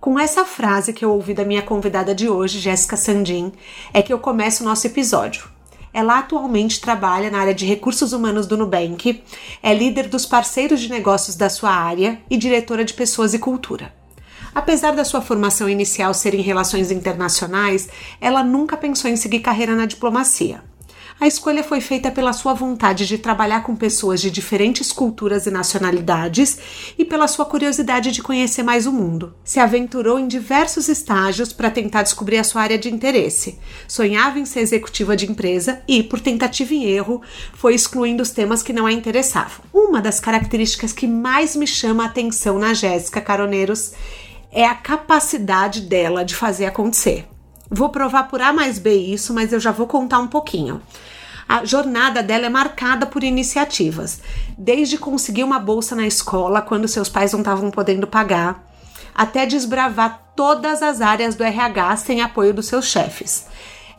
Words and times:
Com 0.00 0.18
essa 0.18 0.44
frase 0.44 0.92
que 0.92 1.04
eu 1.04 1.12
ouvi 1.12 1.34
da 1.34 1.44
minha 1.44 1.62
convidada 1.62 2.14
de 2.14 2.28
hoje, 2.28 2.60
Jéssica 2.60 2.96
Sandin, 2.96 3.52
é 3.92 4.02
que 4.02 4.12
eu 4.12 4.18
começo 4.18 4.62
o 4.62 4.66
nosso 4.66 4.86
episódio. 4.86 5.48
Ela 5.92 6.18
atualmente 6.18 6.80
trabalha 6.80 7.30
na 7.30 7.38
área 7.38 7.54
de 7.54 7.64
recursos 7.64 8.12
humanos 8.12 8.46
do 8.46 8.56
Nubank, 8.56 9.22
é 9.62 9.74
líder 9.74 10.08
dos 10.08 10.26
parceiros 10.26 10.80
de 10.80 10.90
negócios 10.90 11.34
da 11.34 11.48
sua 11.48 11.70
área 11.70 12.20
e 12.28 12.36
diretora 12.36 12.84
de 12.84 12.92
pessoas 12.92 13.32
e 13.32 13.38
cultura. 13.38 13.94
Apesar 14.54 14.94
da 14.94 15.04
sua 15.04 15.22
formação 15.22 15.68
inicial 15.68 16.12
ser 16.14 16.34
em 16.34 16.42
relações 16.42 16.90
internacionais, 16.90 17.88
ela 18.20 18.44
nunca 18.44 18.76
pensou 18.76 19.10
em 19.10 19.16
seguir 19.16 19.40
carreira 19.40 19.74
na 19.74 19.86
diplomacia. 19.86 20.62
A 21.18 21.26
escolha 21.26 21.64
foi 21.64 21.80
feita 21.80 22.10
pela 22.10 22.34
sua 22.34 22.52
vontade 22.52 23.06
de 23.06 23.16
trabalhar 23.16 23.62
com 23.62 23.74
pessoas 23.74 24.20
de 24.20 24.30
diferentes 24.30 24.92
culturas 24.92 25.46
e 25.46 25.50
nacionalidades 25.50 26.58
e 26.98 27.06
pela 27.06 27.26
sua 27.26 27.46
curiosidade 27.46 28.12
de 28.12 28.22
conhecer 28.22 28.62
mais 28.62 28.86
o 28.86 28.92
mundo. 28.92 29.34
Se 29.42 29.58
aventurou 29.58 30.18
em 30.18 30.28
diversos 30.28 30.90
estágios 30.90 31.54
para 31.54 31.70
tentar 31.70 32.02
descobrir 32.02 32.36
a 32.36 32.44
sua 32.44 32.60
área 32.60 32.76
de 32.76 32.92
interesse. 32.92 33.58
Sonhava 33.88 34.38
em 34.38 34.44
ser 34.44 34.60
executiva 34.60 35.16
de 35.16 35.24
empresa 35.24 35.80
e, 35.88 36.02
por 36.02 36.20
tentativa 36.20 36.74
e 36.74 36.84
erro, 36.84 37.22
foi 37.54 37.74
excluindo 37.74 38.22
os 38.22 38.30
temas 38.30 38.62
que 38.62 38.74
não 38.74 38.84
a 38.84 38.92
interessavam. 38.92 39.64
Uma 39.72 40.02
das 40.02 40.20
características 40.20 40.92
que 40.92 41.06
mais 41.06 41.56
me 41.56 41.66
chama 41.66 42.02
a 42.02 42.06
atenção 42.08 42.58
na 42.58 42.74
Jéssica 42.74 43.22
Caroneiros 43.22 43.94
é 44.52 44.66
a 44.66 44.74
capacidade 44.74 45.80
dela 45.80 46.26
de 46.26 46.34
fazer 46.34 46.66
acontecer. 46.66 47.26
Vou 47.70 47.88
provar 47.88 48.24
por 48.24 48.40
A 48.40 48.52
mais 48.52 48.78
B 48.78 48.94
isso, 48.94 49.34
mas 49.34 49.52
eu 49.52 49.58
já 49.58 49.72
vou 49.72 49.86
contar 49.86 50.20
um 50.20 50.28
pouquinho. 50.28 50.80
A 51.48 51.64
jornada 51.64 52.22
dela 52.22 52.46
é 52.46 52.48
marcada 52.48 53.06
por 53.06 53.22
iniciativas, 53.22 54.20
desde 54.58 54.98
conseguir 54.98 55.44
uma 55.44 55.60
bolsa 55.60 55.94
na 55.94 56.06
escola 56.06 56.60
quando 56.60 56.88
seus 56.88 57.08
pais 57.08 57.32
não 57.32 57.40
estavam 57.40 57.70
podendo 57.70 58.06
pagar, 58.06 58.64
até 59.14 59.46
desbravar 59.46 60.32
todas 60.34 60.82
as 60.82 61.00
áreas 61.00 61.34
do 61.34 61.44
RH 61.44 61.96
sem 61.98 62.20
apoio 62.20 62.52
dos 62.52 62.66
seus 62.66 62.86
chefes. 62.86 63.46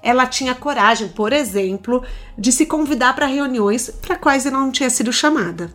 Ela 0.03 0.27
tinha 0.27 0.53
coragem, 0.53 1.07
por 1.09 1.33
exemplo, 1.33 2.03
de 2.37 2.51
se 2.51 2.65
convidar 2.65 3.15
para 3.15 3.25
reuniões 3.25 3.89
para 3.89 4.15
quais 4.15 4.45
ela 4.45 4.59
não 4.59 4.71
tinha 4.71 4.89
sido 4.89 5.11
chamada. 5.11 5.73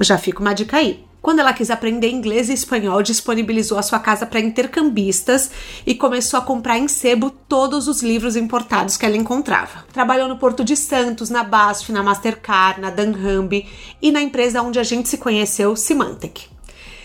Já 0.00 0.18
fica 0.18 0.40
uma 0.40 0.54
dica 0.54 0.76
aí. 0.76 1.04
Quando 1.24 1.38
ela 1.38 1.54
quis 1.54 1.70
aprender 1.70 2.10
inglês 2.10 2.50
e 2.50 2.52
espanhol, 2.52 3.02
disponibilizou 3.02 3.78
a 3.78 3.82
sua 3.82 3.98
casa 3.98 4.26
para 4.26 4.40
intercambistas 4.40 5.50
e 5.86 5.94
começou 5.94 6.38
a 6.38 6.42
comprar 6.42 6.76
em 6.76 6.86
sebo 6.86 7.30
todos 7.30 7.88
os 7.88 8.02
livros 8.02 8.36
importados 8.36 8.98
que 8.98 9.06
ela 9.06 9.16
encontrava. 9.16 9.86
Trabalhou 9.90 10.28
no 10.28 10.36
Porto 10.36 10.62
de 10.62 10.76
Santos, 10.76 11.30
na 11.30 11.42
BASF, 11.42 11.92
na 11.92 12.02
Mastercard, 12.02 12.78
na 12.78 12.90
Danhambi 12.90 13.66
e 14.02 14.12
na 14.12 14.20
empresa 14.20 14.60
onde 14.60 14.78
a 14.78 14.82
gente 14.82 15.08
se 15.08 15.16
conheceu, 15.16 15.74
Symantec. 15.74 16.42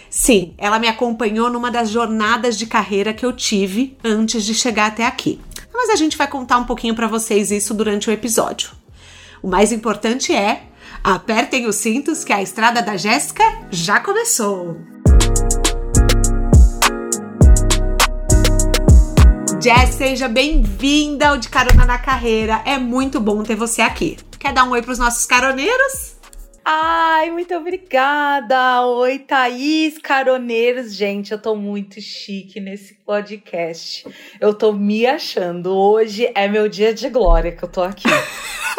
Sim, 0.09 0.53
ela 0.57 0.79
me 0.79 0.89
acompanhou 0.89 1.49
numa 1.49 1.71
das 1.71 1.89
jornadas 1.89 2.57
de 2.57 2.65
carreira 2.65 3.13
que 3.13 3.25
eu 3.25 3.31
tive 3.31 3.97
antes 4.03 4.43
de 4.43 4.53
chegar 4.53 4.87
até 4.87 5.05
aqui. 5.05 5.39
Mas 5.73 5.91
a 5.91 5.95
gente 5.95 6.17
vai 6.17 6.27
contar 6.27 6.57
um 6.57 6.65
pouquinho 6.65 6.93
para 6.93 7.07
vocês 7.07 7.51
isso 7.51 7.73
durante 7.73 8.09
o 8.09 8.11
episódio. 8.11 8.71
O 9.41 9.47
mais 9.47 9.71
importante 9.71 10.35
é 10.35 10.63
Apertem 11.03 11.65
os 11.65 11.77
cintos 11.77 12.25
que 12.25 12.33
a 12.33 12.41
estrada 12.41 12.81
da 12.81 12.97
Jéssica 12.97 13.43
já 13.71 13.99
começou. 13.99 14.77
Jess, 19.61 19.95
seja 19.95 20.27
bem-vinda 20.27 21.29
ao 21.29 21.37
De 21.37 21.47
Carona 21.49 21.85
na 21.85 21.97
Carreira. 21.97 22.61
É 22.65 22.77
muito 22.77 23.19
bom 23.19 23.43
ter 23.43 23.55
você 23.55 23.81
aqui. 23.81 24.17
Quer 24.37 24.53
dar 24.53 24.65
um 24.65 24.71
oi 24.71 24.81
para 24.81 24.91
os 24.91 24.99
nossos 24.99 25.25
caroneiros? 25.25 26.18
Ai, 26.71 27.31
muito 27.31 27.51
obrigada! 27.55 28.85
Oi, 28.85 29.17
Thaís, 29.17 29.97
caroneiros. 29.97 30.93
Gente, 30.93 31.31
eu 31.31 31.41
tô 31.41 31.55
muito 31.55 31.99
chique 31.99 32.59
nesse 32.59 32.93
podcast. 32.93 34.05
Eu 34.39 34.53
tô 34.53 34.71
me 34.71 35.03
achando. 35.03 35.75
Hoje 35.75 36.31
é 36.35 36.47
meu 36.47 36.69
dia 36.69 36.93
de 36.93 37.09
glória 37.09 37.51
que 37.53 37.63
eu 37.63 37.69
tô 37.69 37.81
aqui. 37.81 38.07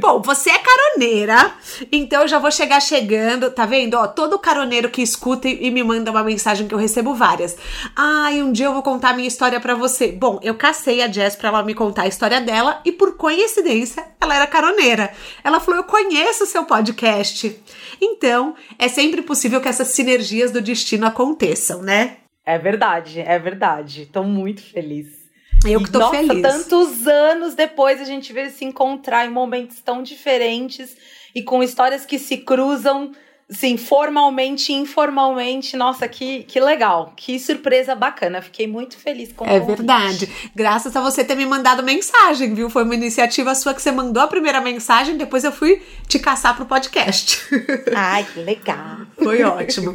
Bom, 0.00 0.20
você 0.22 0.50
é 0.50 0.58
caroneira, 0.58 1.52
então 1.90 2.22
eu 2.22 2.28
já 2.28 2.38
vou 2.38 2.50
chegar 2.50 2.80
chegando, 2.80 3.50
tá 3.50 3.66
vendo? 3.66 3.94
Ó, 3.94 4.06
todo 4.06 4.38
caroneiro 4.38 4.90
que 4.90 5.02
escuta 5.02 5.48
e 5.48 5.70
me 5.70 5.82
manda 5.82 6.10
uma 6.10 6.22
mensagem 6.22 6.68
que 6.68 6.74
eu 6.74 6.78
recebo 6.78 7.14
várias. 7.14 7.56
Ai, 7.96 8.42
um 8.42 8.52
dia 8.52 8.66
eu 8.66 8.72
vou 8.72 8.82
contar 8.82 9.10
a 9.10 9.14
minha 9.14 9.28
história 9.28 9.60
para 9.60 9.74
você. 9.74 10.12
Bom, 10.12 10.38
eu 10.42 10.54
cacei 10.54 11.02
a 11.02 11.10
Jess 11.10 11.36
pra 11.36 11.48
ela 11.48 11.62
me 11.62 11.74
contar 11.74 12.02
a 12.02 12.08
história 12.08 12.40
dela 12.40 12.80
e 12.84 12.92
por 12.92 13.16
coincidência, 13.16 14.06
ela 14.20 14.36
era 14.36 14.46
caroneira. 14.46 15.12
Ela 15.42 15.60
falou: 15.60 15.80
"Eu 15.80 15.83
conheço 15.84 16.44
o 16.44 16.46
seu 16.46 16.64
podcast". 16.64 17.56
Então, 18.00 18.54
é 18.78 18.88
sempre 18.88 19.22
possível 19.22 19.60
que 19.60 19.68
essas 19.68 19.88
sinergias 19.88 20.50
do 20.50 20.60
destino 20.60 21.06
aconteçam, 21.06 21.82
né? 21.82 22.18
É 22.44 22.58
verdade, 22.58 23.20
é 23.20 23.38
verdade. 23.38 24.06
Tô 24.12 24.22
muito 24.22 24.62
feliz. 24.62 25.24
Eu 25.64 25.80
que 25.80 25.90
tô 25.90 25.98
Nossa, 25.98 26.16
feliz. 26.18 26.42
tantos 26.42 27.06
anos 27.06 27.54
depois 27.54 28.00
a 28.00 28.04
gente 28.04 28.32
veio 28.32 28.50
se 28.50 28.64
encontrar 28.66 29.24
em 29.24 29.30
momentos 29.30 29.80
tão 29.80 30.02
diferentes 30.02 30.94
e 31.34 31.42
com 31.42 31.62
histórias 31.62 32.04
que 32.04 32.18
se 32.18 32.36
cruzam, 32.36 33.12
sim, 33.54 33.76
formalmente 33.76 34.72
e 34.72 34.74
informalmente. 34.74 35.76
Nossa, 35.76 36.06
que, 36.08 36.42
que 36.44 36.60
legal, 36.60 37.12
que 37.16 37.38
surpresa 37.38 37.94
bacana. 37.94 38.42
Fiquei 38.42 38.66
muito 38.66 38.98
feliz 38.98 39.32
com 39.32 39.46
É 39.46 39.60
verdade. 39.60 40.28
Graças 40.54 40.94
a 40.96 41.00
você 41.00 41.24
ter 41.24 41.34
me 41.34 41.46
mandado 41.46 41.82
mensagem, 41.82 42.54
viu? 42.54 42.68
Foi 42.68 42.84
uma 42.84 42.94
iniciativa 42.94 43.54
sua 43.54 43.72
que 43.72 43.80
você 43.80 43.92
mandou 43.92 44.22
a 44.22 44.26
primeira 44.26 44.60
mensagem, 44.60 45.16
depois 45.16 45.44
eu 45.44 45.52
fui 45.52 45.82
te 46.08 46.18
caçar 46.18 46.56
pro 46.56 46.66
podcast. 46.66 47.40
Ai, 47.94 48.24
que 48.24 48.40
legal. 48.40 48.98
Foi 49.16 49.42
ótimo. 49.42 49.94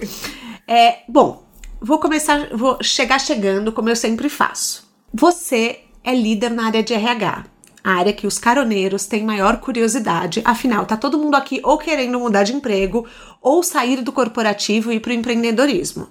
É, 0.68 1.00
bom, 1.08 1.44
vou 1.82 2.00
começar, 2.00 2.50
vou 2.52 2.78
chegar 2.82 3.20
chegando, 3.20 3.72
como 3.72 3.90
eu 3.90 3.96
sempre 3.96 4.30
faço. 4.30 4.88
Você 5.14 5.80
é 6.04 6.14
líder 6.14 6.52
na 6.52 6.68
área 6.68 6.84
de 6.84 6.94
RH, 6.94 7.46
a 7.84 7.92
área 7.92 8.14
que 8.14 8.28
os 8.28 8.38
caroneiros 8.38 9.06
têm 9.06 9.24
maior 9.24 9.60
curiosidade, 9.60 10.42
afinal, 10.46 10.86
tá 10.86 10.98
todo 10.98 11.18
mundo 11.18 11.36
aqui 11.36 11.60
ou 11.64 11.78
querendo 11.78 12.20
mudar 12.20 12.44
de 12.44 12.54
emprego 12.54 13.08
ou 13.42 13.64
sair 13.64 14.02
do 14.02 14.12
corporativo 14.12 14.92
e 14.92 14.96
ir 14.96 15.00
para 15.00 15.12
o 15.12 15.14
empreendedorismo. 15.14 16.08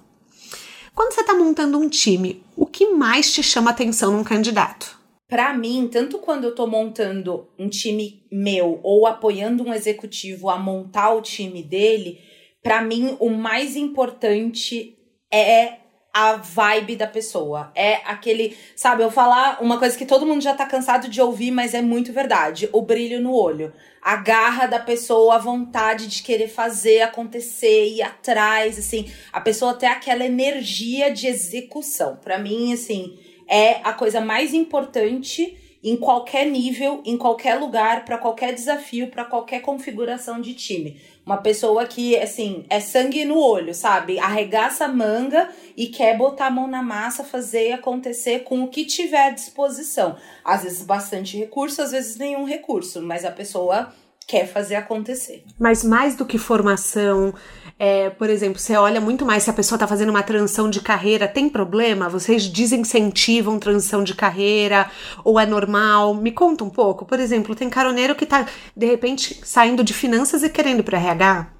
Quando 0.95 1.13
você 1.13 1.21
está 1.21 1.33
montando 1.33 1.77
um 1.77 1.87
time, 1.87 2.43
o 2.55 2.65
que 2.65 2.89
mais 2.89 3.31
te 3.31 3.41
chama 3.41 3.71
atenção 3.71 4.11
num 4.11 4.23
candidato? 4.23 4.99
Para 5.27 5.53
mim, 5.53 5.87
tanto 5.91 6.17
quando 6.17 6.45
eu 6.45 6.55
tô 6.55 6.65
montando 6.65 7.47
um 7.57 7.69
time 7.69 8.23
meu 8.31 8.79
ou 8.81 9.05
apoiando 9.05 9.63
um 9.63 9.73
executivo 9.73 10.49
a 10.49 10.57
montar 10.57 11.13
o 11.13 11.21
time 11.21 11.61
dele, 11.61 12.19
para 12.63 12.81
mim 12.81 13.15
o 13.19 13.29
mais 13.29 13.75
importante 13.75 14.97
é 15.31 15.77
a 16.19 16.35
vibe 16.35 16.97
da 16.97 17.07
pessoa. 17.07 17.71
É 17.73 17.95
aquele, 18.05 18.57
sabe, 18.75 19.03
eu 19.03 19.09
falar 19.09 19.61
uma 19.61 19.79
coisa 19.79 19.97
que 19.97 20.05
todo 20.05 20.25
mundo 20.25 20.41
já 20.41 20.53
tá 20.53 20.65
cansado 20.65 21.07
de 21.07 21.21
ouvir, 21.21 21.49
mas 21.49 21.73
é 21.73 21.81
muito 21.81 22.11
verdade. 22.11 22.67
O 22.73 22.81
brilho 22.81 23.21
no 23.21 23.33
olho. 23.33 23.71
A 24.01 24.17
garra 24.17 24.65
da 24.65 24.79
pessoa, 24.79 25.35
a 25.35 25.37
vontade 25.37 26.07
de 26.07 26.21
querer 26.21 26.49
fazer 26.49 27.01
acontecer, 27.01 27.87
ir 27.87 28.01
atrás, 28.01 28.77
assim. 28.77 29.09
A 29.31 29.39
pessoa 29.39 29.73
ter 29.73 29.85
aquela 29.85 30.25
energia 30.25 31.09
de 31.09 31.27
execução. 31.27 32.17
Para 32.17 32.37
mim, 32.37 32.73
assim, 32.73 33.17
é 33.47 33.79
a 33.83 33.93
coisa 33.93 34.19
mais 34.19 34.53
importante 34.53 35.57
em 35.83 35.95
qualquer 35.95 36.45
nível, 36.45 37.01
em 37.05 37.17
qualquer 37.17 37.55
lugar, 37.55 38.03
para 38.03 38.17
qualquer 38.17 38.53
desafio, 38.53 39.07
para 39.07 39.23
qualquer 39.23 39.61
configuração 39.61 40.41
de 40.41 40.53
time. 40.53 40.99
Uma 41.25 41.37
pessoa 41.37 41.85
que, 41.85 42.17
assim, 42.17 42.65
é 42.69 42.79
sangue 42.79 43.23
no 43.23 43.37
olho, 43.37 43.73
sabe? 43.73 44.19
Arregaça 44.19 44.85
a 44.85 44.87
manga 44.87 45.49
e 45.77 45.87
quer 45.87 46.17
botar 46.17 46.47
a 46.47 46.51
mão 46.51 46.67
na 46.67 46.81
massa, 46.81 47.23
fazer 47.23 47.71
acontecer 47.71 48.39
com 48.39 48.63
o 48.63 48.67
que 48.67 48.83
tiver 48.83 49.27
à 49.27 49.29
disposição. 49.29 50.17
Às 50.43 50.63
vezes 50.63 50.83
bastante 50.83 51.37
recurso, 51.37 51.81
às 51.81 51.91
vezes 51.91 52.17
nenhum 52.17 52.45
recurso, 52.45 53.01
mas 53.01 53.23
a 53.23 53.31
pessoa 53.31 53.93
quer 54.27 54.47
fazer 54.47 54.75
acontecer. 54.75 55.43
Mas 55.57 55.83
mais 55.83 56.15
do 56.15 56.25
que 56.25 56.37
formação, 56.37 57.33
é, 57.81 58.09
por 58.09 58.29
exemplo, 58.29 58.59
você 58.59 58.75
olha 58.75 58.99
muito 58.99 59.25
mais 59.25 59.43
se 59.43 59.49
a 59.49 59.53
pessoa 59.53 59.77
está 59.77 59.87
fazendo 59.87 60.09
uma 60.09 60.21
transição 60.21 60.69
de 60.69 60.81
carreira, 60.81 61.29
tem 61.29 61.47
problema? 61.47 62.09
Vocês 62.09 62.45
desincentivam 62.49 63.57
transição 63.57 64.03
de 64.03 64.13
carreira 64.13 64.91
ou 65.23 65.39
é 65.39 65.45
normal? 65.45 66.13
Me 66.13 66.33
conta 66.33 66.65
um 66.65 66.69
pouco. 66.69 67.05
Por 67.05 67.21
exemplo, 67.21 67.55
tem 67.55 67.69
caroneiro 67.69 68.15
que 68.15 68.25
está 68.25 68.45
de 68.75 68.85
repente 68.85 69.39
saindo 69.45 69.81
de 69.81 69.93
finanças 69.93 70.43
e 70.43 70.49
querendo 70.49 70.83
para 70.83 70.97
RH. 70.97 71.53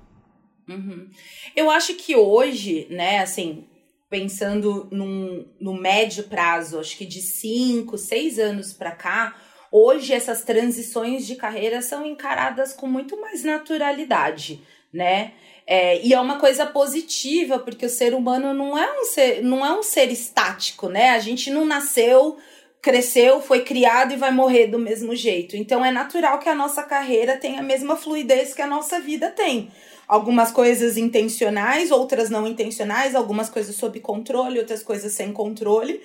Uhum. 0.68 1.08
Eu 1.56 1.72
acho 1.72 1.96
que 1.96 2.18
hoje, 2.18 2.86
né, 2.90 3.20
assim, 3.20 3.66
pensando 4.10 4.90
num, 4.92 5.48
no 5.58 5.74
médio 5.74 6.26
prazo, 6.26 6.80
acho 6.80 6.98
que 6.98 7.06
de 7.06 7.22
cinco, 7.22 7.98
seis 7.98 8.38
anos 8.38 8.74
para 8.74 8.92
cá, 8.92 9.38
hoje 9.72 10.12
essas 10.12 10.44
transições 10.44 11.26
de 11.26 11.38
carreira 11.38 11.82
são 11.82 12.06
encaradas 12.06 12.74
com 12.74 12.88
muito 12.88 13.20
mais 13.22 13.46
naturalidade, 13.46 14.62
né? 14.92 15.32
É, 15.72 16.04
e 16.04 16.16
é 16.16 16.20
uma 16.20 16.40
coisa 16.40 16.66
positiva, 16.66 17.60
porque 17.60 17.86
o 17.86 17.90
ser 17.90 18.16
humano 18.16 18.56
não 18.56 18.76
é 18.76 18.92
um 19.00 19.06
ser, 19.06 19.44
não 19.44 19.64
é 19.64 19.72
um 19.72 19.84
ser 19.84 20.12
estático, 20.12 20.90
né? 20.90 21.12
A 21.12 21.20
gente 21.20 21.52
não 21.52 21.64
nasceu, 21.64 22.38
cresceu, 22.82 23.40
foi 23.40 23.64
criado 23.64 24.12
e 24.12 24.18
vai 24.18 24.32
morrer 24.32 24.66
do 24.66 24.80
mesmo 24.80 25.16
jeito. 25.16 25.56
Então 25.56 25.86
é 25.86 25.92
natural 25.92 26.40
que 26.40 26.50
a 26.50 26.56
nossa 26.56 26.82
carreira 26.82 27.38
tenha 27.38 27.60
a 27.60 27.64
mesma 27.64 27.96
fluidez 27.96 28.56
que 28.56 28.64
a 28.64 28.68
nossa 28.68 29.00
vida 29.00 29.30
tem. 29.30 29.72
Algumas 30.08 30.52
coisas 30.52 30.98
intencionais, 30.98 31.92
outras 31.92 32.32
não 32.32 32.48
intencionais, 32.48 33.14
algumas 33.14 33.48
coisas 33.48 33.76
sob 33.76 34.00
controle, 34.00 34.58
outras 34.58 34.82
coisas 34.82 35.14
sem 35.14 35.32
controle, 35.32 36.02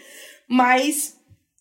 mas 0.46 1.16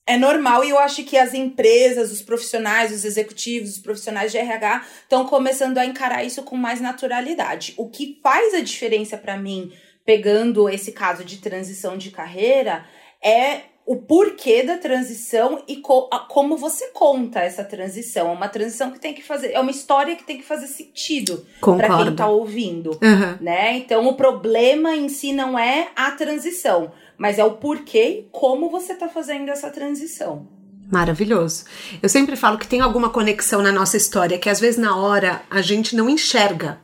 é 0.06 0.18
normal 0.18 0.64
e 0.64 0.70
eu 0.70 0.80
acho 0.80 1.04
que 1.04 1.18
as 1.18 1.34
empresas, 1.34 2.12
os 2.12 2.22
profissionais, 2.22 2.92
os 2.92 3.06
executivos, 3.06 3.72
os 3.72 3.80
profissionais 3.80 4.32
de 4.32 4.38
RH 4.38 4.86
estão 5.04 5.26
começando 5.26 5.78
a 5.78 5.86
encarar 5.86 6.24
isso 6.24 6.44
com 6.44 6.58
mais 6.58 6.82
naturalidade. 6.82 7.74
O 7.78 7.90
que 7.90 8.20
faz 8.22 8.54
a 8.54 8.60
diferença 8.60 9.18
para 9.18 9.38
mim, 9.38 9.72
pegando 10.06 10.68
esse 10.68 10.92
caso 10.92 11.24
de 11.24 11.38
transição 11.38 11.98
de 11.98 12.12
carreira, 12.12 12.86
é 13.24 13.62
o 13.86 13.98
porquê 13.98 14.64
da 14.64 14.78
transição 14.78 15.62
e 15.68 15.78
co 15.78 16.10
como 16.30 16.58
você 16.58 16.88
conta 16.88 17.40
essa 17.40 17.64
transição. 17.64 18.30
É 18.30 18.34
uma 18.34 18.48
transição 18.48 18.92
que 18.92 19.00
tem 19.00 19.14
que 19.14 19.24
fazer, 19.24 19.52
é 19.52 19.60
uma 19.60 19.72
história 19.72 20.16
que 20.16 20.24
tem 20.24 20.38
que 20.38 20.44
fazer 20.44 20.68
sentido 20.68 21.46
para 21.62 21.98
quem 21.98 22.10
está 22.10 22.28
ouvindo, 22.28 22.92
uhum. 22.92 23.38
né? 23.42 23.78
Então 23.78 24.08
o 24.08 24.16
problema 24.16 24.96
em 24.96 25.10
si 25.10 25.34
não 25.34 25.58
é 25.60 25.90
a 25.96 26.12
transição 26.12 26.92
mas 27.18 27.40
é 27.40 27.44
o 27.44 27.52
porquê 27.52 28.04
e 28.04 28.28
como 28.32 28.70
você 28.70 28.94
está 28.94 29.08
fazendo 29.08 29.50
essa 29.50 29.70
transição. 29.70 30.48
Maravilhoso. 30.92 31.66
Eu 32.02 32.10
sempre 32.10 32.36
falo 32.36 32.58
que 32.58 32.68
tem 32.68 32.82
alguma 32.82 33.10
conexão 33.10 33.62
na 33.62 33.72
nossa 33.72 33.98
história 33.98 34.38
que 34.38 34.50
às 34.50 34.60
vezes 34.60 34.80
na 34.80 34.96
hora 34.96 35.42
a 35.50 35.62
gente 35.62 35.96
não 35.96 36.10
enxerga. 36.10 36.80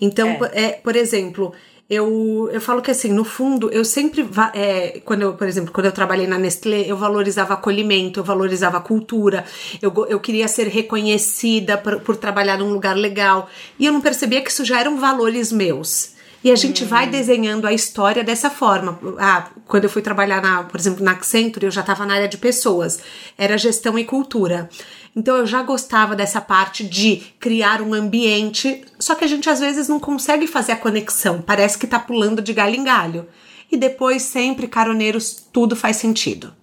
Então, 0.00 0.38
é, 0.52 0.64
é 0.64 0.72
por 0.72 0.94
exemplo, 0.94 1.52
eu, 1.90 2.50
eu 2.52 2.60
falo 2.60 2.82
que 2.82 2.90
assim, 2.90 3.10
no 3.10 3.24
fundo, 3.24 3.70
eu 3.70 3.82
sempre, 3.84 4.28
é, 4.52 5.00
quando 5.04 5.22
eu, 5.22 5.32
por 5.32 5.48
exemplo, 5.48 5.72
quando 5.72 5.86
eu 5.86 5.92
trabalhei 5.92 6.26
na 6.26 6.38
Nestlé, 6.38 6.82
eu 6.86 6.96
valorizava 6.98 7.54
acolhimento, 7.54 8.20
eu 8.20 8.24
valorizava 8.24 8.78
cultura, 8.80 9.44
eu, 9.80 9.92
eu 10.06 10.20
queria 10.20 10.46
ser 10.46 10.68
reconhecida 10.68 11.78
por, 11.78 12.00
por 12.00 12.16
trabalhar 12.16 12.58
num 12.58 12.70
lugar 12.70 12.94
legal. 12.94 13.48
E 13.78 13.86
eu 13.86 13.92
não 13.92 14.02
percebia 14.02 14.42
que 14.42 14.50
isso 14.50 14.66
já 14.66 14.78
eram 14.78 15.00
valores 15.00 15.50
meus. 15.50 16.17
E 16.42 16.50
a 16.50 16.56
gente 16.56 16.84
hum. 16.84 16.86
vai 16.86 17.08
desenhando 17.08 17.66
a 17.66 17.72
história 17.72 18.22
dessa 18.22 18.48
forma. 18.48 18.98
Ah, 19.18 19.48
quando 19.66 19.84
eu 19.84 19.90
fui 19.90 20.02
trabalhar, 20.02 20.40
na, 20.40 20.62
por 20.62 20.78
exemplo, 20.78 21.04
na 21.04 21.12
Accenture, 21.12 21.66
eu 21.66 21.70
já 21.70 21.80
estava 21.80 22.06
na 22.06 22.14
área 22.14 22.28
de 22.28 22.38
pessoas. 22.38 23.00
Era 23.36 23.58
gestão 23.58 23.98
e 23.98 24.04
cultura. 24.04 24.68
Então 25.16 25.36
eu 25.36 25.46
já 25.46 25.62
gostava 25.62 26.14
dessa 26.14 26.40
parte 26.40 26.84
de 26.84 27.22
criar 27.40 27.82
um 27.82 27.92
ambiente, 27.92 28.84
só 29.00 29.14
que 29.16 29.24
a 29.24 29.28
gente 29.28 29.50
às 29.50 29.58
vezes 29.58 29.88
não 29.88 29.98
consegue 29.98 30.46
fazer 30.46 30.72
a 30.72 30.76
conexão, 30.76 31.42
parece 31.42 31.76
que 31.76 31.88
tá 31.88 31.98
pulando 31.98 32.40
de 32.40 32.52
galho 32.52 32.76
em 32.76 32.84
galho. 32.84 33.26
E 33.70 33.76
depois, 33.76 34.22
sempre, 34.22 34.68
caroneiros, 34.68 35.48
tudo 35.52 35.74
faz 35.74 35.96
sentido. 35.96 36.54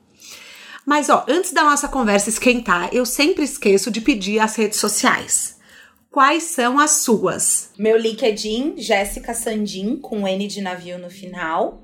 Mas 0.85 1.09
ó, 1.09 1.25
antes 1.27 1.51
da 1.51 1.63
nossa 1.63 1.87
conversa 1.87 2.29
esquentar, 2.29 2.89
eu 2.91 3.05
sempre 3.05 3.43
esqueço 3.43 3.91
de 3.91 3.99
pedir 3.99 4.39
as 4.39 4.55
redes 4.55 4.79
sociais. 4.79 5.54
Quais 6.15 6.43
são 6.43 6.79
as 6.79 6.91
suas? 7.01 7.71
Meu 7.77 7.97
LinkedIn, 7.97 8.75
Jéssica 8.77 9.33
Sandin, 9.33 9.97
com 9.97 10.25
N 10.25 10.47
de 10.47 10.61
navio 10.61 10.97
no 10.97 11.09
final. 11.09 11.81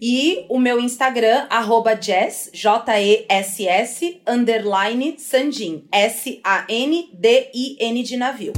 E 0.00 0.46
o 0.48 0.56
meu 0.56 0.78
Instagram, 0.78 1.48
arroba 1.50 2.00
Jess, 2.00 2.48
J-E-S-S, 2.54 4.20
underline 4.24 5.16
Sandin, 5.18 5.82
S-A-N-D-I-N 5.90 6.32
de 8.04 8.16
navio. 8.16 8.52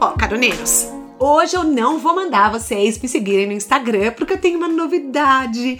Ó, 0.00 0.08
oh, 0.08 0.18
caroneiros, 0.18 0.88
hoje 1.20 1.54
eu 1.56 1.62
não 1.62 2.00
vou 2.00 2.16
mandar 2.16 2.50
vocês 2.50 3.00
me 3.00 3.06
seguirem 3.06 3.46
no 3.46 3.52
Instagram 3.52 4.10
porque 4.14 4.32
eu 4.32 4.40
tenho 4.40 4.58
uma 4.58 4.66
novidade. 4.66 5.78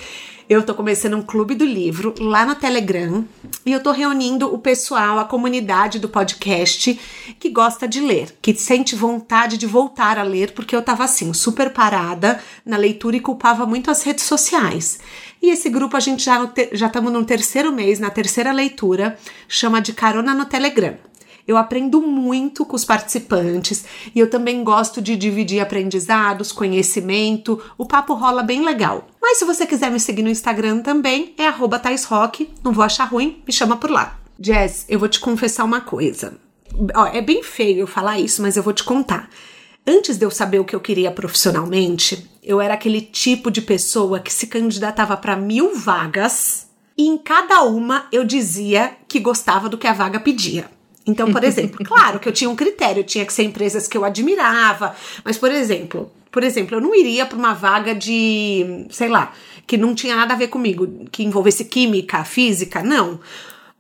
Eu 0.51 0.65
tô 0.65 0.75
começando 0.75 1.17
um 1.17 1.23
clube 1.23 1.55
do 1.55 1.65
livro 1.65 2.13
lá 2.19 2.45
no 2.45 2.57
Telegram 2.57 3.25
e 3.65 3.71
eu 3.71 3.81
tô 3.81 3.93
reunindo 3.93 4.53
o 4.53 4.59
pessoal, 4.59 5.21
a 5.21 5.25
comunidade 5.25 6.01
do 6.01 6.09
podcast 6.09 6.99
que 7.39 7.51
gosta 7.51 7.87
de 7.87 8.01
ler, 8.01 8.37
que 8.43 8.53
sente 8.53 8.97
vontade 8.97 9.57
de 9.57 9.65
voltar 9.65 10.19
a 10.19 10.25
ler, 10.25 10.51
porque 10.51 10.75
eu 10.75 10.83
tava 10.83 11.05
assim, 11.05 11.33
super 11.33 11.71
parada 11.71 12.43
na 12.67 12.77
leitura 12.77 13.15
e 13.15 13.21
culpava 13.21 13.65
muito 13.65 13.93
as 13.93 14.03
redes 14.03 14.25
sociais. 14.25 14.99
E 15.41 15.51
esse 15.51 15.71
grupo 15.71 15.97
a 15.97 16.01
gente 16.01 16.25
já 16.25 16.53
já 16.73 16.89
estamos 16.89 17.13
no 17.13 17.25
terceiro 17.25 17.71
mês, 17.71 18.01
na 18.01 18.11
terceira 18.11 18.51
leitura, 18.51 19.17
chama 19.47 19.81
de 19.81 19.93
Carona 19.93 20.35
no 20.35 20.47
Telegram. 20.47 20.99
Eu 21.47 21.57
aprendo 21.57 22.01
muito 22.01 22.65
com 22.65 22.77
os 22.77 22.85
participantes 22.85 23.85
e 24.15 24.21
eu 24.21 24.31
também 24.31 24.63
gosto 24.63 25.01
de 25.01 25.17
dividir 25.17 25.61
aprendizados, 25.61 26.53
conhecimento. 26.53 27.61
O 27.77 27.87
papo 27.87 28.15
rola 28.15 28.43
bem 28.43 28.65
legal. 28.65 29.09
Mas 29.21 29.39
se 29.39 29.45
você 29.45 29.67
quiser 29.67 29.91
me 29.91 30.01
seguir 30.01 30.23
no 30.23 30.31
Instagram 30.31 30.81
também, 30.81 31.35
é 31.39 31.51
@taisrock. 31.79 32.49
Não 32.63 32.73
vou 32.73 32.85
achar 32.85 33.05
ruim, 33.05 33.43
me 33.47 33.53
chama 33.53 33.77
por 33.77 33.91
lá. 33.91 34.19
Jess, 34.39 34.87
eu 34.89 34.99
vou 34.99 35.09
te 35.09 35.21
confessar 35.21 35.65
uma 35.65 35.81
coisa. 35.81 36.35
Ó, 36.95 37.07
é 37.07 37.21
bem 37.21 37.43
feio 37.43 37.81
eu 37.81 37.87
falar 37.87 38.19
isso, 38.19 38.41
mas 38.41 38.57
eu 38.57 38.63
vou 38.63 38.73
te 38.73 38.85
contar. 38.85 39.29
Antes 39.87 40.17
de 40.17 40.25
eu 40.25 40.31
saber 40.31 40.59
o 40.59 40.65
que 40.65 40.75
eu 40.75 40.81
queria 40.81 41.11
profissionalmente, 41.11 42.31
eu 42.43 42.61
era 42.61 42.75
aquele 42.75 43.01
tipo 43.01 43.51
de 43.51 43.63
pessoa 43.63 44.21
que 44.21 44.33
se 44.33 44.47
candidatava 44.47 45.17
para 45.17 45.37
mil 45.37 45.75
vagas 45.75 46.69
e 46.97 47.07
em 47.07 47.17
cada 47.19 47.63
uma 47.63 48.07
eu 48.13 48.25
dizia 48.25 48.97
que 49.09 49.19
gostava 49.19 49.69
do 49.69 49.79
que 49.79 49.87
a 49.87 49.93
vaga 49.93 50.21
pedia. 50.21 50.71
Então, 51.07 51.33
por 51.33 51.43
exemplo, 51.45 51.85
claro 51.85 52.19
que 52.19 52.29
eu 52.29 52.33
tinha 52.33 52.51
um 52.51 52.57
critério, 52.57 53.05
tinha 53.05 53.25
que 53.25 53.33
ser 53.33 53.45
empresas 53.45 53.89
que 53.89 53.97
eu 53.97 54.05
admirava, 54.05 54.95
mas, 55.25 55.39
por 55.39 55.51
exemplo, 55.51 56.11
por 56.31 56.45
exemplo, 56.45 56.77
eu 56.77 56.81
não 56.81 56.95
iria 56.95 57.27
para 57.27 57.37
uma 57.37 57.55
vaga 57.55 57.95
de, 57.95 58.87
sei 58.91 59.09
lá, 59.09 59.33
que 59.67 59.77
não 59.77 59.95
tinha 59.95 60.15
nada 60.15 60.35
a 60.35 60.37
ver 60.37 60.49
comigo, 60.49 61.07
que 61.11 61.25
envolvesse 61.25 61.65
química, 61.65 62.25
física, 62.25 62.83
não. 62.83 63.21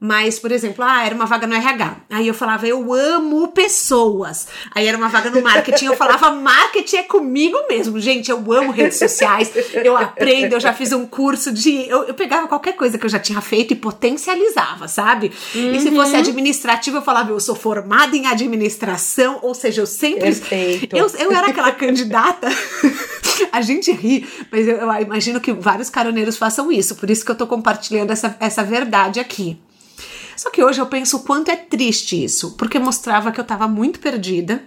Mas, 0.02 0.38
por 0.38 0.50
exemplo, 0.50 0.82
ah, 0.82 1.05
era 1.05 1.14
uma 1.14 1.26
vaga 1.26 1.47
no 1.47 1.55
RH. 1.55 1.97
Aí 2.08 2.26
eu 2.26 2.32
falava, 2.32 2.67
eu 2.67 2.94
amo 2.94 3.49
pessoas. 3.49 4.49
Aí 4.75 4.87
era 4.87 4.97
uma 4.97 5.11
vaga 5.11 5.29
no 5.29 5.43
marketing, 5.43 5.85
eu 5.85 5.97
falava, 5.97 6.31
marketing 6.31 6.97
é 6.97 7.02
comigo 7.02 7.58
mesmo. 7.69 8.00
Gente, 8.00 8.31
eu 8.31 8.38
amo 8.50 8.73
redes 8.73 8.99
sociais, 8.99 9.52
eu 9.75 9.94
aprendo, 9.94 10.55
eu 10.55 10.61
já 10.61 10.73
fiz 10.73 10.90
um 10.92 11.07
curso 11.07 11.52
de. 11.52 11.87
Eu, 11.87 12.04
eu 12.04 12.14
pegava 12.14 12.49
qualquer 12.49 12.73
coisa 12.76 12.97
que 12.97 13.04
eu 13.04 13.11
já 13.11 13.19
tinha 13.19 13.42
feito 13.42 13.75
e 13.75 13.76
potencializava, 13.76 14.88
sabe? 14.88 15.30
Uhum. 15.54 15.73
E 15.75 15.80
se 15.80 15.90
fosse 15.90 16.14
uhum. 16.14 16.21
administrativo, 16.21 16.97
eu 16.97 17.02
falava, 17.02 17.33
eu 17.33 17.40
sou 17.40 17.54
formada 17.54 18.16
em 18.16 18.26
administração, 18.26 19.38
ou 19.42 19.54
seja, 19.54 19.83
eu 19.83 19.87
sempre. 19.87 20.23
Perfeito. 20.23 20.97
Eu, 20.97 21.09
eu 21.19 21.30
era 21.30 21.49
aquela 21.49 21.73
candidata. 21.73 22.49
A 23.52 23.61
gente 23.61 23.90
ri, 23.92 24.26
mas 24.50 24.66
eu, 24.66 24.76
eu 24.76 25.02
imagino 25.02 25.40
que 25.40 25.52
vários 25.52 25.90
caroneiros 25.90 26.37
façam 26.37 26.71
isso, 26.71 26.95
por 26.95 27.11
isso 27.11 27.25
que 27.25 27.30
eu 27.30 27.35
tô 27.35 27.47
compartilhando 27.47 28.11
essa, 28.11 28.37
essa 28.38 28.62
verdade 28.62 29.19
aqui. 29.19 29.59
Só 30.40 30.50
que 30.50 30.64
hoje 30.64 30.80
eu 30.80 30.87
penso 30.87 31.18
o 31.18 31.23
quanto 31.23 31.50
é 31.50 31.56
triste 31.56 32.25
isso, 32.25 32.56
porque 32.56 32.78
mostrava 32.78 33.30
que 33.30 33.38
eu 33.38 33.42
estava 33.42 33.68
muito 33.68 34.00
perdida 34.00 34.64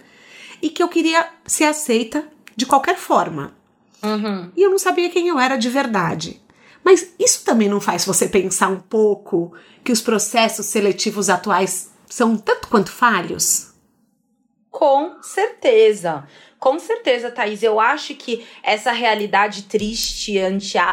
e 0.61 0.69
que 0.69 0.83
eu 0.83 0.87
queria 0.87 1.27
ser 1.47 1.63
aceita 1.63 2.23
de 2.55 2.63
qualquer 2.63 2.95
forma. 2.95 3.55
Uhum. 4.03 4.51
E 4.55 4.61
eu 4.61 4.69
não 4.69 4.77
sabia 4.77 5.09
quem 5.09 5.29
eu 5.29 5.39
era 5.39 5.57
de 5.57 5.71
verdade. 5.71 6.39
Mas 6.83 7.15
isso 7.17 7.43
também 7.43 7.67
não 7.67 7.81
faz 7.81 8.05
você 8.05 8.27
pensar 8.27 8.67
um 8.67 8.79
pouco 8.79 9.51
que 9.83 9.91
os 9.91 9.99
processos 9.99 10.67
seletivos 10.67 11.27
atuais 11.27 11.89
são 12.07 12.37
tanto 12.37 12.67
quanto 12.67 12.91
falhos? 12.91 13.73
Com 14.69 15.23
certeza. 15.23 16.27
Com 16.59 16.77
certeza, 16.77 17.31
Thaís. 17.31 17.63
Eu 17.63 17.79
acho 17.79 18.13
que 18.13 18.45
essa 18.61 18.91
realidade 18.91 19.63
triste, 19.63 20.37
é, 20.37 20.51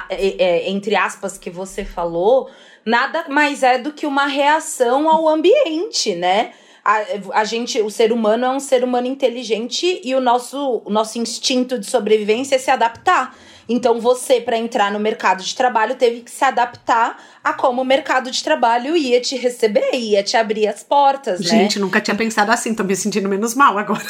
é, 0.08 0.70
entre 0.70 0.96
aspas, 0.96 1.37
que 1.37 1.50
você 1.50 1.84
falou, 1.84 2.50
nada 2.84 3.26
mais 3.28 3.62
é 3.62 3.78
do 3.78 3.92
que 3.92 4.06
uma 4.06 4.26
reação 4.26 5.08
ao 5.08 5.28
ambiente, 5.28 6.14
né? 6.14 6.52
A, 6.84 7.02
a 7.40 7.44
gente, 7.44 7.80
o 7.82 7.90
ser 7.90 8.12
humano 8.12 8.46
é 8.46 8.50
um 8.50 8.60
ser 8.60 8.82
humano 8.82 9.06
inteligente 9.06 10.00
e 10.02 10.14
o 10.14 10.20
nosso, 10.20 10.82
o 10.84 10.90
nosso 10.90 11.18
instinto 11.18 11.78
de 11.78 11.87
sobrevivência 11.87 12.56
é 12.56 12.58
se 12.58 12.70
adaptar. 12.70 13.37
Então 13.68 14.00
você, 14.00 14.40
para 14.40 14.58
entrar 14.58 14.90
no 14.90 14.99
mercado 14.99 15.44
de 15.44 15.54
trabalho, 15.54 15.94
teve 15.94 16.22
que 16.22 16.30
se 16.30 16.44
adaptar 16.44 17.22
a 17.44 17.52
como 17.52 17.82
o 17.82 17.84
mercado 17.84 18.28
de 18.28 18.42
trabalho 18.42 18.96
ia 18.96 19.20
te 19.20 19.37
receber, 19.37 19.94
ia 19.94 20.25
te 20.25 20.37
abrir 20.37 20.66
as 20.66 20.82
portas, 20.82 21.38
né? 21.38 21.46
Gente, 21.46 21.78
nunca 21.78 22.00
tinha 22.00 22.16
pensado 22.16 22.50
assim, 22.50 22.75
tô 22.75 22.82
me 22.82 22.96
sentindo 22.96 23.28
menos 23.28 23.54
mal 23.54 23.78
agora. 23.78 24.02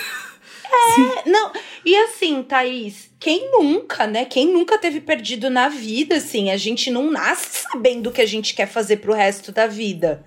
É, 0.72 1.28
não. 1.28 1.52
E 1.84 1.96
assim, 1.96 2.42
Thaís, 2.42 3.10
quem 3.18 3.50
nunca, 3.50 4.06
né? 4.06 4.24
Quem 4.24 4.48
nunca 4.48 4.78
teve 4.78 5.00
perdido 5.00 5.50
na 5.50 5.68
vida, 5.68 6.16
assim? 6.16 6.50
A 6.50 6.56
gente 6.56 6.90
não 6.90 7.10
nasce 7.10 7.62
sabendo 7.70 8.08
o 8.08 8.12
que 8.12 8.20
a 8.20 8.26
gente 8.26 8.54
quer 8.54 8.66
fazer 8.66 8.98
pro 8.98 9.12
resto 9.12 9.52
da 9.52 9.66
vida. 9.66 10.24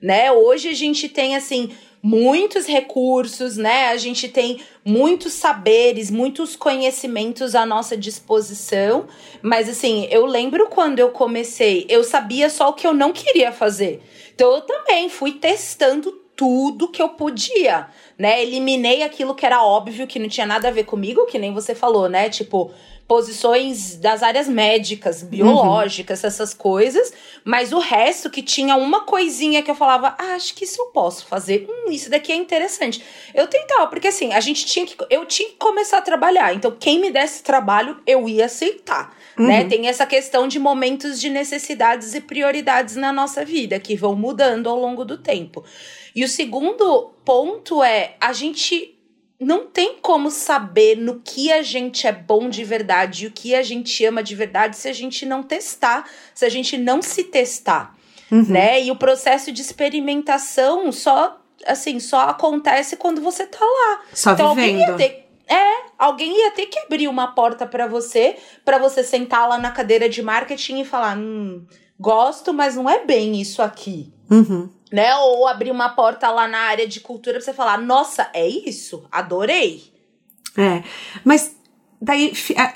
né? 0.00 0.32
Hoje 0.32 0.68
a 0.68 0.74
gente 0.74 1.08
tem 1.08 1.36
assim 1.36 1.70
muitos 2.02 2.66
recursos, 2.66 3.56
né? 3.56 3.88
A 3.88 3.96
gente 3.96 4.28
tem 4.28 4.60
muitos 4.84 5.34
saberes, 5.34 6.10
muitos 6.10 6.56
conhecimentos 6.56 7.54
à 7.54 7.64
nossa 7.64 7.96
disposição. 7.96 9.06
Mas 9.40 9.68
assim, 9.68 10.08
eu 10.10 10.26
lembro 10.26 10.68
quando 10.68 10.98
eu 10.98 11.10
comecei, 11.10 11.86
eu 11.88 12.02
sabia 12.02 12.50
só 12.50 12.70
o 12.70 12.72
que 12.72 12.86
eu 12.86 12.92
não 12.94 13.12
queria 13.12 13.52
fazer. 13.52 14.02
Então 14.34 14.52
eu 14.52 14.62
também 14.62 15.08
fui 15.08 15.32
testando 15.32 16.21
tudo 16.42 16.88
que 16.88 17.00
eu 17.00 17.10
podia, 17.10 17.86
né? 18.18 18.42
Eliminei 18.42 19.04
aquilo 19.04 19.32
que 19.32 19.46
era 19.46 19.62
óbvio 19.62 20.08
que 20.08 20.18
não 20.18 20.28
tinha 20.28 20.44
nada 20.44 20.66
a 20.66 20.70
ver 20.72 20.82
comigo, 20.82 21.24
que 21.26 21.38
nem 21.38 21.54
você 21.54 21.72
falou, 21.72 22.08
né? 22.08 22.28
Tipo, 22.28 22.72
posições 23.06 23.96
das 23.96 24.24
áreas 24.24 24.48
médicas, 24.48 25.22
biológicas, 25.22 26.20
uhum. 26.20 26.26
essas 26.26 26.52
coisas, 26.52 27.12
mas 27.44 27.72
o 27.72 27.78
resto 27.78 28.28
que 28.28 28.42
tinha 28.42 28.74
uma 28.74 29.02
coisinha 29.04 29.62
que 29.62 29.70
eu 29.70 29.76
falava, 29.76 30.16
ah, 30.18 30.34
acho 30.34 30.52
que 30.56 30.64
isso 30.64 30.82
eu 30.82 30.86
posso 30.86 31.26
fazer. 31.26 31.64
Hum, 31.70 31.92
isso 31.92 32.10
daqui 32.10 32.32
é 32.32 32.34
interessante. 32.34 33.04
Eu 33.32 33.46
tentava, 33.46 33.86
porque 33.86 34.08
assim, 34.08 34.32
a 34.32 34.40
gente 34.40 34.66
tinha 34.66 34.84
que 34.84 34.96
eu 35.10 35.24
tinha 35.24 35.48
que 35.48 35.54
começar 35.54 35.98
a 35.98 36.02
trabalhar. 36.02 36.52
Então, 36.54 36.76
quem 36.76 36.98
me 36.98 37.12
desse 37.12 37.44
trabalho, 37.44 38.00
eu 38.04 38.28
ia 38.28 38.46
aceitar? 38.46 39.16
Uhum. 39.38 39.46
né? 39.46 39.64
Tem 39.64 39.88
essa 39.88 40.06
questão 40.06 40.46
de 40.48 40.58
momentos 40.58 41.20
de 41.20 41.28
necessidades 41.28 42.14
e 42.14 42.20
prioridades 42.20 42.96
na 42.96 43.12
nossa 43.12 43.44
vida 43.44 43.78
que 43.78 43.96
vão 43.96 44.14
mudando 44.14 44.68
ao 44.68 44.78
longo 44.78 45.04
do 45.04 45.18
tempo. 45.18 45.64
E 46.14 46.24
o 46.24 46.28
segundo 46.28 47.12
ponto 47.24 47.82
é 47.82 48.16
a 48.20 48.32
gente 48.32 48.98
não 49.40 49.66
tem 49.66 49.96
como 50.00 50.30
saber 50.30 50.96
no 50.96 51.20
que 51.20 51.50
a 51.52 51.62
gente 51.62 52.06
é 52.06 52.12
bom 52.12 52.48
de 52.48 52.62
verdade 52.62 53.24
e 53.24 53.26
o 53.26 53.30
que 53.30 53.54
a 53.54 53.62
gente 53.62 54.04
ama 54.04 54.22
de 54.22 54.34
verdade 54.34 54.76
se 54.76 54.88
a 54.88 54.92
gente 54.92 55.26
não 55.26 55.42
testar, 55.42 56.08
se 56.34 56.44
a 56.44 56.48
gente 56.48 56.78
não 56.78 57.02
se 57.02 57.24
testar, 57.24 57.96
uhum. 58.30 58.46
né? 58.48 58.82
E 58.82 58.90
o 58.90 58.96
processo 58.96 59.50
de 59.50 59.60
experimentação 59.60 60.92
só 60.92 61.38
assim, 61.66 62.00
só 62.00 62.20
acontece 62.22 62.96
quando 62.96 63.20
você 63.20 63.46
tá 63.46 63.64
lá. 63.64 64.00
Só 64.12 64.32
então, 64.32 64.54
vivendo. 64.54 64.80
Alguém 64.80 64.88
ia 64.88 64.96
ter, 64.96 65.21
é, 65.48 65.86
alguém 65.98 66.44
ia 66.44 66.50
ter 66.50 66.66
que 66.66 66.78
abrir 66.78 67.08
uma 67.08 67.28
porta 67.28 67.66
para 67.66 67.86
você, 67.86 68.36
para 68.64 68.78
você 68.78 69.02
sentar 69.02 69.48
lá 69.48 69.58
na 69.58 69.70
cadeira 69.70 70.08
de 70.08 70.22
marketing 70.22 70.80
e 70.80 70.84
falar, 70.84 71.16
hum, 71.16 71.66
gosto, 71.98 72.52
mas 72.52 72.76
não 72.76 72.88
é 72.88 73.04
bem 73.04 73.40
isso 73.40 73.62
aqui. 73.62 74.12
Uhum 74.30 74.68
né? 74.92 75.16
Ou 75.16 75.48
abrir 75.48 75.70
uma 75.70 75.88
porta 75.88 76.30
lá 76.30 76.46
na 76.46 76.58
área 76.58 76.86
de 76.86 77.00
cultura 77.00 77.38
pra 77.38 77.44
você 77.44 77.54
falar, 77.54 77.78
nossa, 77.78 78.28
é 78.34 78.46
isso, 78.46 79.04
adorei. 79.10 79.90
É, 80.56 80.84
mas 81.24 81.56
daí, 82.00 82.32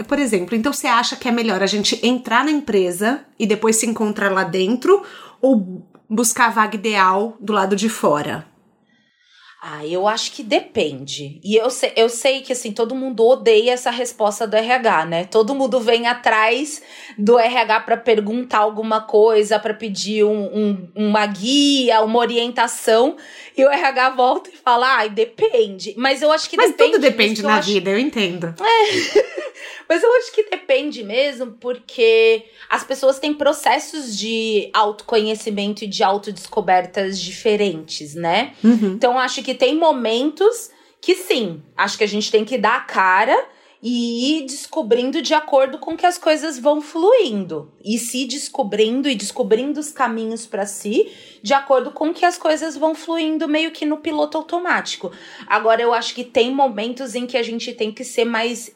por 0.08 0.18
exemplo, 0.18 0.56
então 0.56 0.72
você 0.72 0.86
acha 0.86 1.14
que 1.14 1.28
é 1.28 1.30
melhor 1.30 1.62
a 1.62 1.66
gente 1.66 2.04
entrar 2.04 2.42
na 2.42 2.50
empresa 2.50 3.24
e 3.38 3.46
depois 3.46 3.76
se 3.76 3.86
encontrar 3.86 4.32
lá 4.32 4.44
dentro 4.44 5.04
ou 5.42 5.86
buscar 6.08 6.46
a 6.46 6.50
vaga 6.50 6.74
ideal 6.74 7.36
do 7.38 7.52
lado 7.52 7.76
de 7.76 7.90
fora? 7.90 8.46
Ah, 9.68 9.84
eu 9.84 10.06
acho 10.06 10.30
que 10.30 10.44
depende. 10.44 11.40
E 11.42 11.56
eu 11.56 11.68
sei, 11.70 11.92
eu 11.96 12.08
sei 12.08 12.40
que 12.40 12.52
assim, 12.52 12.70
todo 12.70 12.94
mundo 12.94 13.26
odeia 13.26 13.72
essa 13.72 13.90
resposta 13.90 14.46
do 14.46 14.54
RH, 14.54 15.06
né? 15.06 15.24
Todo 15.24 15.56
mundo 15.56 15.80
vem 15.80 16.06
atrás 16.06 16.80
do 17.18 17.36
RH 17.36 17.80
para 17.80 17.96
perguntar 17.96 18.58
alguma 18.58 19.00
coisa, 19.00 19.58
para 19.58 19.74
pedir 19.74 20.22
um, 20.22 20.44
um, 20.56 20.88
uma 20.94 21.26
guia, 21.26 22.00
uma 22.02 22.20
orientação, 22.20 23.16
e 23.56 23.64
o 23.64 23.68
RH 23.68 24.10
volta 24.10 24.50
e 24.50 24.56
fala: 24.56 24.98
ai, 24.98 25.10
depende. 25.10 25.94
Mas 25.96 26.22
eu 26.22 26.30
acho 26.30 26.48
que 26.48 26.56
Mas 26.56 26.70
depende. 26.70 26.92
Mas 26.92 27.00
tudo 27.00 27.02
depende 27.02 27.42
na 27.42 27.58
vida, 27.58 27.90
eu 27.90 27.98
entendo. 27.98 28.54
É. 28.60 29.26
Mas 29.88 30.02
eu 30.02 30.12
acho 30.16 30.32
que 30.32 30.50
depende 30.50 31.02
mesmo, 31.02 31.52
porque 31.52 32.44
as 32.68 32.82
pessoas 32.84 33.18
têm 33.18 33.32
processos 33.32 34.16
de 34.16 34.70
autoconhecimento 34.72 35.84
e 35.84 35.86
de 35.86 36.02
autodescobertas 36.02 37.20
diferentes, 37.20 38.14
né? 38.14 38.54
Uhum. 38.62 38.92
Então, 38.94 39.18
acho 39.18 39.42
que 39.42 39.54
tem 39.54 39.76
momentos 39.76 40.70
que 41.00 41.14
sim, 41.14 41.62
acho 41.76 41.96
que 41.96 42.04
a 42.04 42.08
gente 42.08 42.30
tem 42.30 42.44
que 42.44 42.58
dar 42.58 42.76
a 42.76 42.80
cara 42.80 43.48
e 43.82 44.38
ir 44.38 44.46
descobrindo 44.46 45.22
de 45.22 45.34
acordo 45.34 45.78
com 45.78 45.96
que 45.96 46.06
as 46.06 46.18
coisas 46.18 46.58
vão 46.58 46.80
fluindo 46.80 47.70
e 47.84 47.98
se 47.98 48.26
descobrindo 48.26 49.08
e 49.08 49.14
descobrindo 49.14 49.78
os 49.78 49.92
caminhos 49.92 50.46
para 50.46 50.66
si 50.66 51.12
de 51.42 51.54
acordo 51.54 51.92
com 51.92 52.12
que 52.12 52.24
as 52.24 52.36
coisas 52.36 52.76
vão 52.76 52.94
fluindo 52.94 53.46
meio 53.46 53.70
que 53.70 53.86
no 53.86 53.98
piloto 53.98 54.36
automático. 54.38 55.12
Agora 55.46 55.80
eu 55.80 55.92
acho 55.92 56.14
que 56.14 56.24
tem 56.24 56.52
momentos 56.52 57.14
em 57.14 57.26
que 57.26 57.36
a 57.36 57.42
gente 57.42 57.72
tem 57.72 57.92
que 57.92 58.02
ser 58.02 58.24
mais 58.24 58.74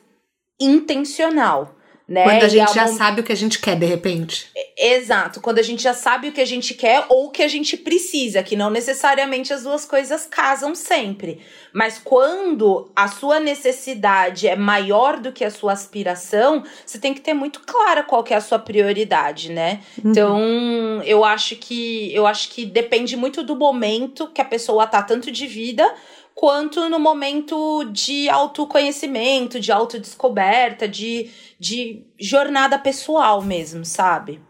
intencional. 0.61 1.76
Né? 2.11 2.25
Quando 2.25 2.43
a 2.43 2.49
gente 2.49 2.75
já 2.75 2.88
sabe 2.88 3.21
o 3.21 3.25
que 3.25 3.31
a 3.31 3.37
gente 3.37 3.61
quer, 3.61 3.76
de 3.76 3.87
repente. 3.87 4.50
Exato, 4.76 5.40
quando 5.40 5.61
a 5.61 5.62
gente 5.62 5.81
já 5.81 5.95
sabe 5.95 6.29
o 6.29 6.33
que 6.33 6.40
a 6.40 6.45
gente 6.45 6.75
quer 6.75 7.05
ou 7.09 7.26
o 7.26 7.31
que 7.31 7.40
a 7.40 7.47
gente 7.47 7.76
precisa, 7.76 8.43
que 8.43 8.57
não 8.57 8.69
necessariamente 8.69 9.52
as 9.52 9.62
duas 9.62 9.85
coisas 9.85 10.26
casam 10.26 10.75
sempre. 10.75 11.38
Mas 11.73 12.00
quando 12.02 12.90
a 12.97 13.07
sua 13.07 13.38
necessidade 13.38 14.49
é 14.49 14.57
maior 14.57 15.21
do 15.21 15.31
que 15.31 15.45
a 15.45 15.52
sua 15.52 15.71
aspiração, 15.71 16.64
você 16.85 16.99
tem 16.99 17.14
que 17.14 17.21
ter 17.21 17.33
muito 17.33 17.61
clara 17.61 18.02
qual 18.02 18.25
que 18.25 18.35
é 18.35 18.38
a 18.38 18.40
sua 18.40 18.59
prioridade, 18.59 19.52
né? 19.52 19.81
Uhum. 20.02 20.11
Então, 20.11 21.02
eu 21.05 21.25
acho 21.25 21.55
que 21.55 22.12
eu 22.12 22.26
acho 22.26 22.49
que 22.49 22.67
depende 22.67 23.17
muito 23.17 23.45
do 23.45 23.55
momento 23.55 24.26
que 24.26 24.40
a 24.40 24.45
pessoa 24.45 24.85
tá 24.85 25.00
tanto 25.00 25.31
de 25.31 25.47
vida 25.47 25.88
quanto 26.35 26.89
no 26.89 26.99
momento 26.99 27.85
de 27.93 28.29
autoconhecimento, 28.29 29.61
de 29.61 29.71
autodescoberta, 29.71 30.89
de, 30.89 31.31
de 31.59 32.05
jornada 32.19 32.79
pessoal 32.79 33.43
mesmo, 33.43 33.85
sabe? 33.85 34.41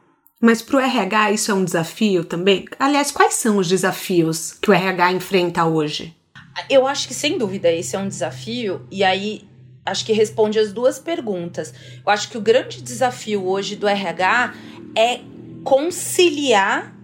Mas 0.40 0.62
para 0.62 0.76
o 0.76 0.80
RH 0.80 1.32
isso 1.32 1.50
é 1.50 1.54
um 1.54 1.64
desafio 1.64 2.24
também? 2.24 2.64
Aliás, 2.78 3.10
quais 3.10 3.34
são 3.34 3.58
os 3.58 3.68
desafios 3.68 4.52
que 4.52 4.70
o 4.70 4.72
RH 4.72 5.12
enfrenta 5.12 5.64
hoje? 5.66 6.16
Eu 6.68 6.86
acho 6.86 7.06
que 7.06 7.14
sem 7.14 7.36
dúvida 7.36 7.70
esse 7.70 7.94
é 7.94 7.98
um 7.98 8.08
desafio, 8.08 8.86
e 8.90 9.04
aí 9.04 9.42
acho 9.84 10.04
que 10.04 10.12
responde 10.12 10.58
as 10.58 10.72
duas 10.72 10.98
perguntas. 10.98 11.74
Eu 12.04 12.10
acho 12.10 12.30
que 12.30 12.38
o 12.38 12.40
grande 12.40 12.80
desafio 12.80 13.46
hoje 13.46 13.76
do 13.76 13.86
RH 13.86 14.54
é 14.96 15.20
conciliar 15.64 16.94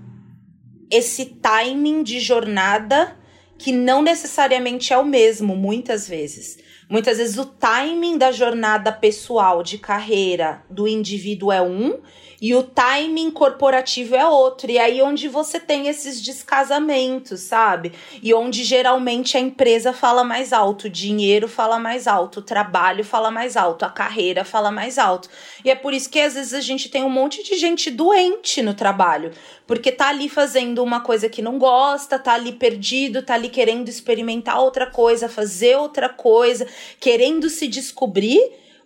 esse 0.91 1.27
timing 1.27 2.03
de 2.03 2.21
jornada 2.21 3.17
que 3.59 3.73
não 3.73 4.03
necessariamente 4.03 4.93
é 4.93 4.99
o 4.99 5.05
mesmo, 5.05 5.57
muitas 5.57 6.09
vezes. 6.09 6.59
Muitas 6.89 7.19
vezes 7.19 7.37
o 7.37 7.45
timing 7.45 8.17
da 8.17 8.31
jornada 8.31 8.93
pessoal 8.93 9.63
de 9.63 9.79
carreira 9.79 10.63
do 10.71 10.87
indivíduo 10.87 11.51
é 11.51 11.61
um 11.61 11.99
e 12.41 12.55
o 12.55 12.63
timing 12.63 13.31
corporativo 13.31 14.15
é 14.15 14.27
outro. 14.27 14.71
E 14.71 14.79
aí 14.79 15.01
onde 15.01 15.29
você 15.29 15.59
tem 15.59 15.89
esses 15.89 16.21
descasamentos, 16.21 17.41
sabe? 17.41 17.93
E 18.23 18.35
onde 18.35 18.65
geralmente 18.65 19.37
a 19.37 19.41
empresa 19.41 19.93
fala 19.93 20.23
mais 20.23 20.53
alto, 20.53 20.85
o 20.85 20.91
dinheiro 20.91 21.49
fala 21.49 21.79
mais 21.79 22.07
alto, 22.07 22.41
o 22.41 22.43
trabalho 22.43 23.05
fala 23.05 23.31
mais 23.31 23.57
alto, 23.57 23.85
a 23.85 23.91
carreira 23.91 24.45
fala 24.45 24.71
mais 24.71 24.99
alto. 24.99 25.29
E 25.65 25.71
é 25.71 25.75
por 25.75 25.95
isso 25.95 26.11
que 26.11 26.21
às 26.21 26.35
vezes 26.35 26.53
a 26.53 26.61
gente 26.61 26.89
tem 26.89 27.03
um 27.03 27.11
monte 27.11 27.43
de 27.43 27.57
gente 27.57 27.91
doente 27.91 28.63
no 28.63 28.75
trabalho, 28.75 29.33
porque 29.67 29.91
tá 29.91 30.09
ali 30.09 30.29
fazendo 30.29 30.83
uma 30.83 31.01
coisa 31.01 31.29
que 31.29 31.43
não 31.43 31.59
gosta, 31.59 32.19
tá 32.19 32.35
ali 32.35 32.53
perdido, 32.53 33.23
tá 33.23 33.35
ali 33.35 33.49
querendo 33.49 33.89
experimentar 33.89 34.61
outra 34.61 34.87
coisa, 34.87 35.29
fazer 35.29 35.77
outra 35.77 36.09
coisa, 36.09 36.67
querendo 37.01 37.49
se 37.49 37.67
descobrir, 37.67 38.41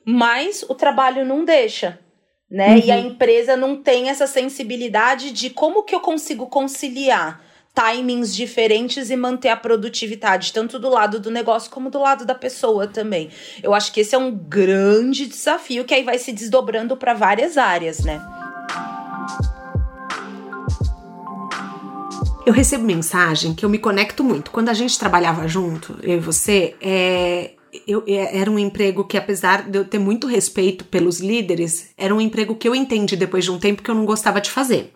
mas 0.04 0.64
o 0.68 0.74
trabalho 0.74 1.24
não 1.24 1.44
deixa 1.44 1.98
né? 2.50 2.74
Uhum. 2.74 2.82
E 2.84 2.90
a 2.90 2.96
uhum. 2.96 3.06
empresa 3.06 3.56
não 3.56 3.76
tem 3.76 4.08
essa 4.08 4.26
sensibilidade 4.26 5.30
de 5.30 5.50
como 5.50 5.84
que 5.84 5.94
eu 5.94 6.00
consigo 6.00 6.46
conciliar 6.46 7.40
timings 7.72 8.34
diferentes 8.34 9.10
e 9.10 9.16
manter 9.16 9.48
a 9.48 9.56
produtividade, 9.56 10.52
tanto 10.52 10.78
do 10.78 10.88
lado 10.88 11.20
do 11.20 11.30
negócio 11.30 11.70
como 11.70 11.88
do 11.88 12.00
lado 12.00 12.24
da 12.24 12.34
pessoa 12.34 12.86
também. 12.86 13.30
Eu 13.62 13.72
acho 13.72 13.92
que 13.92 14.00
esse 14.00 14.14
é 14.14 14.18
um 14.18 14.32
grande 14.32 15.26
desafio 15.26 15.84
que 15.84 15.94
aí 15.94 16.02
vai 16.02 16.18
se 16.18 16.32
desdobrando 16.32 16.96
para 16.96 17.14
várias 17.14 17.56
áreas, 17.56 18.00
né? 18.00 18.20
Eu 22.44 22.52
recebo 22.52 22.82
mensagem 22.82 23.54
que 23.54 23.64
eu 23.64 23.68
me 23.68 23.78
conecto 23.78 24.24
muito. 24.24 24.50
Quando 24.50 24.70
a 24.70 24.74
gente 24.74 24.98
trabalhava 24.98 25.46
junto, 25.46 25.96
eu 26.02 26.16
e 26.16 26.20
você, 26.20 26.74
é, 26.80 27.52
eu, 27.86 28.02
é, 28.06 28.38
era 28.38 28.50
um 28.50 28.58
emprego 28.58 29.04
que, 29.04 29.16
apesar 29.16 29.68
de 29.68 29.78
eu 29.78 29.84
ter 29.84 29.98
muito 29.98 30.26
respeito 30.26 30.84
pelos 30.84 31.20
líderes, 31.20 31.90
era 31.96 32.14
um 32.14 32.20
emprego 32.20 32.54
que 32.54 32.68
eu 32.68 32.74
entendi 32.74 33.16
depois 33.16 33.44
de 33.44 33.50
um 33.50 33.58
tempo 33.58 33.82
que 33.82 33.90
eu 33.90 33.94
não 33.94 34.04
gostava 34.04 34.40
de 34.40 34.50
fazer. 34.50 34.92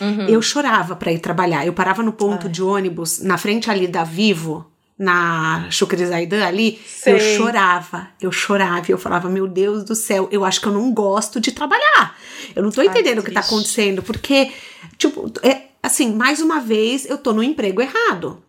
Uhum. 0.00 0.26
Eu 0.28 0.40
chorava 0.40 0.96
para 0.96 1.12
ir 1.12 1.18
trabalhar. 1.18 1.66
Eu 1.66 1.72
parava 1.72 2.02
no 2.02 2.12
ponto 2.12 2.46
Ai. 2.46 2.52
de 2.52 2.62
ônibus, 2.62 3.20
na 3.20 3.36
frente 3.36 3.70
ali 3.70 3.86
da 3.86 4.04
Vivo, 4.04 4.66
na 4.98 5.66
Chucrizaidan 5.70 6.44
ali, 6.44 6.80
Sei. 6.84 7.12
eu 7.12 7.20
chorava, 7.20 8.08
eu 8.20 8.32
chorava, 8.32 8.90
eu 8.90 8.98
falava, 8.98 9.28
meu 9.28 9.46
Deus 9.46 9.84
do 9.84 9.94
céu, 9.94 10.28
eu 10.32 10.44
acho 10.44 10.60
que 10.60 10.66
eu 10.66 10.72
não 10.72 10.92
gosto 10.92 11.40
de 11.40 11.52
trabalhar. 11.52 12.16
Eu 12.54 12.62
não 12.64 12.70
tô 12.70 12.82
entendendo 12.82 13.18
Ai, 13.18 13.20
o 13.20 13.24
que 13.24 13.30
tá 13.30 13.40
acontecendo, 13.40 14.02
porque, 14.02 14.50
tipo, 14.96 15.30
é, 15.42 15.62
assim, 15.80 16.12
mais 16.14 16.40
uma 16.40 16.60
vez 16.60 17.08
eu 17.08 17.16
tô 17.16 17.32
no 17.32 17.42
emprego 17.42 17.80
errado. 17.80 18.42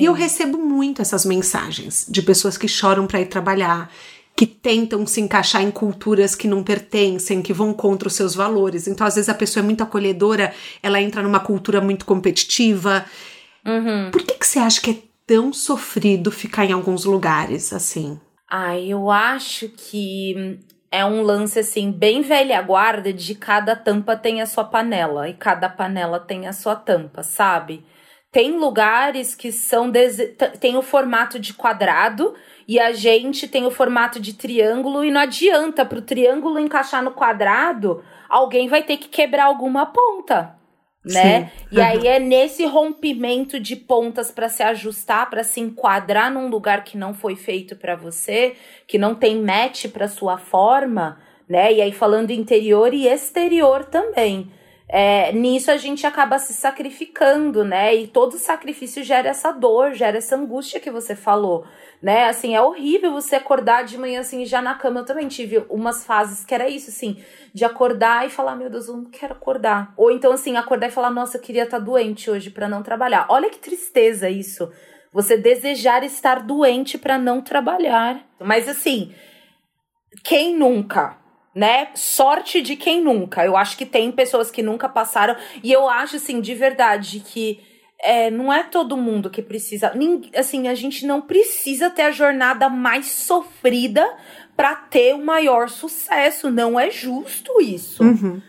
Sim. 0.00 0.04
E 0.04 0.06
eu 0.06 0.12
recebo 0.14 0.58
muito 0.58 1.02
essas 1.02 1.26
mensagens 1.26 2.06
de 2.08 2.22
pessoas 2.22 2.56
que 2.56 2.66
choram 2.66 3.06
para 3.06 3.20
ir 3.20 3.26
trabalhar, 3.26 3.92
que 4.34 4.46
tentam 4.46 5.06
se 5.06 5.20
encaixar 5.20 5.62
em 5.62 5.70
culturas 5.70 6.34
que 6.34 6.48
não 6.48 6.64
pertencem, 6.64 7.42
que 7.42 7.52
vão 7.52 7.74
contra 7.74 8.08
os 8.08 8.14
seus 8.14 8.34
valores. 8.34 8.88
Então, 8.88 9.06
às 9.06 9.16
vezes, 9.16 9.28
a 9.28 9.34
pessoa 9.34 9.62
é 9.62 9.64
muito 9.64 9.82
acolhedora, 9.82 10.54
ela 10.82 11.00
entra 11.00 11.22
numa 11.22 11.40
cultura 11.40 11.80
muito 11.80 12.06
competitiva. 12.06 13.04
Uhum. 13.66 14.10
Por 14.10 14.22
que, 14.22 14.38
que 14.38 14.46
você 14.46 14.58
acha 14.58 14.80
que 14.80 14.90
é 14.90 14.96
tão 15.26 15.52
sofrido 15.52 16.30
ficar 16.30 16.64
em 16.64 16.72
alguns 16.72 17.04
lugares 17.04 17.72
assim? 17.72 18.18
Ah, 18.48 18.78
eu 18.78 19.10
acho 19.10 19.68
que 19.68 20.58
é 20.90 21.04
um 21.04 21.22
lance 21.22 21.58
assim, 21.58 21.92
bem 21.92 22.22
velha 22.22 22.60
guarda 22.62 23.12
de 23.12 23.34
cada 23.34 23.76
tampa 23.76 24.16
tem 24.16 24.40
a 24.40 24.46
sua 24.46 24.64
panela 24.64 25.28
e 25.28 25.34
cada 25.34 25.68
panela 25.68 26.18
tem 26.18 26.48
a 26.48 26.52
sua 26.52 26.74
tampa, 26.74 27.22
sabe? 27.22 27.84
Tem 28.32 28.52
lugares 28.52 29.34
que 29.34 29.50
são 29.50 29.90
tem 30.60 30.76
o 30.76 30.82
formato 30.82 31.38
de 31.38 31.52
quadrado 31.52 32.34
e 32.66 32.78
a 32.78 32.92
gente 32.92 33.48
tem 33.48 33.66
o 33.66 33.72
formato 33.72 34.20
de 34.20 34.34
triângulo 34.34 35.04
e 35.04 35.10
não 35.10 35.20
adianta 35.20 35.84
para 35.84 35.98
o 35.98 36.02
triângulo 36.02 36.60
encaixar 36.60 37.02
no 37.02 37.10
quadrado, 37.10 38.04
alguém 38.28 38.68
vai 38.68 38.84
ter 38.84 38.98
que 38.98 39.08
quebrar 39.08 39.46
alguma 39.46 39.86
ponta, 39.86 40.54
né? 41.04 41.50
Sim. 41.50 41.66
E 41.72 41.80
aí 41.80 42.06
é 42.06 42.20
nesse 42.20 42.64
rompimento 42.66 43.58
de 43.58 43.74
pontas 43.74 44.30
para 44.30 44.48
se 44.48 44.62
ajustar, 44.62 45.28
para 45.28 45.42
se 45.42 45.58
enquadrar 45.58 46.32
num 46.32 46.46
lugar 46.46 46.84
que 46.84 46.96
não 46.96 47.12
foi 47.12 47.34
feito 47.34 47.74
para 47.74 47.96
você, 47.96 48.54
que 48.86 48.96
não 48.96 49.12
tem 49.12 49.42
match 49.42 49.86
para 49.88 50.06
sua 50.06 50.38
forma, 50.38 51.18
né? 51.48 51.72
E 51.72 51.82
aí 51.82 51.90
falando 51.90 52.30
interior 52.30 52.94
e 52.94 53.08
exterior 53.08 53.84
também 53.86 54.52
é, 54.92 55.30
nisso 55.32 55.70
a 55.70 55.76
gente 55.76 56.04
acaba 56.04 56.36
se 56.40 56.52
sacrificando, 56.52 57.64
né? 57.64 57.94
E 57.94 58.08
todo 58.08 58.36
sacrifício 58.36 59.04
gera 59.04 59.28
essa 59.28 59.52
dor, 59.52 59.94
gera 59.94 60.18
essa 60.18 60.34
angústia 60.34 60.80
que 60.80 60.90
você 60.90 61.14
falou, 61.14 61.64
né? 62.02 62.24
Assim, 62.24 62.56
é 62.56 62.60
horrível 62.60 63.12
você 63.12 63.36
acordar 63.36 63.84
de 63.84 63.96
manhã 63.96 64.18
assim, 64.18 64.44
já 64.44 64.60
na 64.60 64.74
cama. 64.74 64.98
Eu 65.00 65.04
também 65.04 65.28
tive 65.28 65.64
umas 65.70 66.04
fases 66.04 66.44
que 66.44 66.52
era 66.52 66.68
isso, 66.68 66.90
assim, 66.90 67.22
de 67.54 67.64
acordar 67.64 68.26
e 68.26 68.30
falar, 68.30 68.56
meu 68.56 68.68
Deus, 68.68 68.88
eu 68.88 68.96
não 68.96 69.04
quero 69.04 69.34
acordar. 69.34 69.94
Ou 69.96 70.10
então, 70.10 70.32
assim, 70.32 70.56
acordar 70.56 70.88
e 70.88 70.90
falar, 70.90 71.10
nossa, 71.10 71.36
eu 71.36 71.40
queria 71.40 71.62
estar 71.62 71.78
tá 71.78 71.84
doente 71.84 72.28
hoje 72.28 72.50
para 72.50 72.68
não 72.68 72.82
trabalhar. 72.82 73.26
Olha 73.28 73.48
que 73.48 73.60
tristeza 73.60 74.28
isso. 74.28 74.72
Você 75.12 75.36
desejar 75.36 76.02
estar 76.02 76.40
doente 76.40 76.98
para 76.98 77.16
não 77.16 77.40
trabalhar. 77.40 78.26
Mas 78.40 78.68
assim, 78.68 79.14
quem 80.24 80.56
nunca? 80.56 81.19
Né? 81.54 81.88
Sorte 81.94 82.62
de 82.62 82.76
quem 82.76 83.02
nunca. 83.02 83.44
Eu 83.44 83.56
acho 83.56 83.76
que 83.76 83.86
tem 83.86 84.10
pessoas 84.12 84.50
que 84.50 84.62
nunca 84.62 84.88
passaram. 84.88 85.36
E 85.62 85.72
eu 85.72 85.88
acho, 85.88 86.16
assim, 86.16 86.40
de 86.40 86.54
verdade, 86.54 87.20
que 87.20 87.60
é, 88.02 88.30
não 88.30 88.52
é 88.52 88.62
todo 88.64 88.96
mundo 88.96 89.30
que 89.30 89.42
precisa. 89.42 89.92
Assim, 90.36 90.68
a 90.68 90.74
gente 90.74 91.06
não 91.06 91.20
precisa 91.20 91.90
ter 91.90 92.02
a 92.02 92.10
jornada 92.10 92.68
mais 92.68 93.06
sofrida 93.06 94.06
para 94.56 94.74
ter 94.74 95.14
o 95.14 95.24
maior 95.24 95.68
sucesso. 95.68 96.50
Não 96.50 96.78
é 96.78 96.90
justo 96.90 97.60
isso. 97.60 98.02
Uhum. 98.02 98.40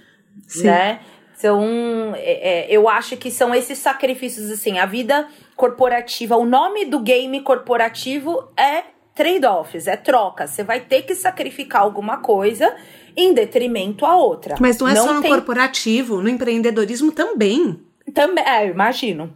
Né? 0.63 0.99
Então, 1.37 2.13
é, 2.17 2.65
é, 2.65 2.67
eu 2.69 2.87
acho 2.87 3.17
que 3.17 3.31
são 3.31 3.55
esses 3.55 3.79
sacrifícios, 3.79 4.51
assim, 4.51 4.77
a 4.77 4.85
vida 4.85 5.27
corporativa, 5.55 6.35
o 6.37 6.45
nome 6.45 6.85
do 6.85 6.99
game 6.99 7.41
corporativo 7.41 8.51
é 8.55 8.83
trade-offs, 9.13 9.87
é 9.87 9.95
troca. 9.95 10.47
Você 10.47 10.63
vai 10.63 10.79
ter 10.79 11.03
que 11.03 11.15
sacrificar 11.15 11.81
alguma 11.81 12.17
coisa 12.17 12.75
em 13.15 13.33
detrimento 13.33 14.05
a 14.05 14.15
outra. 14.15 14.55
Mas 14.59 14.79
não 14.79 14.87
é 14.87 14.93
não 14.93 15.05
só 15.05 15.13
no 15.13 15.21
tem... 15.21 15.31
corporativo, 15.31 16.21
no 16.21 16.29
empreendedorismo 16.29 17.11
também. 17.11 17.79
Também, 18.13 18.43
é, 18.45 18.65
eu 18.65 18.71
imagino. 18.71 19.33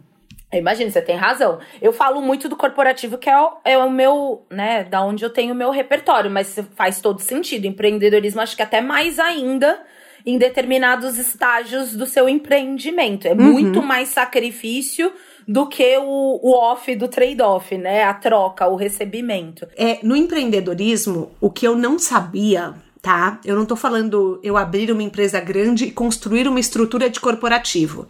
Eu 0.52 0.60
imagino, 0.60 0.90
você 0.90 1.02
tem 1.02 1.16
razão. 1.16 1.58
Eu 1.82 1.92
falo 1.92 2.22
muito 2.22 2.48
do 2.48 2.56
corporativo, 2.56 3.18
que 3.18 3.28
é 3.28 3.38
o, 3.38 3.52
é 3.64 3.78
o 3.78 3.90
meu, 3.90 4.46
né, 4.50 4.84
da 4.84 5.02
onde 5.02 5.24
eu 5.24 5.30
tenho 5.30 5.52
o 5.52 5.56
meu 5.56 5.70
repertório, 5.70 6.30
mas 6.30 6.58
faz 6.74 7.00
todo 7.00 7.20
sentido. 7.20 7.66
Empreendedorismo, 7.66 8.40
acho 8.40 8.56
que 8.56 8.62
até 8.62 8.80
mais 8.80 9.18
ainda 9.18 9.82
em 10.26 10.36
determinados 10.36 11.16
estágios 11.16 11.94
do 11.94 12.04
seu 12.04 12.28
empreendimento. 12.28 13.28
É 13.28 13.32
uhum. 13.32 13.52
muito 13.52 13.80
mais 13.80 14.08
sacrifício 14.08 15.12
do 15.46 15.68
que 15.68 15.96
o, 15.98 16.40
o 16.42 16.52
off 16.52 16.92
do 16.96 17.06
trade-off, 17.06 17.78
né? 17.78 18.02
A 18.02 18.12
troca, 18.12 18.66
o 18.66 18.74
recebimento. 18.74 19.68
É, 19.76 20.00
no 20.02 20.16
empreendedorismo, 20.16 21.30
o 21.40 21.48
que 21.48 21.66
eu 21.66 21.76
não 21.76 21.96
sabia 21.98 22.74
tá? 23.00 23.38
Eu 23.44 23.54
não 23.54 23.64
tô 23.64 23.76
falando 23.76 24.40
eu 24.42 24.56
abrir 24.56 24.90
uma 24.90 25.02
empresa 25.02 25.38
grande 25.38 25.84
e 25.84 25.92
construir 25.92 26.48
uma 26.48 26.58
estrutura 26.58 27.08
de 27.08 27.20
corporativo. 27.20 28.08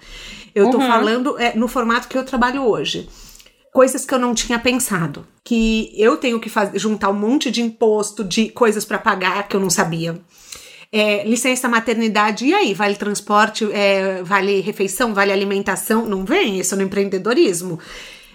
Eu 0.54 0.70
tô 0.70 0.78
uhum. 0.78 0.86
falando 0.86 1.38
é, 1.38 1.54
no 1.54 1.68
formato 1.68 2.08
que 2.08 2.16
eu 2.16 2.24
trabalho 2.24 2.62
hoje. 2.62 3.06
Coisas 3.74 4.06
que 4.06 4.14
eu 4.14 4.18
não 4.18 4.34
tinha 4.34 4.58
pensado. 4.58 5.26
Que 5.44 5.92
eu 5.94 6.16
tenho 6.16 6.40
que 6.40 6.48
fazer, 6.48 6.78
juntar 6.78 7.10
um 7.10 7.18
monte 7.18 7.50
de 7.50 7.60
imposto, 7.60 8.24
de 8.24 8.48
coisas 8.48 8.86
para 8.86 8.96
pagar 8.96 9.46
que 9.46 9.54
eu 9.54 9.60
não 9.60 9.68
sabia 9.68 10.18
é, 10.98 11.24
licença 11.24 11.68
maternidade, 11.68 12.46
e 12.46 12.54
aí? 12.54 12.72
Vale 12.72 12.94
transporte, 12.96 13.70
é, 13.72 14.22
vale 14.22 14.60
refeição, 14.60 15.12
vale 15.12 15.32
alimentação? 15.32 16.06
Não 16.06 16.24
vem 16.24 16.58
isso 16.58 16.74
no 16.74 16.82
empreendedorismo. 16.82 17.78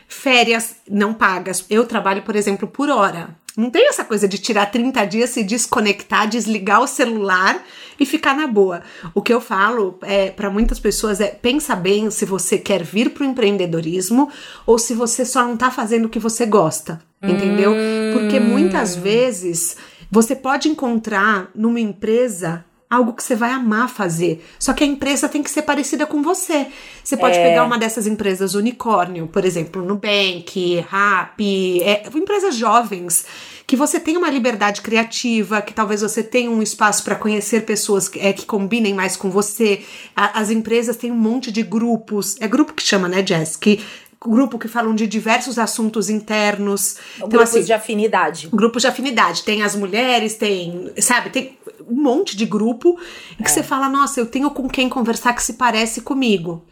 Férias 0.07 0.75
não 0.89 1.13
pagas. 1.13 1.65
Eu 1.69 1.85
trabalho, 1.85 2.21
por 2.21 2.35
exemplo, 2.35 2.67
por 2.67 2.89
hora. 2.89 3.35
Não 3.57 3.69
tem 3.69 3.87
essa 3.87 4.05
coisa 4.05 4.27
de 4.27 4.37
tirar 4.37 4.67
30 4.67 5.05
dias, 5.05 5.29
se 5.31 5.43
desconectar, 5.43 6.27
desligar 6.27 6.81
o 6.81 6.87
celular 6.87 7.61
e 7.99 8.05
ficar 8.05 8.35
na 8.35 8.47
boa. 8.47 8.81
O 9.13 9.21
que 9.21 9.33
eu 9.33 9.41
falo 9.41 9.97
é 10.03 10.29
para 10.29 10.49
muitas 10.49 10.79
pessoas 10.79 11.19
é 11.19 11.27
pensa 11.27 11.75
bem 11.75 12.09
se 12.11 12.25
você 12.25 12.57
quer 12.57 12.83
vir 12.83 13.09
para 13.09 13.23
o 13.23 13.25
empreendedorismo 13.25 14.29
ou 14.65 14.77
se 14.77 14.93
você 14.93 15.25
só 15.25 15.43
não 15.43 15.55
está 15.55 15.69
fazendo 15.69 16.05
o 16.05 16.09
que 16.09 16.19
você 16.19 16.45
gosta, 16.45 17.01
entendeu? 17.21 17.73
Porque 18.13 18.39
muitas 18.39 18.95
hum. 18.95 19.01
vezes 19.01 19.75
você 20.11 20.35
pode 20.35 20.67
encontrar 20.67 21.49
numa 21.55 21.79
empresa 21.79 22.65
algo 22.91 23.13
que 23.13 23.23
você 23.23 23.37
vai 23.37 23.51
amar 23.51 23.87
fazer. 23.87 24.45
Só 24.59 24.73
que 24.73 24.83
a 24.83 24.87
empresa 24.87 25.29
tem 25.29 25.41
que 25.41 25.49
ser 25.49 25.61
parecida 25.61 26.05
com 26.05 26.21
você. 26.21 26.67
Você 27.01 27.15
pode 27.15 27.37
é. 27.37 27.49
pegar 27.49 27.63
uma 27.63 27.77
dessas 27.77 28.05
empresas 28.05 28.53
unicórnio, 28.53 29.27
por 29.27 29.45
exemplo, 29.45 29.81
Nubank, 29.81 30.81
Rappi, 30.89 31.81
é, 31.83 32.03
empresas 32.13 32.53
jovens, 32.53 33.25
que 33.65 33.77
você 33.77 33.97
tem 33.97 34.17
uma 34.17 34.29
liberdade 34.29 34.81
criativa, 34.81 35.61
que 35.61 35.73
talvez 35.73 36.01
você 36.01 36.21
tenha 36.21 36.51
um 36.51 36.61
espaço 36.61 37.05
para 37.05 37.15
conhecer 37.15 37.61
pessoas 37.61 38.09
que, 38.09 38.19
é, 38.19 38.33
que 38.33 38.45
combinem 38.45 38.93
mais 38.93 39.15
com 39.15 39.31
você. 39.31 39.85
A, 40.13 40.41
as 40.41 40.49
empresas 40.49 40.97
têm 40.97 41.13
um 41.13 41.17
monte 41.17 41.49
de 41.49 41.63
grupos, 41.63 42.35
é 42.41 42.47
grupo 42.49 42.73
que 42.73 42.83
chama, 42.83 43.07
né, 43.07 43.25
Jess? 43.25 43.55
Que 43.55 43.79
grupo 44.25 44.59
que 44.59 44.67
falam 44.67 44.93
de 44.93 45.07
diversos 45.07 45.57
assuntos 45.57 46.09
internos. 46.09 46.97
Então, 47.15 47.29
grupos 47.29 47.55
assim, 47.55 47.63
de 47.63 47.73
afinidade. 47.73 48.49
Grupos 48.53 48.81
de 48.83 48.87
afinidade. 48.87 49.43
Tem 49.43 49.63
as 49.63 49.75
mulheres, 49.75 50.35
tem, 50.35 50.91
sabe, 50.99 51.29
tem 51.29 51.57
um 51.87 52.01
monte 52.01 52.37
de 52.37 52.45
grupo 52.45 52.99
que 53.37 53.43
é. 53.43 53.47
você 53.47 53.63
fala, 53.63 53.89
nossa, 53.89 54.19
eu 54.19 54.25
tenho 54.25 54.51
com 54.51 54.69
quem 54.69 54.87
conversar 54.87 55.33
que 55.33 55.43
se 55.43 55.53
parece 55.53 56.01
comigo. 56.01 56.63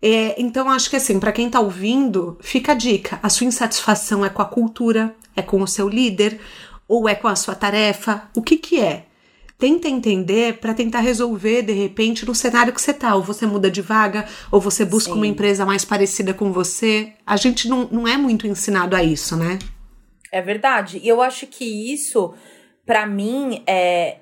É, 0.00 0.34
então, 0.36 0.68
acho 0.68 0.90
que 0.90 0.96
assim, 0.96 1.18
para 1.18 1.32
quem 1.32 1.48
tá 1.48 1.60
ouvindo, 1.60 2.36
fica 2.40 2.72
a 2.72 2.74
dica. 2.74 3.18
A 3.22 3.28
sua 3.28 3.46
insatisfação 3.46 4.24
é 4.24 4.28
com 4.28 4.42
a 4.42 4.46
cultura, 4.46 5.14
é 5.34 5.40
com 5.40 5.62
o 5.62 5.66
seu 5.66 5.88
líder, 5.88 6.40
ou 6.86 7.08
é 7.08 7.14
com 7.14 7.28
a 7.28 7.36
sua 7.36 7.54
tarefa? 7.54 8.24
O 8.36 8.42
que 8.42 8.56
que 8.56 8.80
é? 8.80 9.06
Tenta 9.62 9.88
entender 9.88 10.58
para 10.58 10.74
tentar 10.74 10.98
resolver 10.98 11.62
de 11.62 11.72
repente 11.72 12.26
no 12.26 12.34
cenário 12.34 12.72
que 12.72 12.82
você 12.82 12.92
tá. 12.92 13.14
Ou 13.14 13.22
você 13.22 13.46
muda 13.46 13.70
de 13.70 13.80
vaga, 13.80 14.26
ou 14.50 14.60
você 14.60 14.84
busca 14.84 15.12
Sim. 15.12 15.18
uma 15.18 15.26
empresa 15.26 15.64
mais 15.64 15.84
parecida 15.84 16.34
com 16.34 16.50
você. 16.50 17.12
A 17.24 17.36
gente 17.36 17.68
não, 17.68 17.84
não 17.84 18.08
é 18.08 18.16
muito 18.16 18.44
ensinado 18.44 18.96
a 18.96 19.04
isso, 19.04 19.36
né? 19.36 19.60
É 20.32 20.42
verdade. 20.42 20.98
E 21.00 21.06
eu 21.06 21.22
acho 21.22 21.46
que 21.46 21.64
isso, 21.94 22.34
para 22.84 23.06
mim, 23.06 23.62
é. 23.64 24.16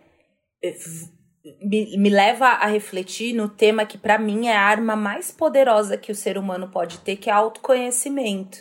Me, 1.63 1.97
me 1.97 2.11
leva 2.11 2.49
a 2.49 2.67
refletir 2.67 3.33
no 3.33 3.49
tema 3.49 3.87
que 3.87 3.97
para 3.97 4.19
mim 4.19 4.49
é 4.49 4.55
a 4.55 4.61
arma 4.61 4.95
mais 4.95 5.31
poderosa 5.31 5.97
que 5.97 6.13
o 6.13 6.15
ser 6.15 6.37
humano 6.37 6.69
pode 6.71 6.99
ter, 6.99 7.17
que 7.17 7.31
é 7.31 7.33
autoconhecimento, 7.33 8.59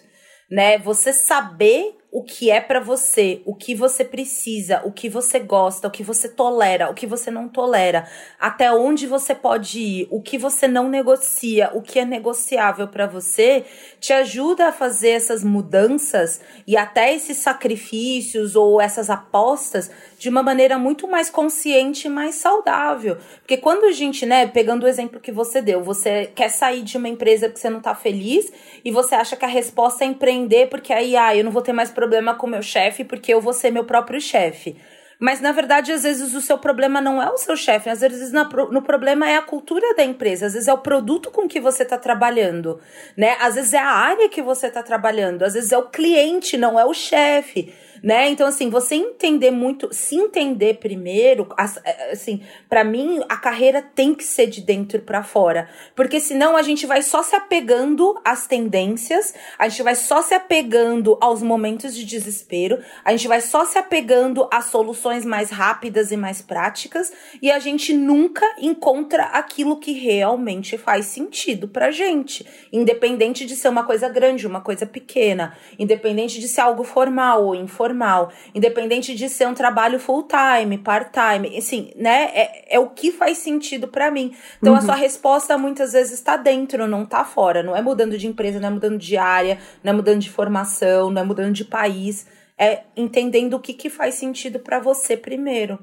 né? 0.49 0.77
Você 0.77 1.11
saber 1.11 1.98
o 2.11 2.23
que 2.23 2.49
é 2.49 2.59
para 2.59 2.79
você, 2.79 3.41
o 3.45 3.53
que 3.53 3.75
você 3.75 4.03
precisa, 4.03 4.81
o 4.83 4.91
que 4.91 5.07
você 5.07 5.39
gosta, 5.39 5.87
o 5.87 5.91
que 5.91 6.01
você 6.01 6.27
tolera, 6.27 6.89
o 6.89 6.95
que 6.95 7.05
você 7.05 7.29
não 7.29 7.47
tolera, 7.47 8.07
até 8.39 8.71
onde 8.71 9.05
você 9.05 9.35
pode 9.35 9.79
ir, 9.79 10.07
o 10.09 10.19
que 10.19 10.35
você 10.37 10.67
não 10.67 10.89
negocia, 10.89 11.69
o 11.73 11.83
que 11.83 11.99
é 11.99 12.05
negociável 12.05 12.87
para 12.87 13.05
você, 13.05 13.63
te 13.99 14.11
ajuda 14.11 14.69
a 14.69 14.71
fazer 14.71 15.09
essas 15.09 15.43
mudanças 15.43 16.41
e 16.65 16.75
até 16.75 17.13
esses 17.13 17.37
sacrifícios 17.37 18.55
ou 18.55 18.81
essas 18.81 19.09
apostas 19.11 19.91
de 20.19 20.27
uma 20.27 20.43
maneira 20.43 20.77
muito 20.77 21.07
mais 21.07 21.29
consciente 21.29 22.07
e 22.07 22.09
mais 22.09 22.35
saudável. 22.35 23.17
Porque 23.39 23.55
quando 23.55 23.85
a 23.85 23.91
gente, 23.93 24.25
né, 24.25 24.45
pegando 24.45 24.83
o 24.83 24.87
exemplo 24.87 25.17
que 25.17 25.31
você 25.31 25.61
deu, 25.61 25.81
você 25.81 26.29
quer 26.35 26.49
sair 26.49 26.81
de 26.83 26.97
uma 26.97 27.07
empresa 27.07 27.47
que 27.47 27.57
você 27.57 27.69
não 27.69 27.79
tá 27.79 27.95
feliz 27.95 28.51
e 28.83 28.91
você 28.91 29.15
acha 29.15 29.37
que 29.37 29.45
a 29.45 29.47
resposta 29.47 30.03
é 30.03 30.07
empreender 30.07 30.67
porque 30.67 30.91
aí, 30.91 31.15
ah, 31.15 31.33
eu 31.35 31.43
não 31.43 31.51
vou 31.51 31.61
ter 31.61 31.71
mais 31.71 31.89
problema 31.89 32.35
com 32.35 32.47
meu 32.47 32.61
chefe 32.61 33.05
porque 33.05 33.33
eu 33.33 33.39
vou 33.39 33.53
ser 33.53 33.71
meu 33.71 33.85
próprio 33.85 34.19
chefe. 34.19 34.75
Mas 35.17 35.39
na 35.39 35.53
verdade, 35.53 35.91
às 35.93 36.03
vezes 36.03 36.33
o 36.33 36.41
seu 36.41 36.57
problema 36.57 36.99
não 36.99 37.21
é 37.21 37.29
o 37.29 37.37
seu 37.37 37.55
chefe, 37.55 37.89
às 37.89 38.01
vezes 38.01 38.31
no 38.31 38.81
problema 38.81 39.29
é 39.29 39.35
a 39.35 39.41
cultura 39.41 39.93
da 39.93 40.03
empresa, 40.03 40.45
às 40.45 40.53
vezes 40.53 40.67
é 40.67 40.73
o 40.73 40.77
produto 40.77 41.29
com 41.29 41.47
que 41.47 41.59
você 41.59 41.83
está 41.83 41.97
trabalhando, 41.97 42.79
né? 43.17 43.35
Às 43.41 43.55
vezes 43.55 43.73
é 43.73 43.79
a 43.79 43.89
área 43.89 44.29
que 44.29 44.41
você 44.41 44.67
está 44.67 44.81
trabalhando, 44.81 45.43
às 45.43 45.55
vezes 45.55 45.73
é 45.73 45.77
o 45.77 45.89
cliente, 45.89 46.57
não 46.57 46.79
é 46.79 46.85
o 46.85 46.93
chefe 46.93 47.73
né? 48.03 48.29
Então, 48.29 48.47
assim, 48.47 48.69
você 48.69 48.95
entender 48.95 49.51
muito, 49.51 49.89
se 49.93 50.15
entender 50.15 50.75
primeiro, 50.75 51.47
é, 51.83 52.11
assim, 52.11 52.41
para 52.69 52.83
mim, 52.83 53.21
a 53.27 53.37
carreira 53.37 53.81
tem 53.81 54.13
que 54.13 54.23
ser 54.23 54.47
de 54.47 54.61
dentro 54.61 55.01
para 55.01 55.23
fora, 55.23 55.69
porque 55.95 56.19
senão 56.19 56.55
a 56.55 56.61
gente 56.61 56.85
vai 56.85 57.01
só 57.01 57.23
se 57.23 57.35
apegando 57.35 58.19
às 58.23 58.47
tendências, 58.47 59.33
a 59.57 59.67
gente 59.67 59.83
vai 59.83 59.95
só 59.95 60.21
se 60.21 60.33
apegando 60.33 61.17
aos 61.21 61.41
momentos 61.41 61.95
de 61.95 62.05
desespero, 62.05 62.79
a 63.03 63.11
gente 63.11 63.27
vai 63.27 63.41
só 63.41 63.65
se 63.65 63.77
apegando 63.77 64.47
às 64.51 64.65
soluções 64.65 65.25
mais 65.25 65.49
rápidas 65.49 66.11
e 66.11 66.17
mais 66.17 66.41
práticas, 66.41 67.11
e 67.41 67.51
a 67.51 67.59
gente 67.59 67.93
nunca 67.93 68.45
encontra 68.59 69.23
aquilo 69.23 69.79
que 69.79 69.93
realmente 69.93 70.77
faz 70.77 71.07
sentido 71.07 71.67
pra 71.67 71.91
gente, 71.91 72.45
independente 72.71 73.45
de 73.45 73.55
ser 73.55 73.69
uma 73.69 73.83
coisa 73.83 74.07
grande, 74.07 74.47
uma 74.47 74.61
coisa 74.61 74.85
pequena, 74.85 75.55
independente 75.77 76.39
de 76.39 76.47
ser 76.47 76.61
algo 76.61 76.83
formal 76.83 77.45
ou 77.45 77.55
informal 77.55 77.88
formal, 77.89 78.31
independente 78.53 79.15
de 79.15 79.27
ser 79.27 79.47
um 79.47 79.53
trabalho 79.53 79.99
full 79.99 80.27
time, 80.27 80.77
part 80.77 81.09
time, 81.11 81.57
assim, 81.57 81.91
né? 81.95 82.29
É, 82.33 82.75
é 82.75 82.79
o 82.79 82.89
que 82.89 83.11
faz 83.11 83.39
sentido 83.39 83.87
para 83.87 84.11
mim. 84.11 84.35
Então 84.57 84.73
uhum. 84.73 84.79
a 84.79 84.81
sua 84.81 84.95
resposta 84.95 85.57
muitas 85.57 85.93
vezes 85.93 86.13
está 86.13 86.37
dentro, 86.37 86.87
não 86.87 87.03
está 87.03 87.25
fora. 87.25 87.63
Não 87.63 87.75
é 87.75 87.81
mudando 87.81 88.17
de 88.17 88.27
empresa, 88.27 88.59
não 88.59 88.67
é 88.67 88.71
mudando 88.71 88.97
de 88.97 89.17
área, 89.17 89.57
não 89.83 89.93
é 89.93 89.95
mudando 89.95 90.19
de 90.19 90.29
formação, 90.29 91.09
não 91.09 91.21
é 91.21 91.25
mudando 91.25 91.53
de 91.53 91.65
país. 91.65 92.27
É 92.57 92.83
entendendo 92.95 93.55
o 93.55 93.59
que, 93.59 93.73
que 93.73 93.89
faz 93.89 94.15
sentido 94.15 94.59
para 94.59 94.79
você 94.79 95.15
primeiro. 95.15 95.79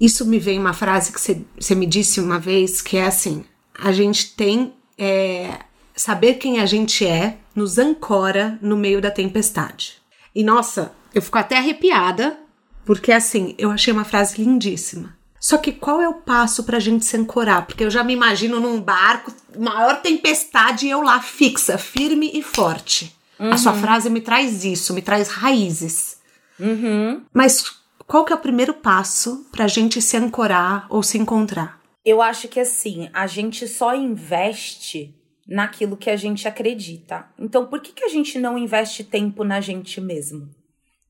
Isso 0.00 0.26
me 0.26 0.38
vem 0.38 0.58
uma 0.58 0.74
frase 0.74 1.12
que 1.12 1.20
você 1.20 1.74
me 1.74 1.86
disse 1.86 2.20
uma 2.20 2.38
vez, 2.38 2.82
que 2.82 2.96
é 2.96 3.06
assim: 3.06 3.44
a 3.78 3.92
gente 3.92 4.34
tem. 4.36 4.74
É, 4.98 5.50
saber 5.94 6.34
quem 6.34 6.60
a 6.60 6.66
gente 6.66 7.06
é 7.06 7.38
nos 7.54 7.78
ancora 7.78 8.58
no 8.60 8.76
meio 8.76 9.00
da 9.00 9.10
tempestade. 9.10 9.94
E 10.34 10.44
nossa, 10.44 10.92
eu 11.16 11.22
fico 11.22 11.38
até 11.38 11.56
arrepiada, 11.56 12.38
porque 12.84 13.10
assim, 13.10 13.54
eu 13.56 13.70
achei 13.70 13.90
uma 13.90 14.04
frase 14.04 14.36
lindíssima. 14.36 15.16
Só 15.40 15.56
que 15.56 15.72
qual 15.72 15.98
é 15.98 16.06
o 16.06 16.20
passo 16.20 16.62
pra 16.64 16.78
gente 16.78 17.06
se 17.06 17.16
ancorar? 17.16 17.64
Porque 17.66 17.84
eu 17.84 17.90
já 17.90 18.04
me 18.04 18.12
imagino 18.12 18.60
num 18.60 18.78
barco, 18.78 19.32
maior 19.58 20.02
tempestade 20.02 20.86
e 20.86 20.90
eu 20.90 21.00
lá 21.00 21.22
fixa, 21.22 21.78
firme 21.78 22.30
e 22.34 22.42
forte. 22.42 23.16
Uhum. 23.40 23.50
A 23.50 23.56
sua 23.56 23.72
uhum. 23.72 23.80
frase 23.80 24.10
me 24.10 24.20
traz 24.20 24.62
isso, 24.62 24.92
me 24.92 25.00
traz 25.00 25.28
raízes. 25.28 26.18
Uhum. 26.60 27.22
Mas 27.32 27.64
qual 28.06 28.26
que 28.26 28.32
é 28.34 28.36
o 28.36 28.40
primeiro 28.40 28.74
passo 28.74 29.46
pra 29.50 29.66
gente 29.66 30.02
se 30.02 30.18
ancorar 30.18 30.86
ou 30.90 31.02
se 31.02 31.16
encontrar? 31.16 31.80
Eu 32.04 32.20
acho 32.20 32.46
que 32.46 32.60
assim, 32.60 33.08
a 33.14 33.26
gente 33.26 33.66
só 33.66 33.94
investe 33.94 35.14
naquilo 35.48 35.96
que 35.96 36.10
a 36.10 36.16
gente 36.16 36.46
acredita. 36.46 37.26
Então, 37.38 37.64
por 37.64 37.80
que, 37.80 37.92
que 37.92 38.04
a 38.04 38.08
gente 38.08 38.38
não 38.38 38.58
investe 38.58 39.02
tempo 39.02 39.44
na 39.44 39.62
gente 39.62 39.98
mesmo? 39.98 40.50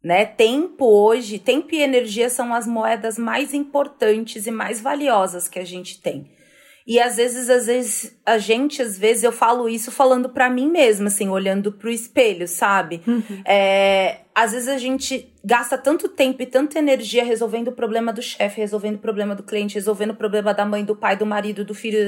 Né? 0.06 0.24
Tempo 0.24 0.86
hoje, 0.86 1.36
tempo 1.36 1.74
e 1.74 1.82
energia 1.82 2.30
são 2.30 2.54
as 2.54 2.64
moedas 2.64 3.18
mais 3.18 3.52
importantes 3.52 4.46
e 4.46 4.52
mais 4.52 4.80
valiosas 4.80 5.48
que 5.48 5.58
a 5.58 5.64
gente 5.64 6.00
tem. 6.00 6.30
E 6.86 7.00
às 7.00 7.16
vezes, 7.16 7.50
às 7.50 7.66
vezes, 7.66 8.16
a 8.24 8.38
gente, 8.38 8.80
às 8.80 8.96
vezes, 8.96 9.24
eu 9.24 9.32
falo 9.32 9.68
isso 9.68 9.90
falando 9.90 10.28
para 10.28 10.48
mim 10.48 10.70
mesma, 10.70 11.08
assim, 11.08 11.28
olhando 11.28 11.72
pro 11.72 11.90
espelho, 11.90 12.46
sabe? 12.46 13.02
Uhum. 13.04 13.42
É, 13.44 14.18
às 14.32 14.52
vezes 14.52 14.68
a 14.68 14.78
gente 14.78 15.34
gasta 15.44 15.76
tanto 15.76 16.08
tempo 16.08 16.40
e 16.40 16.46
tanta 16.46 16.78
energia 16.78 17.24
resolvendo 17.24 17.68
o 17.68 17.72
problema 17.72 18.12
do 18.12 18.22
chefe, 18.22 18.60
resolvendo 18.60 18.94
o 18.94 19.00
problema 19.00 19.34
do 19.34 19.42
cliente, 19.42 19.74
resolvendo 19.74 20.10
o 20.10 20.16
problema 20.16 20.54
da 20.54 20.64
mãe, 20.64 20.84
do 20.84 20.94
pai, 20.94 21.16
do 21.16 21.26
marido, 21.26 21.64
do 21.64 21.74
filho, 21.74 21.98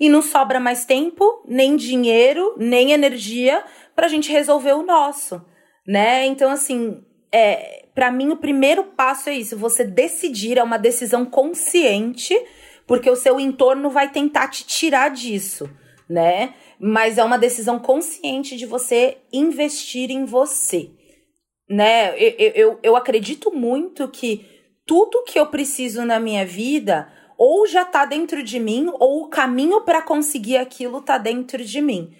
e 0.00 0.08
não 0.08 0.20
sobra 0.20 0.58
mais 0.58 0.84
tempo, 0.84 1.44
nem 1.46 1.76
dinheiro, 1.76 2.56
nem 2.58 2.90
energia 2.90 3.62
pra 3.94 4.08
gente 4.08 4.32
resolver 4.32 4.72
o 4.72 4.82
nosso 4.82 5.40
né? 5.86 6.26
Então, 6.26 6.50
assim, 6.50 7.02
é, 7.30 7.86
para 7.94 8.10
mim 8.10 8.30
o 8.30 8.36
primeiro 8.36 8.84
passo 8.84 9.28
é 9.28 9.34
isso, 9.34 9.56
você 9.56 9.84
decidir, 9.84 10.58
é 10.58 10.62
uma 10.62 10.78
decisão 10.78 11.24
consciente, 11.24 12.34
porque 12.86 13.10
o 13.10 13.16
seu 13.16 13.38
entorno 13.40 13.90
vai 13.90 14.10
tentar 14.10 14.48
te 14.48 14.64
tirar 14.64 15.10
disso, 15.10 15.68
né? 16.08 16.54
Mas 16.78 17.18
é 17.18 17.24
uma 17.24 17.38
decisão 17.38 17.78
consciente 17.78 18.56
de 18.56 18.66
você 18.66 19.18
investir 19.32 20.10
em 20.10 20.24
você, 20.24 20.90
né? 21.68 22.14
Eu, 22.18 22.52
eu, 22.54 22.78
eu 22.82 22.96
acredito 22.96 23.50
muito 23.50 24.08
que 24.08 24.46
tudo 24.86 25.24
que 25.24 25.38
eu 25.38 25.46
preciso 25.46 26.04
na 26.04 26.20
minha 26.20 26.44
vida 26.44 27.10
ou 27.36 27.66
já 27.66 27.84
tá 27.84 28.04
dentro 28.04 28.42
de 28.42 28.60
mim, 28.60 28.90
ou 28.94 29.24
o 29.24 29.28
caminho 29.28 29.80
para 29.80 30.02
conseguir 30.02 30.56
aquilo 30.56 31.00
tá 31.00 31.18
dentro 31.18 31.64
de 31.64 31.80
mim. 31.80 32.12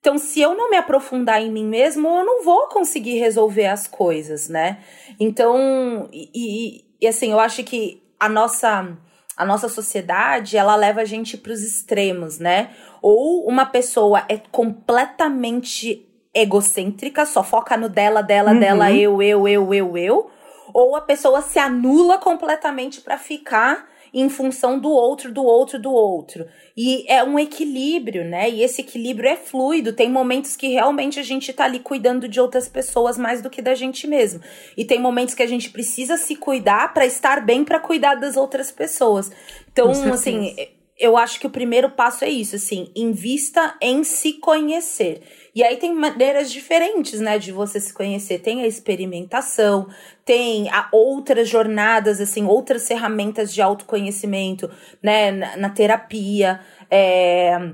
Então, 0.00 0.16
se 0.16 0.40
eu 0.40 0.54
não 0.56 0.70
me 0.70 0.76
aprofundar 0.76 1.42
em 1.42 1.50
mim 1.50 1.66
mesmo, 1.66 2.08
eu 2.08 2.24
não 2.24 2.42
vou 2.42 2.68
conseguir 2.68 3.18
resolver 3.18 3.66
as 3.66 3.86
coisas, 3.86 4.48
né? 4.48 4.78
Então, 5.18 6.08
e, 6.12 6.84
e 7.00 7.06
assim, 7.06 7.32
eu 7.32 7.38
acho 7.38 7.62
que 7.62 8.02
a 8.18 8.28
nossa 8.28 8.96
a 9.36 9.44
nossa 9.46 9.70
sociedade, 9.70 10.58
ela 10.58 10.76
leva 10.76 11.00
a 11.00 11.04
gente 11.06 11.38
para 11.38 11.52
os 11.52 11.62
extremos, 11.62 12.38
né? 12.38 12.70
Ou 13.00 13.46
uma 13.48 13.64
pessoa 13.64 14.22
é 14.28 14.36
completamente 14.36 16.06
egocêntrica, 16.34 17.24
só 17.24 17.42
foca 17.42 17.74
no 17.74 17.88
dela, 17.88 18.22
dela, 18.22 18.52
uhum. 18.52 18.60
dela, 18.60 18.92
eu, 18.92 19.22
eu, 19.22 19.48
eu, 19.48 19.72
eu, 19.72 19.96
eu, 19.96 20.30
ou 20.74 20.94
a 20.94 21.00
pessoa 21.00 21.40
se 21.40 21.58
anula 21.58 22.18
completamente 22.18 23.00
para 23.00 23.16
ficar 23.16 23.88
em 24.12 24.28
função 24.28 24.78
do 24.78 24.90
outro, 24.90 25.32
do 25.32 25.44
outro, 25.44 25.80
do 25.80 25.92
outro. 25.92 26.46
E 26.76 27.04
é 27.08 27.22
um 27.22 27.38
equilíbrio, 27.38 28.24
né? 28.24 28.48
E 28.48 28.62
esse 28.62 28.80
equilíbrio 28.80 29.28
é 29.28 29.36
fluido. 29.36 29.92
Tem 29.92 30.10
momentos 30.10 30.56
que 30.56 30.68
realmente 30.68 31.20
a 31.20 31.22
gente 31.22 31.52
tá 31.52 31.64
ali 31.64 31.78
cuidando 31.78 32.28
de 32.28 32.40
outras 32.40 32.68
pessoas 32.68 33.18
mais 33.18 33.42
do 33.42 33.50
que 33.50 33.62
da 33.62 33.74
gente 33.74 34.06
mesmo. 34.06 34.40
E 34.76 34.84
tem 34.84 34.98
momentos 34.98 35.34
que 35.34 35.42
a 35.42 35.46
gente 35.46 35.70
precisa 35.70 36.16
se 36.16 36.36
cuidar 36.36 36.92
para 36.94 37.06
estar 37.06 37.44
bem 37.44 37.64
para 37.64 37.78
cuidar 37.78 38.14
das 38.14 38.36
outras 38.36 38.70
pessoas. 38.70 39.30
Então, 39.72 39.90
assim, 40.12 40.54
eu 41.00 41.16
acho 41.16 41.40
que 41.40 41.46
o 41.46 41.50
primeiro 41.50 41.90
passo 41.90 42.24
é 42.24 42.28
isso, 42.28 42.54
assim, 42.56 42.92
invista 42.94 43.74
em 43.80 44.04
se 44.04 44.34
conhecer. 44.34 45.22
E 45.54 45.64
aí 45.64 45.78
tem 45.78 45.94
maneiras 45.94 46.52
diferentes, 46.52 47.18
né, 47.20 47.38
de 47.38 47.50
você 47.50 47.80
se 47.80 47.92
conhecer. 47.92 48.40
Tem 48.40 48.62
a 48.62 48.66
experimentação, 48.66 49.88
tem 50.24 50.68
a 50.68 50.88
outras 50.92 51.48
jornadas, 51.48 52.20
assim, 52.20 52.44
outras 52.44 52.86
ferramentas 52.86 53.52
de 53.52 53.62
autoconhecimento, 53.62 54.70
né, 55.02 55.32
na, 55.32 55.56
na 55.56 55.70
terapia. 55.70 56.60
É 56.90 57.72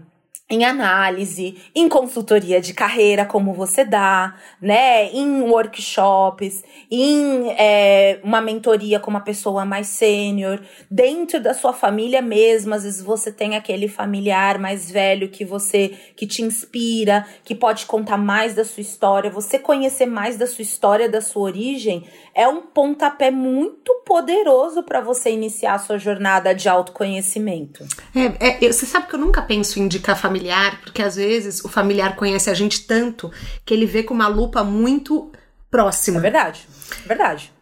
em 0.48 0.64
análise, 0.64 1.56
em 1.74 1.88
consultoria 1.88 2.60
de 2.60 2.72
carreira, 2.72 3.24
como 3.24 3.52
você 3.52 3.84
dá, 3.84 4.36
né? 4.62 5.10
Em 5.12 5.42
workshops, 5.42 6.62
em 6.88 7.50
é, 7.58 8.20
uma 8.22 8.40
mentoria 8.40 9.00
com 9.00 9.10
uma 9.10 9.22
pessoa 9.22 9.64
mais 9.64 9.88
sênior, 9.88 10.60
dentro 10.88 11.40
da 11.40 11.52
sua 11.52 11.72
família 11.72 12.22
mesmo. 12.22 12.74
Às 12.74 12.84
vezes 12.84 13.02
você 13.02 13.32
tem 13.32 13.56
aquele 13.56 13.88
familiar 13.88 14.56
mais 14.56 14.88
velho 14.88 15.28
que 15.28 15.44
você 15.44 15.92
que 16.14 16.28
te 16.28 16.42
inspira, 16.42 17.26
que 17.44 17.54
pode 17.54 17.84
contar 17.84 18.16
mais 18.16 18.54
da 18.54 18.64
sua 18.64 18.82
história. 18.82 19.28
Você 19.28 19.58
conhecer 19.58 20.06
mais 20.06 20.36
da 20.36 20.46
sua 20.46 20.62
história, 20.62 21.08
da 21.08 21.20
sua 21.20 21.42
origem, 21.42 22.04
é 22.32 22.46
um 22.46 22.62
pontapé 22.62 23.32
muito 23.32 23.92
poderoso 24.06 24.84
para 24.84 25.00
você 25.00 25.30
iniciar 25.30 25.74
a 25.74 25.78
sua 25.80 25.98
jornada 25.98 26.54
de 26.54 26.68
autoconhecimento. 26.68 27.84
É, 28.14 28.64
é, 28.64 28.72
você 28.72 28.86
sabe 28.86 29.08
que 29.08 29.14
eu 29.16 29.18
nunca 29.18 29.42
penso 29.42 29.80
em 29.80 29.82
indicar 29.82 30.16
família 30.16 30.35
familiar, 30.36 30.80
porque 30.82 31.02
às 31.02 31.16
vezes 31.16 31.64
o 31.64 31.68
familiar 31.68 32.16
conhece 32.16 32.50
a 32.50 32.54
gente 32.54 32.86
tanto 32.86 33.30
que 33.64 33.72
ele 33.72 33.86
vê 33.86 34.02
com 34.02 34.14
uma 34.14 34.28
lupa 34.28 34.62
muito 34.62 35.30
próxima. 35.70 36.18
É 36.18 36.20
verdade, 36.20 36.68
é 37.04 37.08
verdade. 37.08 37.52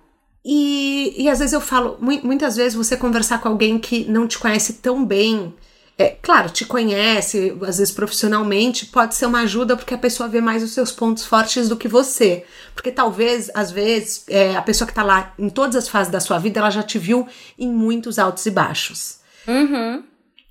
E, 0.45 1.15
e 1.17 1.29
às 1.29 1.39
vezes 1.39 1.55
eu 1.55 1.61
falo, 1.61 1.97
muitas 2.01 2.57
vezes 2.57 2.75
você 2.75 2.97
conversar 2.97 3.41
com 3.41 3.49
alguém 3.49 3.79
que 3.79 4.05
não 4.05 4.29
te 4.29 4.39
conhece 4.39 4.75
tão 4.75 5.05
bem, 5.05 5.55
é, 5.97 6.11
claro, 6.21 6.51
te 6.51 6.67
conhece, 6.67 7.57
às 7.63 7.79
vezes 7.79 7.93
profissionalmente, 7.93 8.87
pode 8.87 9.15
ser 9.15 9.27
uma 9.27 9.41
ajuda 9.43 9.77
porque 9.77 9.95
a 9.95 9.99
pessoa 9.99 10.29
vê 10.29 10.41
mais 10.41 10.63
os 10.63 10.73
seus 10.73 10.93
pontos 10.93 11.25
fortes 11.25 11.69
do 11.69 11.77
que 11.77 11.89
você. 11.89 12.45
Porque 12.75 12.91
talvez, 12.91 13.51
às 13.55 13.71
vezes, 13.71 14.25
é, 14.29 14.55
a 14.55 14.61
pessoa 14.61 14.87
que 14.87 14.95
tá 14.95 15.03
lá 15.03 15.33
em 15.39 15.49
todas 15.49 15.77
as 15.77 15.89
fases 15.89 16.13
da 16.13 16.21
sua 16.21 16.39
vida, 16.39 16.61
ela 16.61 16.71
já 16.71 16.83
te 16.83 16.99
viu 16.99 17.27
em 17.59 17.71
muitos 17.71 18.19
altos 18.19 18.45
e 18.45 18.51
baixos. 18.51 19.21
Uhum. 19.47 20.03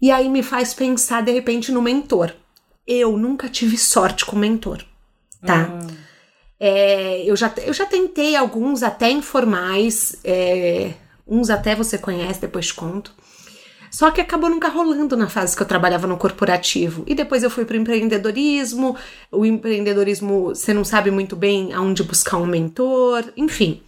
E 0.04 0.12
aí 0.12 0.28
me 0.28 0.44
faz 0.44 0.74
pensar, 0.74 1.24
de 1.24 1.32
repente, 1.32 1.72
no 1.72 1.82
mentor. 1.82 2.34
Eu 2.86 3.18
nunca 3.18 3.48
tive 3.48 3.78
sorte 3.78 4.26
com 4.26 4.36
mentor, 4.36 4.84
tá? 5.46 5.70
Hum. 5.72 5.88
É, 6.60 7.24
eu, 7.24 7.38
já, 7.38 7.50
eu 7.66 7.72
já 7.72 7.86
tentei 7.86 8.36
alguns 8.36 8.84
até 8.84 9.10
informais, 9.10 10.18
é, 10.22 10.92
uns 11.26 11.50
até 11.50 11.74
você 11.74 11.98
conhece, 11.98 12.42
depois 12.42 12.68
te 12.68 12.74
conto. 12.74 13.16
Só 13.90 14.12
que 14.12 14.20
acabou 14.20 14.50
nunca 14.50 14.68
rolando 14.68 15.16
na 15.16 15.30
fase 15.30 15.56
que 15.56 15.64
eu 15.64 15.68
trabalhava 15.68 16.06
no 16.06 16.18
corporativo. 16.18 17.06
E 17.08 17.16
depois 17.16 17.42
eu 17.42 17.50
fui 17.50 17.64
para 17.64 17.78
o 17.78 17.80
empreendedorismo. 17.80 18.98
O 19.32 19.46
empreendedorismo, 19.46 20.48
você 20.50 20.74
não 20.74 20.84
sabe 20.84 21.12
muito 21.12 21.38
bem 21.38 21.72
aonde 21.72 22.04
buscar 22.04 22.36
um 22.36 22.46
mentor. 22.46 23.24
Enfim, 23.38 23.82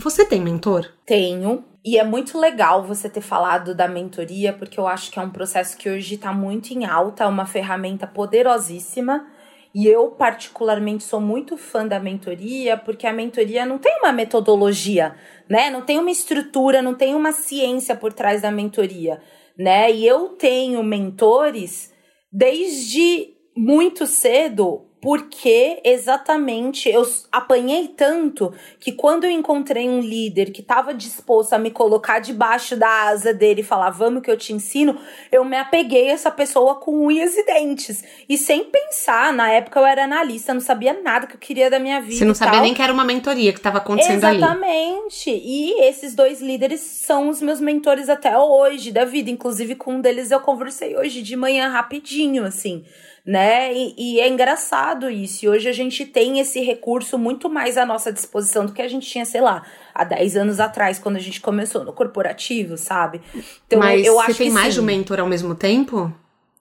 você 0.00 0.24
tem 0.24 0.40
mentor? 0.40 0.86
Tenho. 1.04 1.64
E 1.84 1.98
é 1.98 2.04
muito 2.04 2.38
legal 2.38 2.84
você 2.84 3.08
ter 3.08 3.20
falado 3.20 3.74
da 3.74 3.88
mentoria, 3.88 4.52
porque 4.52 4.78
eu 4.78 4.86
acho 4.86 5.10
que 5.10 5.18
é 5.18 5.22
um 5.22 5.30
processo 5.30 5.76
que 5.76 5.88
hoje 5.88 6.16
está 6.16 6.32
muito 6.32 6.72
em 6.72 6.84
alta, 6.84 7.24
é 7.24 7.26
uma 7.26 7.46
ferramenta 7.46 8.06
poderosíssima. 8.06 9.26
E 9.74 9.86
eu, 9.86 10.10
particularmente, 10.10 11.04
sou 11.04 11.20
muito 11.20 11.56
fã 11.56 11.86
da 11.86 12.00
mentoria, 12.00 12.76
porque 12.76 13.06
a 13.06 13.12
mentoria 13.12 13.64
não 13.66 13.78
tem 13.78 13.98
uma 13.98 14.12
metodologia, 14.12 15.14
né? 15.48 15.70
Não 15.70 15.82
tem 15.82 15.98
uma 15.98 16.10
estrutura, 16.10 16.82
não 16.82 16.94
tem 16.94 17.14
uma 17.14 17.32
ciência 17.32 17.94
por 17.94 18.12
trás 18.12 18.42
da 18.42 18.50
mentoria, 18.50 19.20
né? 19.58 19.90
E 19.90 20.06
eu 20.06 20.30
tenho 20.30 20.82
mentores 20.82 21.92
desde 22.32 23.34
muito 23.56 24.06
cedo 24.06 24.87
porque 25.00 25.80
exatamente 25.84 26.88
eu 26.88 27.08
apanhei 27.30 27.88
tanto 27.88 28.52
que 28.80 28.90
quando 28.90 29.24
eu 29.24 29.30
encontrei 29.30 29.88
um 29.88 30.00
líder 30.00 30.50
que 30.50 30.60
estava 30.60 30.92
disposto 30.92 31.52
a 31.52 31.58
me 31.58 31.70
colocar 31.70 32.18
debaixo 32.18 32.76
da 32.76 33.08
asa 33.08 33.32
dele 33.32 33.60
e 33.60 33.64
falar, 33.64 33.90
vamos 33.90 34.22
que 34.22 34.30
eu 34.30 34.36
te 34.36 34.52
ensino, 34.52 34.98
eu 35.30 35.44
me 35.44 35.56
apeguei 35.56 36.10
a 36.10 36.12
essa 36.14 36.30
pessoa 36.30 36.74
com 36.76 37.06
unhas 37.06 37.36
e 37.36 37.44
dentes. 37.44 38.02
E 38.28 38.36
sem 38.36 38.64
pensar, 38.64 39.32
na 39.32 39.50
época 39.50 39.78
eu 39.78 39.86
era 39.86 40.04
analista, 40.04 40.52
não 40.52 40.60
sabia 40.60 41.00
nada 41.00 41.26
que 41.28 41.36
eu 41.36 41.40
queria 41.40 41.70
da 41.70 41.78
minha 41.78 42.00
vida. 42.00 42.16
Você 42.16 42.24
não 42.24 42.34
sabia 42.34 42.60
nem 42.60 42.74
que 42.74 42.82
era 42.82 42.92
uma 42.92 43.04
mentoria 43.04 43.52
que 43.52 43.58
estava 43.60 43.78
acontecendo 43.78 44.18
Exatamente. 44.18 44.44
ali. 44.44 44.58
Exatamente. 44.58 45.30
E 45.30 45.80
esses 45.84 46.14
dois 46.14 46.40
líderes 46.40 46.80
são 46.80 47.28
os 47.28 47.40
meus 47.40 47.60
mentores 47.60 48.08
até 48.08 48.36
hoje 48.36 48.90
da 48.90 49.04
vida. 49.04 49.30
Inclusive, 49.30 49.76
com 49.76 49.94
um 49.94 50.00
deles 50.00 50.32
eu 50.32 50.40
conversei 50.40 50.96
hoje 50.96 51.22
de 51.22 51.36
manhã 51.36 51.68
rapidinho, 51.68 52.44
assim 52.44 52.84
né? 53.28 53.74
E, 53.74 53.94
e, 53.98 54.20
é 54.20 54.26
engraçado 54.26 55.10
isso. 55.10 55.44
E 55.44 55.48
hoje 55.50 55.68
a 55.68 55.72
gente 55.72 56.06
tem 56.06 56.40
esse 56.40 56.62
recurso 56.62 57.18
muito 57.18 57.50
mais 57.50 57.76
à 57.76 57.84
nossa 57.84 58.10
disposição 58.10 58.64
do 58.64 58.72
que 58.72 58.80
a 58.80 58.88
gente 58.88 59.06
tinha, 59.06 59.26
sei 59.26 59.42
lá, 59.42 59.66
há 59.94 60.02
10 60.02 60.38
anos 60.38 60.58
atrás, 60.58 60.98
quando 60.98 61.16
a 61.16 61.20
gente 61.20 61.38
começou 61.38 61.84
no 61.84 61.92
corporativo, 61.92 62.78
sabe? 62.78 63.20
Então 63.66 63.80
Mas 63.80 64.06
eu 64.06 64.14
você 64.14 64.30
acho 64.30 64.38
tem 64.38 64.46
que 64.46 64.54
mais 64.54 64.68
sim. 64.68 64.80
de 64.80 64.80
um 64.80 64.84
mentor 64.84 65.20
ao 65.20 65.26
mesmo 65.26 65.54
tempo? 65.54 66.10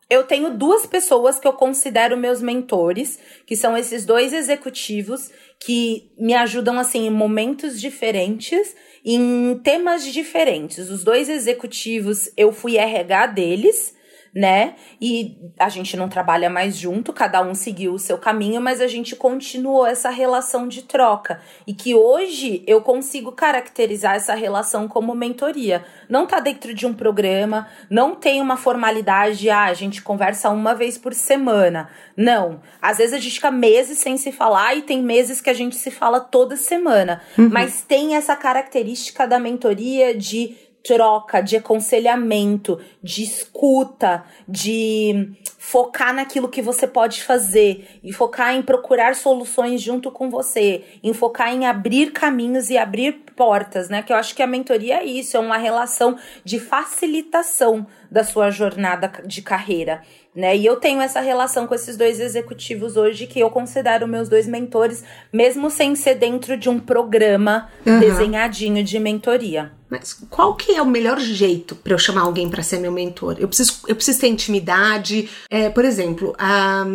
Eu 0.10 0.26
tenho 0.26 0.50
duas 0.58 0.86
pessoas 0.86 1.40
que 1.40 1.48
eu 1.48 1.54
considero 1.54 2.18
meus 2.18 2.42
mentores, 2.42 3.18
que 3.46 3.56
são 3.56 3.78
esses 3.78 4.06
dois 4.06 4.34
executivos 4.34 5.32
que 5.62 6.12
me 6.20 6.34
ajudam 6.34 6.78
assim 6.78 7.08
em 7.08 7.10
momentos 7.10 7.80
diferentes, 7.80 8.76
em 9.06 9.58
temas 9.64 10.06
diferentes. 10.06 10.90
Os 10.90 11.02
dois 11.02 11.30
executivos, 11.30 12.30
eu 12.36 12.52
fui 12.52 12.76
RH 12.76 13.28
deles 13.28 13.96
né? 14.38 14.76
E 15.02 15.36
a 15.58 15.68
gente 15.68 15.98
não 15.98 16.08
trabalha 16.08 16.48
mais 16.48 16.78
junto, 16.78 17.12
cada 17.12 17.42
um 17.42 17.56
seguiu 17.56 17.94
o 17.94 17.98
seu 17.98 18.20
caminho, 18.20 18.62
mas 18.62 18.80
a 18.80 18.86
gente 18.86 19.16
continuou 19.16 19.84
essa 19.84 20.12
relação 20.12 20.68
de 20.68 20.84
troca. 20.84 21.42
E 21.66 21.74
que 21.74 21.96
hoje 21.96 22.64
eu 22.68 22.80
consigo 22.84 23.32
caracterizar 23.32 24.14
essa 24.14 24.36
relação 24.36 24.88
como 24.88 25.16
mentoria. 25.16 25.84
Não 26.08 26.28
tá 26.28 26.40
dentro 26.40 26.72
de 26.72 26.86
um 26.86 26.94
programa, 26.94 27.68
não 27.90 28.14
tem 28.14 28.40
uma 28.40 28.58
formalidade, 28.58 29.50
ah, 29.50 29.64
a 29.64 29.74
gente 29.74 30.04
conversa 30.04 30.52
uma 30.52 30.76
vez 30.76 31.00
por 31.00 31.16
semana. 31.16 31.90
Não. 32.16 32.62
Às 32.80 33.00
vezes 33.00 33.16
a 33.16 33.18
gente 33.18 33.34
fica 33.34 33.50
meses 33.50 33.98
sem 33.98 34.18
se 34.18 34.32
falar 34.32 34.76
e 34.76 34.84
tem 34.84 35.02
meses 35.02 35.42
que 35.42 35.50
a 35.50 35.54
gente 35.54 35.76
se 35.76 35.90
fala 35.90 36.20
toda 36.20 36.56
semana. 36.56 37.24
Uhum. 37.36 37.50
Mas 37.52 37.82
tem 37.82 38.16
essa 38.16 38.36
característica 38.36 39.26
da 39.26 39.40
mentoria 39.40 40.14
de 40.14 40.67
troca, 40.88 41.42
de 41.42 41.58
aconselhamento, 41.58 42.80
de 43.04 43.24
escuta, 43.24 44.24
de 44.48 45.34
focar 45.68 46.14
naquilo 46.14 46.48
que 46.48 46.62
você 46.62 46.88
pode 46.88 47.22
fazer 47.26 48.00
e 48.02 48.14
focar 48.14 48.56
em 48.56 48.62
procurar 48.62 49.16
soluções 49.16 49.82
junto 49.82 50.10
com 50.10 50.30
você, 50.30 50.82
em 51.04 51.14
focar 51.14 51.54
em 51.54 51.66
abrir 51.66 52.14
caminhos 52.14 52.70
e 52.70 52.78
abrir 52.78 53.26
portas, 53.36 53.90
né? 53.90 54.02
Que 54.02 54.14
eu 54.14 54.16
acho 54.16 54.34
que 54.34 54.42
a 54.42 54.48
mentoria 54.48 55.00
é 55.00 55.04
isso, 55.04 55.36
é 55.36 55.40
uma 55.42 55.58
relação 55.58 56.18
de 56.46 56.58
facilitação 56.58 57.86
da 58.10 58.24
sua 58.24 58.50
jornada 58.50 59.12
de 59.26 59.42
carreira 59.42 60.04
né? 60.38 60.56
E 60.56 60.64
eu 60.64 60.76
tenho 60.76 61.02
essa 61.02 61.20
relação 61.20 61.66
com 61.66 61.74
esses 61.74 61.98
dois 61.98 62.20
executivos 62.20 62.96
hoje 62.96 63.26
que 63.26 63.40
eu 63.40 63.50
considero 63.50 64.08
meus 64.08 64.30
dois 64.30 64.46
mentores, 64.46 65.04
mesmo 65.34 65.72
sem 65.72 65.96
ser 65.96 66.14
dentro 66.14 66.56
de 66.56 66.70
um 66.70 66.80
programa 66.80 67.68
uhum. 67.84 68.00
desenhadinho 68.00 68.84
de 68.84 69.00
mentoria. 69.00 69.72
Mas 69.90 70.14
qual 70.30 70.54
que 70.54 70.74
é 70.74 70.82
o 70.82 70.86
melhor 70.86 71.18
jeito 71.20 71.74
para 71.74 71.94
eu 71.94 71.98
chamar 71.98 72.22
alguém 72.22 72.50
para 72.50 72.62
ser 72.62 72.78
meu 72.78 72.92
mentor? 72.92 73.38
Eu 73.40 73.48
preciso, 73.48 73.80
eu 73.88 73.96
preciso 73.96 74.20
ter 74.20 74.28
intimidade. 74.28 75.28
É, 75.50 75.57
por 75.70 75.86
exemplo, 75.86 76.36
a, 76.38 76.86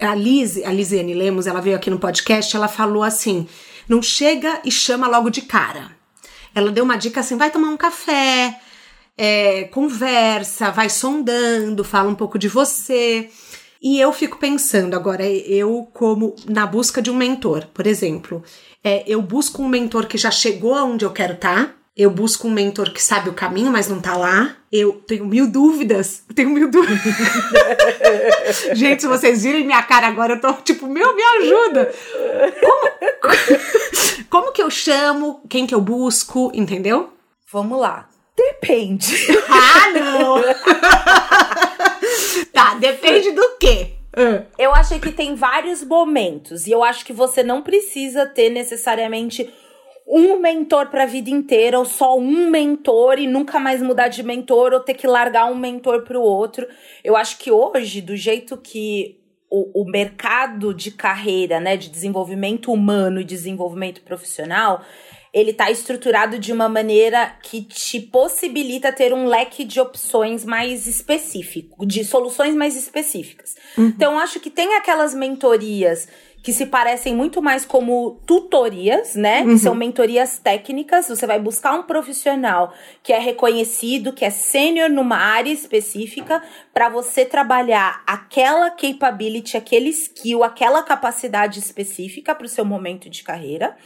a 0.00 0.14
Liz, 0.14 0.62
a 0.64 0.72
Lisiane 0.72 1.14
Lemos, 1.14 1.46
ela 1.46 1.60
veio 1.60 1.76
aqui 1.76 1.90
no 1.90 1.98
podcast, 1.98 2.54
ela 2.56 2.68
falou 2.68 3.02
assim: 3.02 3.46
não 3.88 4.02
chega 4.02 4.60
e 4.64 4.70
chama 4.70 5.08
logo 5.08 5.30
de 5.30 5.42
cara. 5.42 5.90
Ela 6.54 6.70
deu 6.70 6.84
uma 6.84 6.96
dica 6.96 7.20
assim: 7.20 7.36
vai 7.36 7.50
tomar 7.50 7.68
um 7.68 7.76
café, 7.76 8.60
é, 9.16 9.64
conversa, 9.64 10.70
vai 10.70 10.88
sondando, 10.88 11.84
fala 11.84 12.08
um 12.10 12.14
pouco 12.14 12.38
de 12.38 12.48
você. 12.48 13.28
E 13.80 13.98
eu 13.98 14.12
fico 14.12 14.38
pensando 14.38 14.94
agora, 14.94 15.26
eu 15.26 15.88
como 15.92 16.36
na 16.48 16.64
busca 16.66 17.02
de 17.02 17.10
um 17.10 17.16
mentor, 17.16 17.66
por 17.74 17.84
exemplo, 17.84 18.42
é, 18.82 19.02
eu 19.08 19.20
busco 19.20 19.60
um 19.60 19.68
mentor 19.68 20.06
que 20.06 20.16
já 20.16 20.30
chegou 20.30 20.74
aonde 20.74 21.04
eu 21.04 21.10
quero 21.10 21.34
estar, 21.34 21.66
tá, 21.66 21.74
eu 21.94 22.10
busco 22.10 22.48
um 22.48 22.50
mentor 22.50 22.90
que 22.90 23.02
sabe 23.02 23.28
o 23.28 23.34
caminho, 23.34 23.70
mas 23.70 23.86
não 23.86 24.00
tá 24.00 24.16
lá. 24.16 24.56
Eu 24.72 24.94
tenho 25.06 25.26
mil 25.26 25.46
dúvidas. 25.50 26.24
Tenho 26.34 26.48
mil 26.48 26.70
dúvidas. 26.70 26.98
Gente, 28.72 29.02
se 29.02 29.08
vocês 29.08 29.42
virem 29.42 29.66
minha 29.66 29.82
cara 29.82 30.06
agora, 30.06 30.34
eu 30.34 30.40
tô 30.40 30.54
tipo, 30.54 30.86
meu, 30.86 31.14
me 31.14 31.22
ajuda. 31.22 31.92
Como, 33.20 33.34
como 34.30 34.52
que 34.52 34.62
eu 34.62 34.70
chamo? 34.70 35.42
Quem 35.50 35.66
que 35.66 35.74
eu 35.74 35.82
busco? 35.82 36.50
Entendeu? 36.54 37.12
Vamos 37.52 37.78
lá. 37.78 38.08
Depende. 38.34 39.14
Ah, 39.48 39.90
não! 39.90 40.42
tá, 42.52 42.74
depende 42.74 43.32
do 43.32 43.56
quê? 43.60 43.94
Ah. 44.16 44.44
Eu 44.58 44.72
acho 44.72 44.98
que 44.98 45.12
tem 45.12 45.34
vários 45.34 45.82
momentos. 45.84 46.66
E 46.66 46.70
eu 46.70 46.82
acho 46.82 47.04
que 47.04 47.12
você 47.12 47.42
não 47.42 47.60
precisa 47.60 48.24
ter 48.26 48.48
necessariamente 48.48 49.52
um 50.14 50.38
mentor 50.38 50.88
para 50.88 51.04
a 51.04 51.06
vida 51.06 51.30
inteira, 51.30 51.78
ou 51.78 51.86
só 51.86 52.18
um 52.18 52.50
mentor 52.50 53.18
e 53.18 53.26
nunca 53.26 53.58
mais 53.58 53.80
mudar 53.80 54.08
de 54.08 54.22
mentor, 54.22 54.74
ou 54.74 54.80
ter 54.80 54.92
que 54.92 55.06
largar 55.06 55.50
um 55.50 55.54
mentor 55.54 56.02
para 56.02 56.18
o 56.18 56.22
outro. 56.22 56.68
Eu 57.02 57.16
acho 57.16 57.38
que 57.38 57.50
hoje, 57.50 58.02
do 58.02 58.14
jeito 58.14 58.58
que 58.58 59.18
o, 59.50 59.82
o 59.82 59.90
mercado 59.90 60.74
de 60.74 60.90
carreira, 60.90 61.58
né, 61.58 61.78
de 61.78 61.88
desenvolvimento 61.88 62.70
humano 62.70 63.22
e 63.22 63.24
desenvolvimento 63.24 64.02
profissional, 64.02 64.82
ele 65.32 65.52
está 65.52 65.70
estruturado 65.70 66.38
de 66.38 66.52
uma 66.52 66.68
maneira 66.68 67.34
que 67.42 67.62
te 67.62 67.98
possibilita 67.98 68.92
ter 68.92 69.14
um 69.14 69.26
leque 69.26 69.64
de 69.64 69.80
opções 69.80 70.44
mais 70.44 70.86
específico, 70.86 71.86
de 71.86 72.04
soluções 72.04 72.54
mais 72.54 72.76
específicas. 72.76 73.56
Uhum. 73.78 73.86
Então, 73.86 74.18
acho 74.18 74.38
que 74.40 74.50
tem 74.50 74.74
aquelas 74.74 75.14
mentorias 75.14 76.06
que 76.42 76.52
se 76.52 76.66
parecem 76.66 77.14
muito 77.14 77.40
mais 77.40 77.64
como 77.64 78.20
tutorias, 78.26 79.14
né? 79.14 79.42
Uhum. 79.42 79.54
Que 79.54 79.58
são 79.58 79.74
mentorias 79.74 80.38
técnicas. 80.38 81.08
Você 81.08 81.26
vai 81.26 81.38
buscar 81.38 81.72
um 81.74 81.84
profissional 81.84 82.74
que 83.02 83.12
é 83.12 83.18
reconhecido, 83.18 84.12
que 84.12 84.24
é 84.24 84.30
sênior 84.30 84.90
numa 84.90 85.16
área 85.16 85.52
específica, 85.52 86.42
para 86.74 86.88
você 86.88 87.24
trabalhar 87.24 88.02
aquela 88.06 88.70
capability, 88.70 89.56
aquele 89.56 89.90
skill, 89.90 90.42
aquela 90.42 90.82
capacidade 90.82 91.60
específica 91.60 92.34
para 92.34 92.46
o 92.46 92.48
seu 92.48 92.64
momento 92.64 93.08
de 93.08 93.22
carreira. 93.22 93.76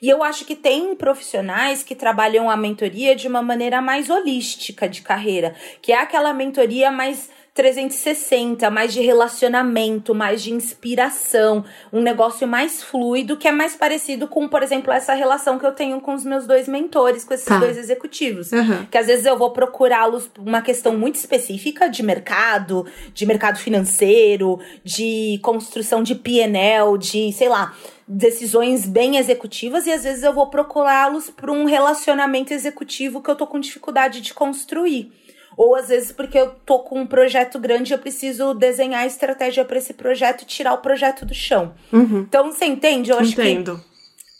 E 0.00 0.08
eu 0.08 0.22
acho 0.22 0.44
que 0.44 0.54
tem 0.54 0.94
profissionais 0.94 1.82
que 1.82 1.94
trabalham 1.94 2.48
a 2.48 2.56
mentoria 2.56 3.14
de 3.14 3.28
uma 3.28 3.42
maneira 3.42 3.82
mais 3.82 4.08
holística 4.08 4.88
de 4.88 5.02
carreira, 5.02 5.54
que 5.82 5.92
é 5.92 5.98
aquela 5.98 6.32
mentoria 6.32 6.90
mais 6.90 7.28
360, 7.56 8.70
mais 8.70 8.92
de 8.92 9.00
relacionamento, 9.00 10.14
mais 10.14 10.42
de 10.42 10.52
inspiração, 10.52 11.64
um 11.90 12.02
negócio 12.02 12.46
mais 12.46 12.82
fluido, 12.82 13.34
que 13.38 13.48
é 13.48 13.50
mais 13.50 13.74
parecido 13.74 14.28
com, 14.28 14.46
por 14.46 14.62
exemplo, 14.62 14.92
essa 14.92 15.14
relação 15.14 15.58
que 15.58 15.64
eu 15.64 15.72
tenho 15.72 15.98
com 16.02 16.14
os 16.14 16.22
meus 16.22 16.46
dois 16.46 16.68
mentores, 16.68 17.24
com 17.24 17.32
esses 17.32 17.46
tá. 17.46 17.58
dois 17.58 17.78
executivos. 17.78 18.52
Uhum. 18.52 18.84
Que 18.90 18.98
às 18.98 19.06
vezes 19.06 19.24
eu 19.24 19.38
vou 19.38 19.52
procurá-los 19.52 20.28
por 20.28 20.46
uma 20.46 20.60
questão 20.60 20.98
muito 20.98 21.14
específica 21.14 21.88
de 21.88 22.02
mercado, 22.02 22.84
de 23.14 23.24
mercado 23.24 23.58
financeiro, 23.58 24.60
de 24.84 25.40
construção 25.42 26.02
de 26.02 26.14
PNL, 26.14 26.98
de, 26.98 27.32
sei 27.32 27.48
lá, 27.48 27.74
decisões 28.06 28.86
bem 28.86 29.16
executivas 29.16 29.86
e 29.86 29.92
às 29.92 30.04
vezes 30.04 30.22
eu 30.22 30.34
vou 30.34 30.48
procurá-los 30.48 31.30
por 31.30 31.48
um 31.48 31.64
relacionamento 31.64 32.52
executivo 32.52 33.22
que 33.22 33.30
eu 33.30 33.34
tô 33.34 33.46
com 33.46 33.58
dificuldade 33.58 34.20
de 34.20 34.34
construir. 34.34 35.10
Ou 35.56 35.74
às 35.74 35.88
vezes 35.88 36.12
porque 36.12 36.38
eu 36.38 36.50
tô 36.66 36.80
com 36.80 37.00
um 37.00 37.06
projeto 37.06 37.58
grande, 37.58 37.92
eu 37.92 37.98
preciso 37.98 38.52
desenhar 38.52 39.02
a 39.02 39.06
estratégia 39.06 39.64
para 39.64 39.78
esse 39.78 39.94
projeto 39.94 40.42
e 40.42 40.46
tirar 40.46 40.74
o 40.74 40.78
projeto 40.78 41.24
do 41.24 41.34
chão. 41.34 41.74
Uhum. 41.92 42.20
Então, 42.28 42.52
você 42.52 42.66
entende? 42.66 43.10
Eu 43.10 43.18
acho 43.18 43.32
Entendo. 43.32 43.82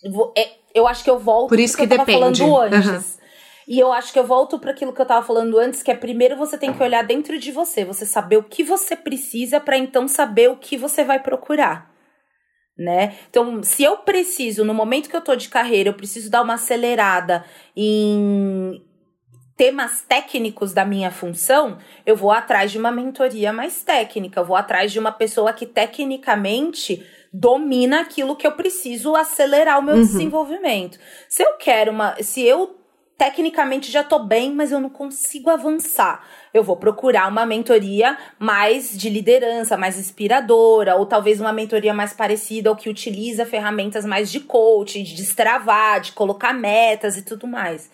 que. 0.03 0.41
É, 0.41 0.51
eu 0.75 0.87
acho 0.87 1.03
que 1.03 1.11
eu 1.11 1.19
volto 1.19 1.49
Por 1.49 1.59
isso 1.59 1.77
que, 1.77 1.87
que 1.87 1.95
eu 1.95 1.99
depende. 1.99 2.41
falando 2.41 2.59
antes. 2.59 2.87
Uhum. 2.87 3.27
E 3.69 3.81
eu 3.81 3.93
acho 3.93 4.13
que 4.13 4.19
eu 4.19 4.27
volto 4.27 4.59
para 4.59 4.71
aquilo 4.71 4.93
que 4.93 5.01
eu 5.01 5.07
tava 5.07 5.27
falando 5.27 5.59
antes, 5.59 5.83
que 5.83 5.91
é 5.91 5.97
primeiro 5.97 6.37
você 6.37 6.57
tem 6.57 6.73
que 6.73 6.83
olhar 6.83 7.03
dentro 7.03 7.37
de 7.37 7.51
você, 7.51 7.85
você 7.85 8.07
saber 8.07 8.37
o 8.37 8.45
que 8.45 8.63
você 8.63 8.95
precisa 8.95 9.59
para 9.59 9.77
então 9.77 10.07
saber 10.07 10.51
o 10.51 10.57
que 10.57 10.77
você 10.77 11.03
vai 11.03 11.19
procurar. 11.19 11.91
Né? 12.79 13.17
Então, 13.31 13.63
se 13.63 13.83
eu 13.83 13.97
preciso, 13.97 14.65
no 14.65 14.75
momento 14.75 15.09
que 15.09 15.17
eu 15.17 15.21
tô 15.23 15.35
de 15.35 15.49
carreira, 15.49 15.89
eu 15.89 15.95
preciso 15.95 16.31
dar 16.31 16.43
uma 16.43 16.55
acelerada 16.55 17.45
em 17.75 18.86
temas 19.57 20.03
técnicos 20.03 20.73
da 20.73 20.85
minha 20.85 21.11
função, 21.11 21.79
eu 22.05 22.15
vou 22.15 22.31
atrás 22.31 22.71
de 22.71 22.79
uma 22.79 22.93
mentoria 22.93 23.53
mais 23.53 23.83
técnica, 23.83 24.41
eu 24.41 24.45
vou 24.45 24.57
atrás 24.57 24.93
de 24.93 24.99
uma 24.99 25.11
pessoa 25.11 25.53
que 25.53 25.65
tecnicamente 25.65 27.05
domina 27.33 28.01
aquilo 28.01 28.37
que 28.37 28.47
eu 28.47 28.53
preciso 28.53 29.17
acelerar 29.17 29.79
o 29.79 29.83
meu 29.83 29.95
uhum. 29.95 30.03
desenvolvimento. 30.03 30.99
Se 31.29 31.43
eu 31.43 31.55
quero 31.55 31.91
uma, 31.91 32.15
se 32.23 32.43
eu 32.43 32.77
tecnicamente 33.17 33.91
já 33.91 34.05
tô 34.05 34.19
bem, 34.19 34.53
mas 34.53 34.73
eu 34.73 34.81
não 34.81 34.91
consigo 34.91 35.49
avançar. 35.49 36.23
Eu 36.53 36.63
vou 36.63 36.77
procurar 36.77 37.29
uma 37.29 37.47
mentoria 37.47 38.17
mais 38.39 38.97
de 38.97 39.09
liderança, 39.09 39.77
mais 39.77 39.99
inspiradora, 39.99 40.97
ou 40.97 41.07
talvez 41.07 41.41
uma 41.41 41.53
mentoria 41.53 41.95
mais 41.95 42.13
parecida 42.13 42.69
ao 42.69 42.77
que 42.77 42.91
utiliza 42.91 43.47
ferramentas 43.47 44.05
mais 44.05 44.31
de 44.31 44.41
coaching, 44.41 45.03
de 45.03 45.15
destravar, 45.15 46.01
de 46.01 46.13
colocar 46.13 46.53
metas 46.53 47.17
e 47.17 47.23
tudo 47.23 47.47
mais. 47.47 47.91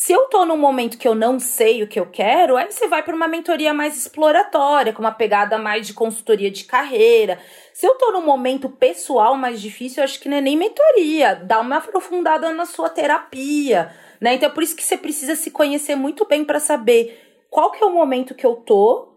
Se 0.00 0.12
eu 0.12 0.28
tô 0.28 0.44
num 0.44 0.56
momento 0.56 0.96
que 0.96 1.08
eu 1.08 1.14
não 1.16 1.40
sei 1.40 1.82
o 1.82 1.88
que 1.88 1.98
eu 1.98 2.06
quero, 2.06 2.56
aí 2.56 2.70
você 2.70 2.86
vai 2.86 3.02
para 3.02 3.16
uma 3.16 3.26
mentoria 3.26 3.74
mais 3.74 3.96
exploratória, 3.96 4.92
com 4.92 5.02
uma 5.02 5.10
pegada 5.10 5.58
mais 5.58 5.88
de 5.88 5.92
consultoria 5.92 6.52
de 6.52 6.62
carreira. 6.62 7.40
Se 7.74 7.84
eu 7.84 7.96
tô 7.96 8.12
num 8.12 8.24
momento 8.24 8.68
pessoal 8.68 9.36
mais 9.36 9.60
difícil, 9.60 10.00
eu 10.00 10.04
acho 10.04 10.20
que 10.20 10.28
não 10.28 10.36
é 10.36 10.40
nem 10.40 10.56
mentoria, 10.56 11.34
dá 11.34 11.58
uma 11.58 11.78
aprofundada 11.78 12.52
na 12.52 12.64
sua 12.64 12.88
terapia, 12.88 13.92
né? 14.20 14.34
Então 14.34 14.48
é 14.48 14.52
por 14.52 14.62
isso 14.62 14.76
que 14.76 14.84
você 14.84 14.96
precisa 14.96 15.34
se 15.34 15.50
conhecer 15.50 15.96
muito 15.96 16.24
bem 16.24 16.44
para 16.44 16.60
saber 16.60 17.46
qual 17.50 17.72
que 17.72 17.82
é 17.82 17.86
o 17.86 17.92
momento 17.92 18.36
que 18.36 18.46
eu 18.46 18.54
tô, 18.54 19.12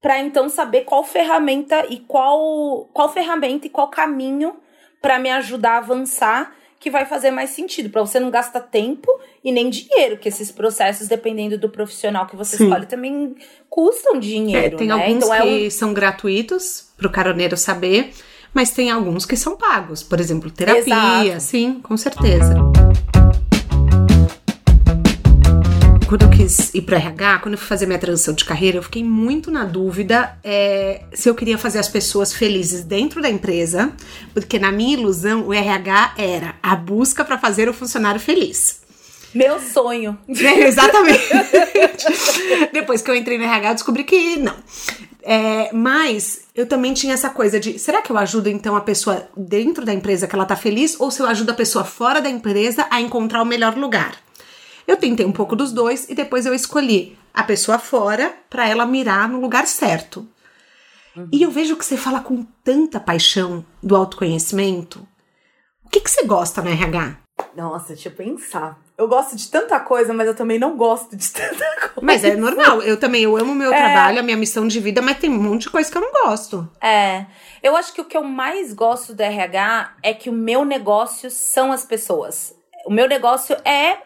para 0.00 0.18
então 0.18 0.48
saber 0.48 0.84
qual 0.84 1.04
ferramenta 1.04 1.84
e 1.90 1.98
qual 1.98 2.88
qual 2.94 3.12
ferramenta 3.12 3.66
e 3.66 3.70
qual 3.70 3.90
caminho 3.90 4.56
para 5.02 5.18
me 5.18 5.30
ajudar 5.30 5.72
a 5.72 5.76
avançar 5.76 6.56
que 6.78 6.90
vai 6.90 7.06
fazer 7.06 7.30
mais 7.30 7.50
sentido, 7.50 7.90
para 7.90 8.00
você 8.00 8.20
não 8.20 8.30
gastar 8.30 8.60
tempo 8.60 9.10
e 9.42 9.50
nem 9.50 9.70
dinheiro, 9.70 10.18
que 10.18 10.28
esses 10.28 10.50
processos, 10.50 11.08
dependendo 11.08 11.58
do 11.58 11.68
profissional 11.68 12.26
que 12.26 12.36
você 12.36 12.56
Sim. 12.56 12.64
escolhe, 12.64 12.86
também 12.86 13.34
custam 13.68 14.18
dinheiro. 14.18 14.76
É, 14.76 14.78
tem 14.78 14.88
né? 14.88 14.94
alguns 14.94 15.24
então, 15.24 15.30
que 15.30 15.36
é 15.36 15.66
um... 15.66 15.70
são 15.70 15.94
gratuitos 15.94 16.88
para 16.96 17.06
o 17.06 17.10
caroneiro 17.10 17.56
saber, 17.56 18.12
mas 18.52 18.70
tem 18.70 18.90
alguns 18.90 19.24
que 19.26 19.36
são 19.36 19.56
pagos, 19.56 20.02
por 20.02 20.20
exemplo, 20.20 20.50
terapia, 20.50 21.24
Exato. 21.24 21.40
sim, 21.40 21.80
com 21.82 21.96
certeza 21.96 22.54
quando 26.06 26.22
eu 26.22 26.30
quis 26.30 26.72
ir 26.72 26.82
para 26.82 26.98
RH, 26.98 27.38
quando 27.40 27.54
eu 27.54 27.58
fui 27.58 27.66
fazer 27.66 27.84
minha 27.84 27.98
transição 27.98 28.32
de 28.32 28.44
carreira, 28.44 28.78
eu 28.78 28.82
fiquei 28.82 29.02
muito 29.02 29.50
na 29.50 29.64
dúvida 29.64 30.38
é, 30.44 31.02
se 31.12 31.28
eu 31.28 31.34
queria 31.34 31.58
fazer 31.58 31.80
as 31.80 31.88
pessoas 31.88 32.32
felizes 32.32 32.84
dentro 32.84 33.20
da 33.20 33.28
empresa, 33.28 33.92
porque 34.32 34.56
na 34.56 34.70
minha 34.70 34.94
ilusão 34.94 35.48
o 35.48 35.52
RH 35.52 36.14
era 36.16 36.54
a 36.62 36.76
busca 36.76 37.24
para 37.24 37.36
fazer 37.36 37.68
o 37.68 37.74
funcionário 37.74 38.20
feliz. 38.20 38.82
Meu 39.34 39.58
sonho. 39.58 40.16
É, 40.28 40.66
exatamente. 40.68 41.24
Depois 42.72 43.02
que 43.02 43.10
eu 43.10 43.16
entrei 43.16 43.36
no 43.36 43.44
RH, 43.44 43.70
eu 43.70 43.74
descobri 43.74 44.04
que 44.04 44.36
não. 44.36 44.54
É, 45.22 45.70
mas 45.72 46.42
eu 46.54 46.66
também 46.66 46.94
tinha 46.94 47.14
essa 47.14 47.30
coisa 47.30 47.58
de: 47.58 47.80
será 47.80 48.00
que 48.00 48.12
eu 48.12 48.16
ajudo 48.16 48.48
então 48.48 48.76
a 48.76 48.80
pessoa 48.80 49.28
dentro 49.36 49.84
da 49.84 49.92
empresa 49.92 50.28
que 50.28 50.36
ela 50.36 50.46
tá 50.46 50.54
feliz 50.54 50.98
ou 51.00 51.10
se 51.10 51.20
eu 51.20 51.26
ajudo 51.26 51.50
a 51.50 51.54
pessoa 51.54 51.84
fora 51.84 52.20
da 52.22 52.30
empresa 52.30 52.86
a 52.90 53.00
encontrar 53.00 53.42
o 53.42 53.44
melhor 53.44 53.76
lugar? 53.76 54.25
Eu 54.86 54.96
tentei 54.96 55.26
um 55.26 55.32
pouco 55.32 55.56
dos 55.56 55.72
dois 55.72 56.08
e 56.08 56.14
depois 56.14 56.46
eu 56.46 56.54
escolhi 56.54 57.18
a 57.34 57.42
pessoa 57.42 57.78
fora 57.78 58.34
para 58.48 58.68
ela 58.68 58.86
mirar 58.86 59.28
no 59.28 59.40
lugar 59.40 59.66
certo. 59.66 60.26
Uhum. 61.16 61.28
E 61.32 61.42
eu 61.42 61.50
vejo 61.50 61.76
que 61.76 61.84
você 61.84 61.96
fala 61.96 62.20
com 62.20 62.44
tanta 62.62 63.00
paixão 63.00 63.64
do 63.82 63.96
autoconhecimento. 63.96 65.06
O 65.84 65.88
que, 65.88 66.00
que 66.00 66.10
você 66.10 66.24
gosta 66.24 66.62
no 66.62 66.70
RH? 66.70 67.16
Nossa, 67.54 67.88
deixa 67.88 68.08
eu 68.08 68.12
pensar. 68.12 68.78
Eu 68.98 69.08
gosto 69.08 69.36
de 69.36 69.48
tanta 69.48 69.78
coisa, 69.80 70.12
mas 70.12 70.26
eu 70.26 70.34
também 70.34 70.58
não 70.58 70.76
gosto 70.76 71.16
de 71.16 71.28
tanta 71.32 71.88
coisa. 71.88 72.00
Mas 72.02 72.24
é 72.24 72.36
normal. 72.36 72.82
Eu 72.82 72.98
também 72.98 73.22
eu 73.22 73.36
amo 73.36 73.52
o 73.52 73.54
meu 73.54 73.72
é. 73.72 73.76
trabalho, 73.76 74.20
a 74.20 74.22
minha 74.22 74.36
missão 74.36 74.66
de 74.66 74.80
vida, 74.80 75.02
mas 75.02 75.18
tem 75.18 75.30
um 75.30 75.42
monte 75.42 75.62
de 75.62 75.70
coisa 75.70 75.90
que 75.90 75.96
eu 75.96 76.02
não 76.02 76.12
gosto. 76.12 76.68
É. 76.82 77.26
Eu 77.62 77.76
acho 77.76 77.92
que 77.92 78.00
o 78.00 78.04
que 78.04 78.16
eu 78.16 78.22
mais 78.22 78.72
gosto 78.72 79.14
do 79.14 79.20
RH 79.20 79.94
é 80.02 80.14
que 80.14 80.30
o 80.30 80.32
meu 80.32 80.64
negócio 80.64 81.30
são 81.30 81.72
as 81.72 81.84
pessoas. 81.84 82.54
O 82.86 82.92
meu 82.92 83.08
negócio 83.08 83.56
é 83.64 83.98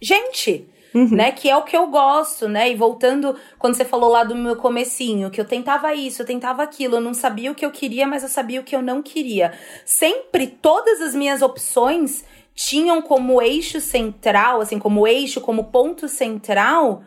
gente. 0.00 0.68
Uhum. 0.94 1.14
Né, 1.14 1.30
que 1.30 1.50
é 1.50 1.54
o 1.54 1.62
que 1.62 1.76
eu 1.76 1.88
gosto, 1.88 2.48
né? 2.48 2.70
E 2.70 2.74
voltando, 2.74 3.36
quando 3.58 3.74
você 3.74 3.84
falou 3.84 4.08
lá 4.08 4.24
do 4.24 4.34
meu 4.34 4.56
comecinho, 4.56 5.30
que 5.30 5.38
eu 5.38 5.44
tentava 5.44 5.92
isso, 5.92 6.22
eu 6.22 6.26
tentava 6.26 6.62
aquilo, 6.62 6.96
eu 6.96 7.00
não 7.02 7.12
sabia 7.12 7.52
o 7.52 7.54
que 7.54 7.66
eu 7.66 7.70
queria, 7.70 8.06
mas 8.06 8.22
eu 8.22 8.30
sabia 8.30 8.62
o 8.62 8.64
que 8.64 8.74
eu 8.74 8.80
não 8.80 9.02
queria. 9.02 9.52
Sempre 9.84 10.46
todas 10.46 11.02
as 11.02 11.14
minhas 11.14 11.42
opções 11.42 12.24
tinham 12.54 13.02
como 13.02 13.42
eixo 13.42 13.78
central, 13.78 14.62
assim, 14.62 14.78
como 14.78 15.06
eixo, 15.06 15.38
como 15.42 15.64
ponto 15.64 16.08
central, 16.08 17.02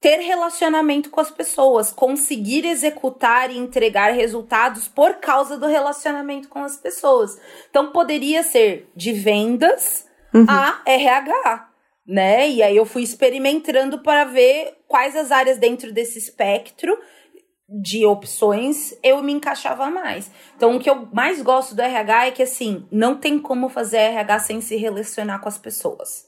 ter 0.00 0.16
relacionamento 0.16 1.08
com 1.08 1.20
as 1.20 1.30
pessoas, 1.30 1.92
conseguir 1.92 2.66
executar 2.66 3.52
e 3.52 3.56
entregar 3.56 4.10
resultados 4.10 4.88
por 4.88 5.14
causa 5.14 5.56
do 5.56 5.66
relacionamento 5.66 6.48
com 6.48 6.64
as 6.64 6.76
pessoas. 6.76 7.38
Então 7.70 7.92
poderia 7.92 8.42
ser 8.42 8.90
de 8.96 9.12
vendas 9.12 10.04
uhum. 10.34 10.44
a 10.48 10.82
RH 10.84 11.71
né? 12.12 12.46
E 12.46 12.62
aí 12.62 12.76
eu 12.76 12.84
fui 12.84 13.02
experimentando 13.02 14.00
para 14.00 14.24
ver 14.24 14.76
quais 14.86 15.16
as 15.16 15.32
áreas 15.32 15.56
dentro 15.56 15.90
desse 15.90 16.18
espectro 16.18 16.94
de 17.66 18.04
opções 18.04 18.94
eu 19.02 19.22
me 19.22 19.32
encaixava 19.32 19.88
mais. 19.88 20.30
Então, 20.54 20.76
o 20.76 20.78
que 20.78 20.90
eu 20.90 21.08
mais 21.10 21.40
gosto 21.40 21.74
do 21.74 21.80
RH 21.80 22.26
é 22.26 22.30
que, 22.30 22.42
assim, 22.42 22.86
não 22.92 23.16
tem 23.16 23.38
como 23.38 23.70
fazer 23.70 23.96
RH 23.96 24.40
sem 24.40 24.60
se 24.60 24.76
relacionar 24.76 25.38
com 25.38 25.48
as 25.48 25.56
pessoas. 25.56 26.26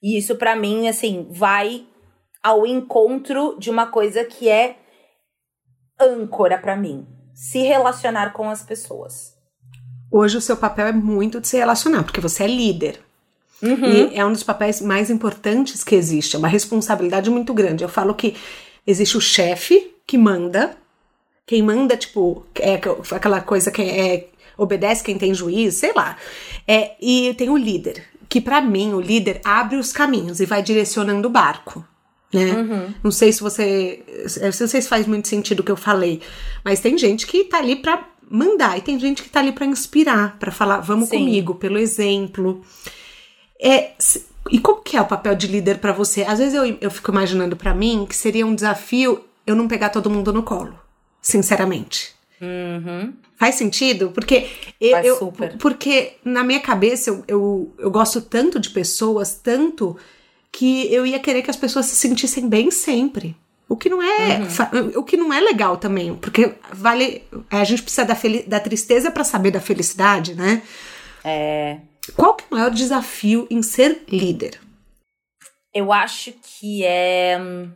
E 0.00 0.16
isso, 0.16 0.36
para 0.36 0.54
mim, 0.54 0.86
assim, 0.86 1.26
vai 1.28 1.84
ao 2.40 2.64
encontro 2.64 3.56
de 3.58 3.70
uma 3.70 3.88
coisa 3.88 4.24
que 4.24 4.48
é 4.48 4.76
âncora 6.00 6.58
para 6.58 6.76
mim: 6.76 7.08
se 7.34 7.58
relacionar 7.58 8.32
com 8.32 8.48
as 8.48 8.62
pessoas. 8.62 9.34
Hoje, 10.12 10.36
o 10.36 10.40
seu 10.40 10.56
papel 10.56 10.86
é 10.86 10.92
muito 10.92 11.40
de 11.40 11.48
se 11.48 11.56
relacionar, 11.56 12.04
porque 12.04 12.20
você 12.20 12.44
é 12.44 12.46
líder. 12.46 13.02
Uhum. 13.62 14.10
E 14.12 14.16
é 14.16 14.24
um 14.24 14.32
dos 14.32 14.42
papéis 14.42 14.80
mais 14.80 15.10
importantes 15.10 15.82
que 15.82 15.94
existe, 15.94 16.36
é 16.36 16.38
uma 16.38 16.48
responsabilidade 16.48 17.30
muito 17.30 17.54
grande. 17.54 17.82
Eu 17.82 17.88
falo 17.88 18.14
que 18.14 18.34
existe 18.86 19.16
o 19.16 19.20
chefe 19.20 19.94
que 20.06 20.18
manda, 20.18 20.76
quem 21.46 21.62
manda, 21.62 21.96
tipo, 21.96 22.46
é 22.58 22.80
aquela 23.14 23.40
coisa 23.40 23.70
que 23.70 23.82
é, 23.82 24.28
obedece 24.56 25.04
quem 25.04 25.18
tem 25.18 25.34
juízo, 25.34 25.78
sei 25.78 25.92
lá. 25.94 26.16
É, 26.66 26.92
e 27.00 27.34
tem 27.34 27.50
o 27.50 27.56
líder, 27.56 28.04
que 28.28 28.40
para 28.40 28.60
mim 28.60 28.94
o 28.94 29.00
líder 29.00 29.40
abre 29.44 29.76
os 29.76 29.92
caminhos 29.92 30.40
e 30.40 30.46
vai 30.46 30.62
direcionando 30.62 31.28
o 31.28 31.30
barco. 31.30 31.84
Né? 32.32 32.52
Uhum. 32.52 32.94
Não 33.04 33.10
sei 33.12 33.32
se 33.32 33.40
você. 33.40 34.02
Não 34.42 34.52
sei 34.52 34.82
se 34.82 34.88
faz 34.88 35.06
muito 35.06 35.28
sentido 35.28 35.60
o 35.60 35.62
que 35.62 35.70
eu 35.70 35.76
falei, 35.76 36.20
mas 36.64 36.80
tem 36.80 36.98
gente 36.98 37.26
que 37.26 37.44
tá 37.44 37.58
ali 37.58 37.76
para 37.76 38.08
mandar 38.28 38.76
e 38.76 38.80
tem 38.80 38.98
gente 38.98 39.22
que 39.22 39.28
tá 39.28 39.38
ali 39.38 39.52
para 39.52 39.66
inspirar, 39.66 40.36
para 40.38 40.50
falar, 40.50 40.80
vamos 40.80 41.10
Sim. 41.10 41.18
comigo, 41.18 41.54
pelo 41.54 41.78
exemplo. 41.78 42.62
É, 43.64 43.92
e 44.50 44.58
como 44.58 44.82
que 44.82 44.94
é 44.94 45.00
o 45.00 45.06
papel 45.06 45.34
de 45.34 45.46
líder 45.46 45.78
para 45.78 45.92
você? 45.92 46.22
Às 46.22 46.38
vezes 46.38 46.54
eu, 46.54 46.76
eu 46.80 46.90
fico 46.90 47.10
imaginando 47.10 47.56
para 47.56 47.74
mim 47.74 48.04
que 48.06 48.14
seria 48.14 48.46
um 48.46 48.54
desafio 48.54 49.24
eu 49.46 49.56
não 49.56 49.66
pegar 49.66 49.88
todo 49.88 50.10
mundo 50.10 50.32
no 50.32 50.42
colo, 50.42 50.78
sinceramente. 51.22 52.14
Uhum. 52.40 53.14
Faz 53.36 53.54
sentido? 53.54 54.10
Porque 54.10 54.46
eu, 54.80 54.98
eu, 54.98 55.34
porque 55.58 56.14
na 56.22 56.44
minha 56.44 56.60
cabeça 56.60 57.08
eu, 57.08 57.24
eu, 57.26 57.74
eu 57.78 57.90
gosto 57.90 58.20
tanto 58.20 58.60
de 58.60 58.68
pessoas, 58.70 59.34
tanto 59.34 59.96
que 60.52 60.92
eu 60.92 61.06
ia 61.06 61.18
querer 61.18 61.42
que 61.42 61.50
as 61.50 61.56
pessoas 61.56 61.86
se 61.86 61.96
sentissem 61.96 62.48
bem 62.48 62.70
sempre. 62.70 63.34
O 63.66 63.76
que 63.76 63.88
não 63.88 64.02
é, 64.02 64.40
uhum. 64.40 64.92
o 64.96 65.02
que 65.02 65.16
não 65.16 65.32
é 65.32 65.40
legal 65.40 65.78
também, 65.78 66.14
porque 66.14 66.52
vale, 66.70 67.24
a 67.50 67.64
gente 67.64 67.82
precisa 67.82 68.04
da, 68.04 68.16
da 68.46 68.60
tristeza 68.60 69.10
para 69.10 69.24
saber 69.24 69.50
da 69.50 69.60
felicidade, 69.60 70.34
né? 70.34 70.62
É. 71.24 71.78
Qual 72.12 72.34
que 72.34 72.44
é 72.44 72.46
o 72.50 72.54
maior 72.54 72.70
desafio 72.70 73.46
em 73.50 73.62
ser 73.62 74.04
líder? 74.08 74.60
Eu 75.72 75.92
acho 75.92 76.32
que 76.32 76.84
é 76.84 77.38
hum, 77.40 77.72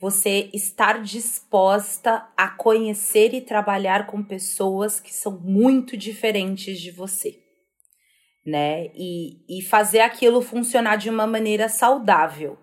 você 0.00 0.50
estar 0.52 1.02
disposta 1.02 2.26
a 2.36 2.48
conhecer 2.48 3.32
e 3.32 3.40
trabalhar 3.40 4.06
com 4.06 4.22
pessoas 4.22 5.00
que 5.00 5.14
são 5.14 5.38
muito 5.40 5.96
diferentes 5.96 6.80
de 6.80 6.90
você, 6.90 7.38
né? 8.44 8.86
E, 8.94 9.40
e 9.48 9.62
fazer 9.62 10.00
aquilo 10.00 10.42
funcionar 10.42 10.96
de 10.96 11.08
uma 11.08 11.26
maneira 11.26 11.68
saudável. 11.68 12.58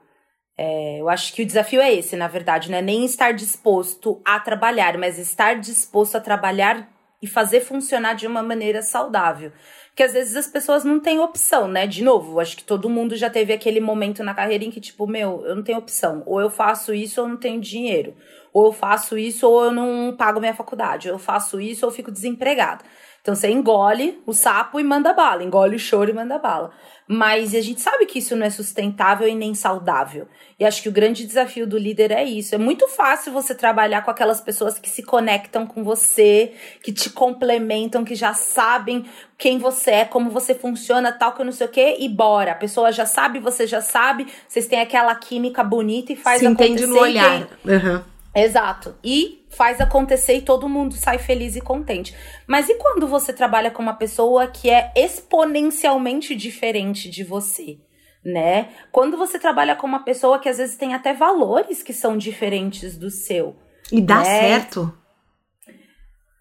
É, 0.56 1.00
eu 1.00 1.10
acho 1.10 1.34
que 1.34 1.42
o 1.42 1.46
desafio 1.46 1.82
é 1.82 1.92
esse, 1.92 2.16
na 2.16 2.28
verdade, 2.28 2.70
não 2.70 2.78
é 2.78 2.82
nem 2.82 3.06
estar 3.06 3.32
disposto 3.32 4.22
a 4.24 4.40
trabalhar, 4.40 4.98
mas 4.98 5.18
estar 5.18 5.60
disposto 5.60 6.16
a 6.16 6.22
trabalhar 6.22 6.88
e 7.22 7.28
fazer 7.28 7.62
funcionar 7.62 8.14
de 8.14 8.28
uma 8.28 8.44
maneira 8.44 8.82
saudável. 8.82 9.52
Porque 9.94 10.02
às 10.02 10.14
vezes 10.14 10.36
as 10.36 10.48
pessoas 10.48 10.84
não 10.84 11.00
têm 11.00 11.20
opção, 11.20 11.68
né? 11.68 11.86
De 11.86 12.04
novo, 12.04 12.40
acho 12.40 12.58
que 12.58 12.64
todo 12.64 12.90
mundo 12.90 13.16
já 13.16 13.30
teve 13.30 13.54
aquele 13.54 13.80
momento 13.80 14.24
na 14.24 14.34
carreira 14.34 14.64
em 14.64 14.72
que, 14.72 14.82
tipo, 14.82 15.06
meu, 15.06 15.46
eu 15.46 15.56
não 15.56 15.62
tenho 15.62 15.78
opção. 15.78 16.24
Ou 16.26 16.42
eu 16.42 16.50
faço 16.50 16.96
isso 16.96 17.22
ou 17.22 17.28
eu 17.28 17.30
não 17.30 17.38
tenho 17.38 17.62
dinheiro. 17.62 18.16
Ou 18.52 18.66
eu 18.66 18.72
faço 18.74 19.16
isso 19.16 19.48
ou 19.48 19.66
eu 19.66 19.72
não 19.72 20.16
pago 20.18 20.40
minha 20.40 20.56
faculdade. 20.56 21.10
Ou 21.10 21.16
eu 21.16 21.20
faço 21.20 21.62
isso 21.62 21.86
ou 21.86 21.92
eu 21.92 21.96
fico 21.96 22.12
desempregado. 22.12 22.84
Então 23.22 23.36
você 23.36 23.52
engole 23.52 24.20
o 24.26 24.34
sapo 24.34 24.80
e 24.80 24.84
manda 24.84 25.14
bala, 25.14 25.44
engole 25.44 25.76
o 25.76 25.80
choro 25.80 26.10
e 26.10 26.14
manda 26.14 26.40
bala. 26.40 26.72
Mas 27.08 27.54
a 27.54 27.62
gente 27.62 27.82
sabe 27.82 28.06
que 28.06 28.20
isso 28.20 28.36
não 28.36 28.46
é 28.46 28.50
sustentável 28.50 29.28
e 29.28 29.36
nem 29.36 29.54
saudável. 29.54 30.28
E 30.60 30.66
acho 30.66 30.82
que 30.82 30.90
o 30.90 30.92
grande 30.92 31.26
desafio 31.26 31.68
do 31.68 31.78
líder 31.78 32.12
é 32.12 32.24
isso. 32.24 32.56
É 32.56 32.58
muito 32.58 32.88
fácil 32.88 33.34
você 33.34 33.54
trabalhar 33.54 34.04
com 34.04 34.12
aquelas 34.12 34.40
pessoas 34.40 34.80
que 34.80 34.90
se 34.90 35.04
conectam 35.04 35.66
com 35.66 35.84
você, 35.84 36.54
que 36.82 36.94
te 36.94 37.10
complementam, 37.10 38.06
que 38.06 38.16
já 38.16 38.34
sabem 38.34 39.06
quem 39.38 39.58
você 39.58 39.92
é, 39.92 40.06
como 40.06 40.30
você 40.30 40.56
funciona, 40.56 41.12
tal, 41.12 41.34
que 41.34 41.42
eu 41.42 41.46
não 41.46 41.52
sei 41.52 41.68
o 41.68 41.70
quê, 41.70 41.98
e 42.00 42.08
bora. 42.08 42.52
A 42.52 42.56
pessoa 42.56 42.92
já 42.92 43.06
sabe, 43.06 43.40
você 43.40 43.68
já 43.68 43.82
sabe, 43.82 44.28
vocês 44.48 44.68
têm 44.68 44.80
aquela 44.80 45.14
química 45.16 45.64
bonita 45.64 46.14
e 46.14 46.16
faz 46.16 46.40
se 46.40 46.46
acontecer. 46.46 46.72
entende 46.72 46.88
no 46.88 47.00
olhar. 47.00 47.48
Uhum. 47.66 48.13
Exato. 48.36 48.96
E 49.04 49.46
faz 49.50 49.80
acontecer 49.80 50.36
e 50.36 50.42
todo 50.42 50.68
mundo 50.68 50.96
sai 50.96 51.20
feliz 51.20 51.56
e 51.56 51.62
contente. 51.62 52.16
Mas 52.48 52.68
e 52.68 52.76
quando 52.76 53.08
você 53.08 53.32
trabalha 53.32 53.70
com 53.70 53.82
uma 53.82 53.94
pessoa 53.94 54.48
que 54.48 54.70
é 54.70 54.92
exponencialmente 54.96 56.36
diferente 56.36 57.10
de 57.10 57.24
você? 57.24 57.78
Né? 58.26 58.70
Quando 58.92 59.18
você 59.18 59.38
trabalha 59.38 59.76
com 59.76 59.86
uma 59.86 60.04
pessoa 60.04 60.40
que 60.40 60.50
às 60.50 60.58
vezes 60.58 60.78
tem 60.78 60.94
até 60.94 61.14
valores 61.14 61.84
que 61.84 61.94
são 61.94 62.18
diferentes 62.18 62.98
do 62.98 63.12
seu. 63.12 63.56
E 63.92 64.02
dá 64.02 64.20
né? 64.20 64.24
certo? 64.24 64.98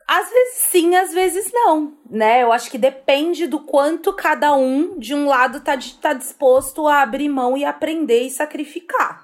Às 0.09 0.31
vezes 0.31 0.55
sim, 0.55 0.95
às 0.95 1.13
vezes 1.13 1.51
não, 1.53 1.95
né? 2.09 2.43
Eu 2.43 2.53
acho 2.53 2.71
que 2.71 2.79
depende 2.79 3.47
do 3.47 3.61
quanto 3.61 4.13
cada 4.13 4.55
um 4.55 4.99
de 4.99 5.15
um 5.15 5.27
lado 5.27 5.61
tá, 5.61 5.77
tá 6.01 6.13
disposto 6.13 6.87
a 6.87 7.03
abrir 7.03 7.29
mão 7.29 7.57
e 7.57 7.65
aprender 7.65 8.21
e 8.23 8.31
sacrificar 8.31 9.22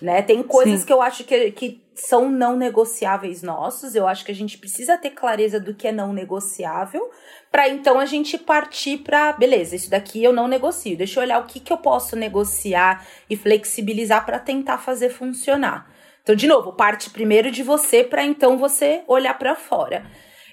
né? 0.00 0.22
Tem 0.22 0.42
coisas 0.42 0.80
Sim. 0.80 0.86
que 0.86 0.92
eu 0.92 1.02
acho 1.02 1.24
que, 1.24 1.50
que 1.50 1.82
são 1.94 2.30
não 2.30 2.56
negociáveis 2.56 3.42
nossos. 3.42 3.94
Eu 3.94 4.06
acho 4.06 4.24
que 4.24 4.30
a 4.30 4.34
gente 4.34 4.56
precisa 4.58 4.96
ter 4.96 5.10
clareza 5.10 5.58
do 5.58 5.74
que 5.74 5.88
é 5.88 5.92
não 5.92 6.12
negociável, 6.12 7.10
para 7.50 7.68
então 7.68 7.98
a 7.98 8.06
gente 8.06 8.38
partir 8.38 8.98
para, 8.98 9.32
beleza, 9.32 9.74
isso 9.74 9.90
daqui 9.90 10.22
eu 10.22 10.32
não 10.32 10.46
negocio. 10.46 10.96
Deixa 10.96 11.18
eu 11.18 11.24
olhar 11.24 11.40
o 11.40 11.46
que, 11.46 11.60
que 11.60 11.72
eu 11.72 11.78
posso 11.78 12.14
negociar 12.14 13.06
e 13.28 13.36
flexibilizar 13.36 14.24
para 14.24 14.38
tentar 14.38 14.78
fazer 14.78 15.10
funcionar. 15.10 15.90
Então, 16.22 16.36
de 16.36 16.46
novo, 16.46 16.72
parte 16.72 17.10
primeiro 17.10 17.50
de 17.50 17.62
você 17.62 18.04
para 18.04 18.22
então 18.22 18.58
você 18.58 19.02
olhar 19.06 19.38
para 19.38 19.54
fora. 19.54 20.04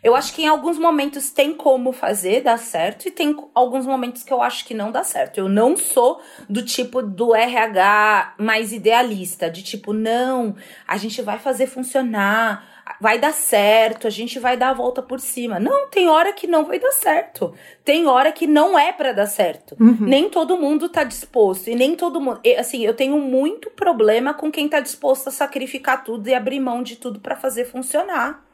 Eu 0.06 0.16
acho 0.16 0.36
que 0.36 0.43
em 0.43 0.47
alguns 0.47 0.78
momentos 0.78 1.32
tem 1.32 1.51
como 1.51 1.91
fazer 1.91 2.41
dar 2.41 2.60
certo 2.60 3.08
e 3.08 3.12
tem 3.12 3.36
alguns 3.56 3.88
momentos 3.88 4.22
que 4.22 4.32
eu 4.32 4.39
acho 4.39 4.64
que 4.64 4.76
não 4.76 4.91
dá 4.91 5.03
certo. 5.03 5.39
Eu 5.39 5.49
não 5.49 5.76
sou 5.76 6.22
do 6.47 6.62
tipo 6.62 7.01
do 7.01 7.34
RH 7.34 8.36
mais 8.38 8.72
idealista, 8.72 9.49
de 9.49 9.64
tipo, 9.64 9.93
não, 9.93 10.56
a 10.88 10.95
gente 10.97 11.24
vai 11.24 11.39
fazer 11.39 11.66
funcionar, 11.66 12.86
vai 13.01 13.18
dar 13.18 13.34
certo, 13.34 14.06
a 14.06 14.12
gente 14.12 14.38
vai 14.38 14.56
dar 14.56 14.70
a 14.70 14.74
volta 14.74 15.01
por 15.01 15.20
cima. 15.20 15.60
Não, 15.60 15.89
tem 15.89 16.08
hora 16.08 16.32
que 16.34 16.45
não 16.45 16.66
vai 16.66 16.78
dar 16.78 16.91
certo. 16.91 17.56
Tem 17.84 18.06
hora 18.06 18.32
que 18.32 18.45
não 18.45 18.78
é 18.78 18.93
para 18.93 19.12
dar 19.12 19.26
certo. 19.26 19.76
Uhum. 19.80 19.97
Nem 20.01 20.30
todo 20.30 20.56
mundo 20.56 20.88
tá 20.88 21.03
disposto 21.03 21.68
e 21.68 21.74
nem 21.74 21.95
todo 21.95 22.22
mundo, 22.22 22.41
assim, 22.60 22.86
eu 22.86 22.93
tenho 22.93 23.18
muito 23.18 23.72
problema 23.72 24.36
com 24.36 24.51
quem 24.51 24.70
tá 24.70 24.80
disposto 24.80 25.30
a 25.30 25.32
sacrificar 25.32 26.03
tudo 26.03 26.28
e 26.28 26.36
abrir 26.36 26.60
mão 26.60 26.84
de 26.84 26.95
tudo 26.95 27.20
para 27.20 27.36
fazer 27.36 27.66
funcionar. 27.66 28.45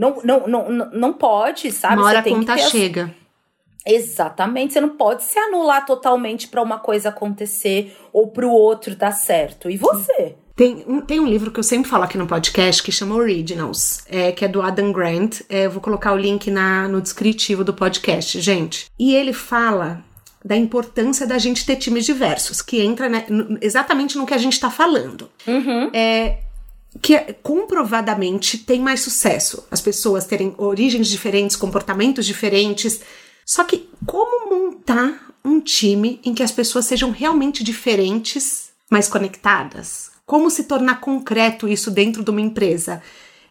Não, 0.00 0.16
não, 0.24 0.48
não, 0.48 0.90
não 0.92 1.12
pode, 1.12 1.70
sabe? 1.70 1.96
Uma 1.96 2.06
hora 2.06 2.20
a 2.20 2.22
conta 2.22 2.56
chega. 2.56 3.14
Exatamente, 3.86 4.72
você 4.72 4.80
não 4.80 4.96
pode 4.96 5.22
se 5.24 5.38
anular 5.38 5.84
totalmente 5.84 6.48
para 6.48 6.62
uma 6.62 6.78
coisa 6.78 7.10
acontecer 7.10 7.94
ou 8.10 8.28
para 8.28 8.46
o 8.46 8.50
outro 8.50 8.96
dar 8.96 9.12
certo. 9.12 9.68
E 9.68 9.76
você? 9.76 10.36
Tem, 10.56 11.02
tem 11.02 11.20
um 11.20 11.26
livro 11.26 11.50
que 11.50 11.60
eu 11.60 11.62
sempre 11.62 11.90
falo 11.90 12.04
aqui 12.04 12.16
no 12.16 12.26
podcast 12.26 12.82
que 12.82 12.90
chama 12.90 13.14
Originals, 13.14 14.02
é, 14.08 14.32
que 14.32 14.42
é 14.42 14.48
do 14.48 14.62
Adam 14.62 14.90
Grant. 14.90 15.42
É, 15.50 15.66
eu 15.66 15.70
vou 15.70 15.82
colocar 15.82 16.12
o 16.14 16.16
link 16.16 16.50
na, 16.50 16.88
no 16.88 17.02
descritivo 17.02 17.62
do 17.62 17.74
podcast, 17.74 18.40
gente. 18.40 18.86
E 18.98 19.14
ele 19.14 19.34
fala 19.34 20.02
da 20.42 20.56
importância 20.56 21.26
da 21.26 21.36
gente 21.36 21.66
ter 21.66 21.76
times 21.76 22.06
diversos, 22.06 22.62
que 22.62 22.80
entra 22.80 23.06
né, 23.06 23.26
exatamente 23.60 24.16
no 24.16 24.24
que 24.24 24.32
a 24.32 24.38
gente 24.38 24.54
está 24.54 24.70
falando. 24.70 25.30
Uhum. 25.46 25.90
É, 25.92 26.38
que 27.00 27.18
comprovadamente 27.42 28.58
tem 28.58 28.80
mais 28.80 29.00
sucesso. 29.00 29.66
As 29.70 29.80
pessoas 29.80 30.26
terem 30.26 30.54
origens 30.58 31.08
diferentes, 31.08 31.56
comportamentos 31.56 32.26
diferentes. 32.26 33.00
Só 33.46 33.62
que 33.64 33.88
como 34.06 34.50
montar 34.50 35.30
um 35.44 35.60
time 35.60 36.20
em 36.24 36.34
que 36.34 36.42
as 36.42 36.50
pessoas 36.50 36.86
sejam 36.86 37.10
realmente 37.10 37.62
diferentes, 37.62 38.70
mas 38.90 39.08
conectadas? 39.08 40.10
Como 40.26 40.50
se 40.50 40.64
tornar 40.64 41.00
concreto 41.00 41.68
isso 41.68 41.90
dentro 41.90 42.24
de 42.24 42.30
uma 42.30 42.40
empresa, 42.40 43.02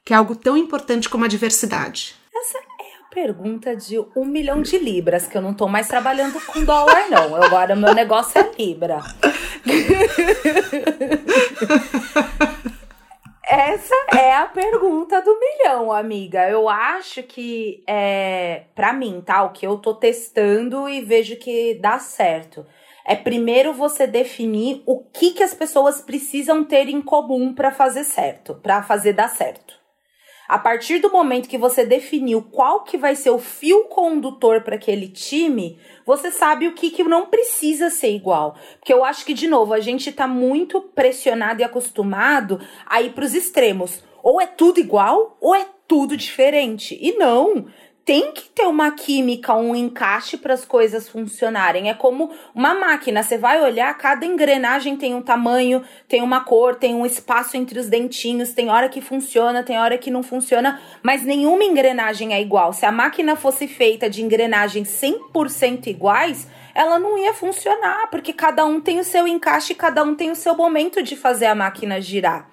que 0.05 0.13
é 0.13 0.15
algo 0.15 0.35
tão 0.35 0.57
importante 0.57 1.09
como 1.09 1.25
a 1.25 1.27
diversidade? 1.27 2.15
Essa 2.33 2.57
é 2.57 3.03
a 3.03 3.09
pergunta 3.13 3.75
de 3.75 3.99
um 4.15 4.25
milhão 4.25 4.61
de 4.61 4.77
libras, 4.77 5.27
que 5.27 5.37
eu 5.37 5.41
não 5.41 5.53
tô 5.53 5.67
mais 5.67 5.87
trabalhando 5.87 6.39
com 6.45 6.63
dólar, 6.63 7.09
não. 7.09 7.35
Agora 7.35 7.75
meu 7.75 7.93
negócio 7.93 8.39
é 8.39 8.49
libra. 8.57 9.03
Essa 13.51 13.95
é 14.15 14.35
a 14.35 14.45
pergunta 14.45 15.19
do 15.23 15.39
milhão, 15.39 15.91
amiga. 15.91 16.47
Eu 16.47 16.69
acho 16.69 17.23
que, 17.23 17.83
é, 17.87 18.65
para 18.75 18.93
mim, 18.93 19.23
tá? 19.25 19.41
O 19.41 19.49
que 19.49 19.65
eu 19.65 19.79
tô 19.79 19.95
testando 19.95 20.87
e 20.87 21.01
vejo 21.01 21.35
que 21.35 21.73
dá 21.81 21.97
certo. 21.97 22.63
É 23.03 23.15
primeiro 23.15 23.73
você 23.73 24.05
definir 24.05 24.83
o 24.85 24.99
que, 24.99 25.31
que 25.31 25.41
as 25.41 25.55
pessoas 25.55 25.99
precisam 25.99 26.63
ter 26.63 26.89
em 26.89 27.01
comum 27.01 27.51
para 27.51 27.71
fazer 27.71 28.03
certo, 28.03 28.53
para 28.53 28.83
fazer 28.83 29.13
dar 29.13 29.29
certo. 29.29 29.78
A 30.49 30.57
partir 30.57 30.97
do 30.97 31.11
momento 31.11 31.47
que 31.47 31.59
você 31.59 31.85
definiu 31.85 32.41
qual 32.41 32.83
que 32.83 32.97
vai 32.97 33.15
ser 33.15 33.29
o 33.29 33.37
fio 33.37 33.83
condutor 33.83 34.61
para 34.61 34.77
aquele 34.77 35.07
time, 35.07 35.77
você 36.03 36.31
sabe 36.31 36.67
o 36.67 36.73
que, 36.73 36.89
que 36.89 37.03
não 37.03 37.27
precisa 37.27 37.91
ser 37.91 38.15
igual. 38.15 38.55
Porque 38.79 38.91
eu 38.91 39.05
acho 39.05 39.23
que, 39.23 39.35
de 39.35 39.47
novo, 39.47 39.75
a 39.75 39.79
gente 39.79 40.09
está 40.09 40.27
muito 40.27 40.81
pressionado 40.81 41.61
e 41.61 41.63
acostumado 41.63 42.59
a 42.87 42.99
ir 42.99 43.11
para 43.11 43.25
os 43.25 43.35
extremos. 43.35 44.03
Ou 44.23 44.41
é 44.41 44.47
tudo 44.47 44.79
igual, 44.79 45.37
ou 45.39 45.53
é 45.53 45.67
tudo 45.87 46.17
diferente. 46.17 46.97
E 46.99 47.11
não 47.15 47.67
tem 48.09 48.31
que 48.31 48.49
ter 48.49 48.65
uma 48.65 48.89
química, 48.89 49.53
um 49.53 49.75
encaixe 49.75 50.35
para 50.35 50.55
as 50.55 50.65
coisas 50.65 51.07
funcionarem. 51.07 51.91
É 51.91 51.93
como 51.93 52.31
uma 52.55 52.73
máquina, 52.73 53.21
você 53.21 53.37
vai 53.37 53.61
olhar, 53.61 53.95
cada 53.99 54.25
engrenagem 54.25 54.97
tem 54.97 55.13
um 55.13 55.21
tamanho, 55.21 55.83
tem 56.07 56.23
uma 56.23 56.43
cor, 56.43 56.73
tem 56.73 56.95
um 56.95 57.05
espaço 57.05 57.55
entre 57.55 57.77
os 57.77 57.87
dentinhos, 57.87 58.51
tem 58.51 58.67
hora 58.67 58.89
que 58.89 58.99
funciona, 58.99 59.61
tem 59.61 59.77
hora 59.77 59.95
que 59.95 60.09
não 60.09 60.23
funciona, 60.23 60.81
mas 61.03 61.23
nenhuma 61.23 61.63
engrenagem 61.63 62.33
é 62.33 62.41
igual. 62.41 62.73
Se 62.73 62.83
a 62.83 62.91
máquina 62.91 63.35
fosse 63.35 63.67
feita 63.67 64.09
de 64.09 64.23
engrenagens 64.23 64.87
100% 64.87 65.85
iguais, 65.85 66.47
ela 66.73 66.97
não 66.97 67.15
ia 67.15 67.35
funcionar, 67.35 68.09
porque 68.09 68.33
cada 68.33 68.65
um 68.65 68.81
tem 68.81 68.99
o 68.99 69.03
seu 69.03 69.27
encaixe, 69.27 69.75
cada 69.75 70.03
um 70.03 70.15
tem 70.15 70.31
o 70.31 70.35
seu 70.35 70.55
momento 70.55 71.03
de 71.03 71.15
fazer 71.15 71.45
a 71.45 71.53
máquina 71.53 72.01
girar, 72.01 72.49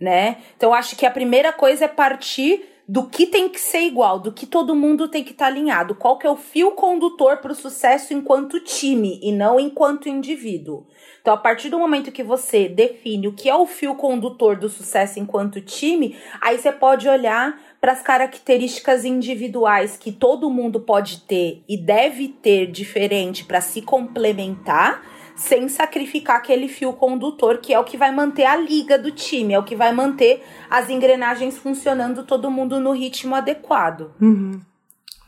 né? 0.00 0.38
Então 0.56 0.74
acho 0.74 0.96
que 0.96 1.06
a 1.06 1.12
primeira 1.12 1.52
coisa 1.52 1.84
é 1.84 1.88
partir 1.88 2.75
do 2.88 3.04
que 3.04 3.26
tem 3.26 3.48
que 3.48 3.58
ser 3.58 3.80
igual, 3.80 4.20
do 4.20 4.32
que 4.32 4.46
todo 4.46 4.74
mundo 4.74 5.08
tem 5.08 5.24
que 5.24 5.32
estar 5.32 5.46
tá 5.46 5.50
alinhado, 5.50 5.94
qual 5.94 6.18
que 6.18 6.26
é 6.26 6.30
o 6.30 6.36
fio 6.36 6.70
condutor 6.72 7.38
para 7.38 7.50
o 7.50 7.54
sucesso 7.54 8.14
enquanto 8.14 8.60
time 8.60 9.18
e 9.22 9.32
não 9.32 9.58
enquanto 9.58 10.08
indivíduo. 10.08 10.86
Então, 11.20 11.34
a 11.34 11.36
partir 11.36 11.68
do 11.68 11.78
momento 11.78 12.12
que 12.12 12.22
você 12.22 12.68
define 12.68 13.26
o 13.26 13.32
que 13.32 13.48
é 13.48 13.56
o 13.56 13.66
fio 13.66 13.96
condutor 13.96 14.56
do 14.56 14.68
sucesso 14.68 15.18
enquanto 15.18 15.60
time, 15.60 16.16
aí 16.40 16.56
você 16.56 16.70
pode 16.70 17.08
olhar 17.08 17.60
para 17.80 17.90
as 17.90 18.00
características 18.00 19.04
individuais 19.04 19.96
que 19.96 20.12
todo 20.12 20.48
mundo 20.48 20.78
pode 20.78 21.22
ter 21.22 21.64
e 21.68 21.76
deve 21.76 22.28
ter 22.28 22.70
diferente 22.70 23.44
para 23.44 23.60
se 23.60 23.82
complementar 23.82 25.15
sem 25.36 25.68
sacrificar 25.68 26.36
aquele 26.36 26.66
fio 26.66 26.92
condutor, 26.94 27.58
que 27.58 27.72
é 27.72 27.78
o 27.78 27.84
que 27.84 27.96
vai 27.96 28.10
manter 28.10 28.44
a 28.44 28.56
liga 28.56 28.98
do 28.98 29.10
time, 29.10 29.52
é 29.52 29.58
o 29.58 29.64
que 29.64 29.76
vai 29.76 29.92
manter 29.92 30.42
as 30.68 30.88
engrenagens 30.88 31.58
funcionando, 31.58 32.24
todo 32.24 32.50
mundo 32.50 32.80
no 32.80 32.92
ritmo 32.92 33.34
adequado. 33.34 34.10
Uhum. 34.20 34.60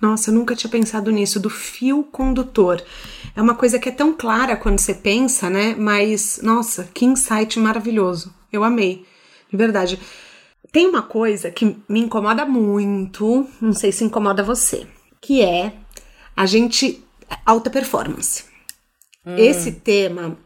Nossa, 0.01 0.31
eu 0.31 0.35
nunca 0.35 0.55
tinha 0.55 0.71
pensado 0.71 1.11
nisso, 1.11 1.39
do 1.39 1.51
fio 1.51 2.05
condutor. 2.05 2.83
É 3.37 3.43
uma 3.43 3.55
coisa 3.55 3.79
que 3.79 3.89
é 3.89 3.93
tão 3.93 4.13
clara 4.13 4.57
quando 4.57 4.79
você 4.79 4.95
pensa, 4.95 5.51
né? 5.51 5.75
Mas, 5.77 6.41
nossa, 6.43 6.89
que 6.95 7.05
insight 7.05 7.59
maravilhoso. 7.59 8.33
Eu 8.53 8.65
amei, 8.65 9.05
de 9.51 9.57
verdade. 9.57 9.99
Tem 10.73 10.87
uma 10.87 11.03
coisa 11.03 11.51
que 11.51 11.77
me 11.89 12.01
incomoda 12.01 12.47
muito, 12.47 13.47
não 13.61 13.73
sei 13.73 13.91
se 13.91 14.05
incomoda 14.05 14.43
você, 14.43 14.87
que 15.21 15.43
é 15.43 15.75
a 16.37 16.47
gente 16.47 17.05
alta 17.45 17.69
performance. 17.69 18.48
Hum. 19.29 19.37
Esse 19.37 19.73
tema, 19.73 20.39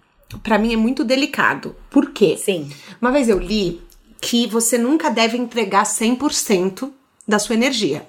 para 0.43 0.59
mim, 0.59 0.73
é 0.73 0.77
muito 0.77 1.05
delicado. 1.05 1.77
Por 1.89 2.11
quê? 2.11 2.37
Sim. 2.37 2.69
Uma 3.01 3.13
vez 3.13 3.29
eu 3.29 3.39
li 3.39 3.81
que 4.21 4.49
você 4.49 4.77
nunca 4.77 5.09
deve 5.09 5.37
entregar 5.37 5.85
100% 5.85 6.91
da 7.27 7.39
sua 7.39 7.55
energia. 7.55 8.07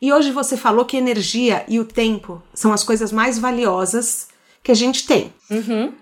E 0.00 0.12
hoje 0.12 0.30
você 0.30 0.56
falou 0.56 0.84
que 0.84 0.96
energia 0.96 1.64
e 1.66 1.80
o 1.80 1.84
tempo 1.84 2.40
são 2.52 2.72
as 2.72 2.84
coisas 2.84 3.10
mais 3.10 3.38
valiosas 3.38 4.28
que 4.62 4.70
a 4.70 4.74
gente 4.74 5.06
tem. 5.06 5.32
Uhum. 5.50 5.92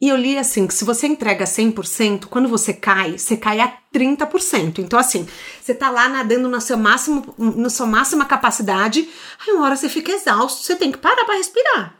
E 0.00 0.08
eu 0.08 0.16
li 0.16 0.36
assim, 0.36 0.66
que 0.66 0.74
se 0.74 0.84
você 0.84 1.06
entrega 1.06 1.44
100%, 1.44 2.26
quando 2.26 2.48
você 2.48 2.72
cai, 2.72 3.16
você 3.16 3.36
cai 3.36 3.60
a 3.60 3.72
30%. 3.92 4.78
Então 4.78 4.98
assim, 4.98 5.26
você 5.60 5.74
tá 5.74 5.90
lá 5.90 6.08
nadando 6.08 6.48
no 6.48 6.60
seu 6.60 6.76
máximo, 6.76 7.34
na 7.38 7.70
sua 7.70 7.86
máxima 7.86 8.24
capacidade, 8.24 9.08
aí 9.40 9.54
uma 9.54 9.64
hora 9.64 9.76
você 9.76 9.88
fica 9.88 10.12
exausto, 10.12 10.62
você 10.62 10.76
tem 10.76 10.92
que 10.92 10.98
parar 10.98 11.24
para 11.24 11.36
respirar. 11.36 11.94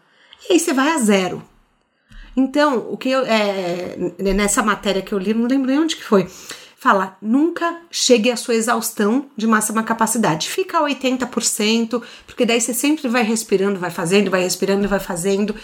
E 0.49 0.55
aí 0.55 0.59
você 0.61 0.73
vai 0.73 0.91
a 0.93 0.99
zero. 0.99 1.43
Então, 2.37 2.89
o 2.91 2.97
que 2.97 3.09
eu. 3.11 3.25
É, 3.25 3.97
nessa 4.35 4.63
matéria 4.63 5.03
que 5.03 5.13
eu 5.13 5.19
li, 5.19 5.33
não 5.35 5.47
lembro 5.47 5.69
nem 5.69 5.79
onde 5.79 5.97
que 5.97 6.05
foi. 6.05 6.29
Fala, 6.77 7.17
nunca 7.23 7.81
chegue 7.91 8.31
à 8.31 8.37
sua 8.37 8.55
exaustão 8.55 9.27
de 9.37 9.47
máxima 9.47 9.83
capacidade. 9.83 10.51
Fica 10.51 10.79
a 10.79 10.83
80%, 10.83 12.03
porque 12.27 12.45
daí 12.45 12.61
você 12.61 12.75
sempre 12.75 13.09
vai 13.09 13.23
respirando, 13.23 13.79
vai 13.81 13.91
fazendo, 13.91 14.31
vai 14.31 14.43
respirando 14.43 14.85
e 14.85 14.89
vai 14.89 15.01
fazendo. 15.01 15.55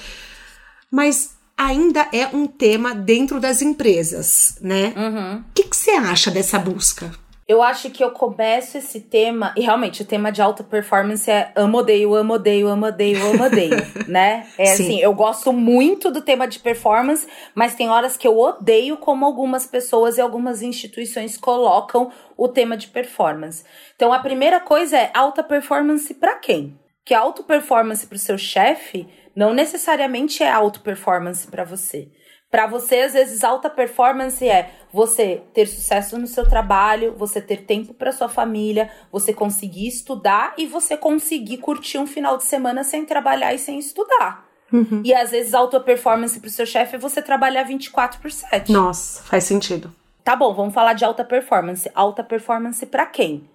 Mas 0.91 1.33
ainda 1.59 2.09
é 2.13 2.27
um 2.29 2.47
tema 2.47 2.95
dentro 2.95 3.39
das 3.39 3.61
empresas, 3.61 4.57
né? 4.63 4.95
O 4.97 5.01
Uhum. 5.01 5.45
que, 5.53 5.65
que 5.65 5.77
você 5.77 5.91
acha 5.91 6.31
dessa 6.31 6.59
busca? 6.59 7.11
Eu 7.51 7.65
acho 7.65 7.91
que 7.91 8.05
eu 8.05 8.13
começo 8.13 8.79
esse 8.79 9.01
tema, 9.01 9.53
e 9.57 9.63
realmente 9.63 10.03
o 10.03 10.05
tema 10.05 10.31
de 10.31 10.41
alta 10.41 10.63
performance 10.63 11.29
é 11.29 11.51
amo, 11.57 11.79
odeio, 11.79 12.15
amo, 12.15 12.35
odeio, 12.35 12.69
amo, 12.69 12.87
odeio, 12.87 13.27
amo, 13.27 13.43
odeio, 13.43 13.75
né? 14.07 14.47
É 14.57 14.67
Sim. 14.67 14.73
assim, 14.85 15.01
eu 15.01 15.13
gosto 15.13 15.53
muito 15.53 16.13
do 16.13 16.23
tema 16.23 16.47
de 16.47 16.61
performance, 16.61 17.27
mas 17.53 17.75
tem 17.75 17.91
horas 17.91 18.17
que 18.17 18.29
eu 18.29 18.39
odeio 18.39 18.99
como 18.99 19.27
algumas 19.27 19.67
pessoas 19.67 20.17
e 20.17 20.21
algumas 20.21 20.63
instituições 20.63 21.37
colocam 21.37 22.13
o 22.37 22.47
tema 22.47 22.77
de 22.77 22.87
performance. 22.87 23.65
Então 23.97 24.13
a 24.13 24.21
primeira 24.21 24.61
coisa 24.61 24.97
é 24.97 25.11
alta 25.13 25.43
performance 25.43 26.15
pra 26.15 26.37
quem? 26.37 26.79
Que 27.05 27.15
alta 27.15 27.43
performance 27.43 28.07
pro 28.07 28.17
seu 28.17 28.39
chefe 28.39 29.09
não 29.35 29.53
necessariamente 29.53 30.41
é 30.41 30.49
alta 30.49 30.79
performance 30.79 31.49
pra 31.49 31.65
você. 31.65 32.13
Pra 32.51 32.67
você, 32.67 32.97
às 32.97 33.13
vezes, 33.13 33.45
alta 33.45 33.71
performance 33.71 34.47
é 34.47 34.71
você 34.93 35.43
ter 35.55 35.67
sucesso 35.67 36.19
no 36.19 36.27
seu 36.27 36.49
trabalho, 36.49 37.15
você 37.17 37.41
ter 37.41 37.59
tempo 37.59 37.95
pra 37.95 38.11
sua 38.11 38.29
família, 38.29 38.91
você 39.13 39.33
conseguir 39.33 39.87
estudar 39.87 40.55
e 40.59 40.67
você 40.67 40.97
conseguir 40.97 41.59
curtir 41.59 41.99
um 41.99 42.09
final 42.09 42.37
de 42.37 42.45
semana 42.45 42.83
sem 42.83 43.05
trabalhar 43.05 43.55
e 43.55 43.59
sem 43.59 43.79
estudar. 43.79 44.45
Uhum. 44.73 45.03
E 45.05 45.15
às 45.15 45.31
vezes, 45.31 45.55
alta 45.55 45.79
performance 45.79 46.41
pro 46.41 46.51
seu 46.51 46.67
chefe 46.67 46.97
é 46.97 46.99
você 46.99 47.23
trabalhar 47.23 47.63
24 47.63 48.21
por 48.21 48.33
7. 48.33 48.73
Nossa, 48.73 49.23
faz 49.23 49.45
sentido. 49.45 49.95
Tá 50.25 50.35
bom, 50.35 50.53
vamos 50.53 50.75
falar 50.75 50.95
de 50.95 51.05
alta 51.05 51.25
performance. 51.25 51.91
Alta 51.95 52.25
performance 52.25 52.85
pra 52.85 53.07
quem? 53.07 53.49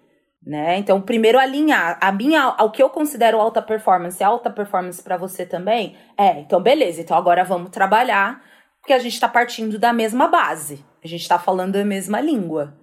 Né? 0.46 0.78
Então, 0.78 1.02
primeiro 1.02 1.40
alinhar 1.40 1.98
a 2.00 2.12
minha, 2.12 2.54
ao 2.58 2.72
que 2.72 2.82
eu 2.82 2.90
considero 2.90 3.40
alta 3.40 3.62
performance, 3.62 4.22
é 4.22 4.26
alta 4.26 4.50
performance 4.50 5.02
pra 5.02 5.18
você 5.18 5.44
também? 5.46 5.98
É, 6.18 6.40
então 6.40 6.62
beleza. 6.62 7.02
Então 7.02 7.18
agora 7.18 7.44
vamos 7.44 7.72
trabalhar, 7.72 8.42
porque 8.86 8.94
a 8.94 9.00
gente 9.00 9.20
tá 9.20 9.28
partindo 9.28 9.80
da 9.80 9.92
mesma 9.92 10.28
base. 10.28 10.86
A 11.04 11.08
gente 11.08 11.28
tá 11.28 11.40
falando 11.40 11.76
a 11.76 11.84
mesma 11.84 12.22
língua. 12.22 12.78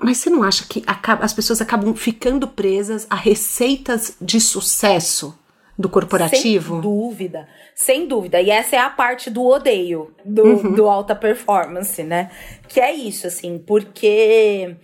Mas 0.00 0.18
você 0.18 0.30
não 0.30 0.44
acha 0.44 0.64
que 0.68 0.84
acaba- 0.86 1.24
as 1.24 1.32
pessoas 1.32 1.60
acabam 1.60 1.92
ficando 1.96 2.46
presas 2.46 3.08
a 3.10 3.16
receitas 3.16 4.16
de 4.20 4.40
sucesso 4.40 5.36
do 5.76 5.88
corporativo? 5.88 6.74
Sem 6.74 6.80
dúvida. 6.80 7.48
Sem 7.74 8.06
dúvida. 8.06 8.40
E 8.40 8.50
essa 8.50 8.76
é 8.76 8.78
a 8.78 8.88
parte 8.88 9.30
do 9.30 9.44
odeio 9.44 10.14
do, 10.24 10.74
do 10.76 10.88
alta 10.88 11.16
performance, 11.16 12.04
né? 12.04 12.30
Que 12.68 12.78
é 12.78 12.94
isso, 12.94 13.26
assim, 13.26 13.58
porque. 13.58 14.76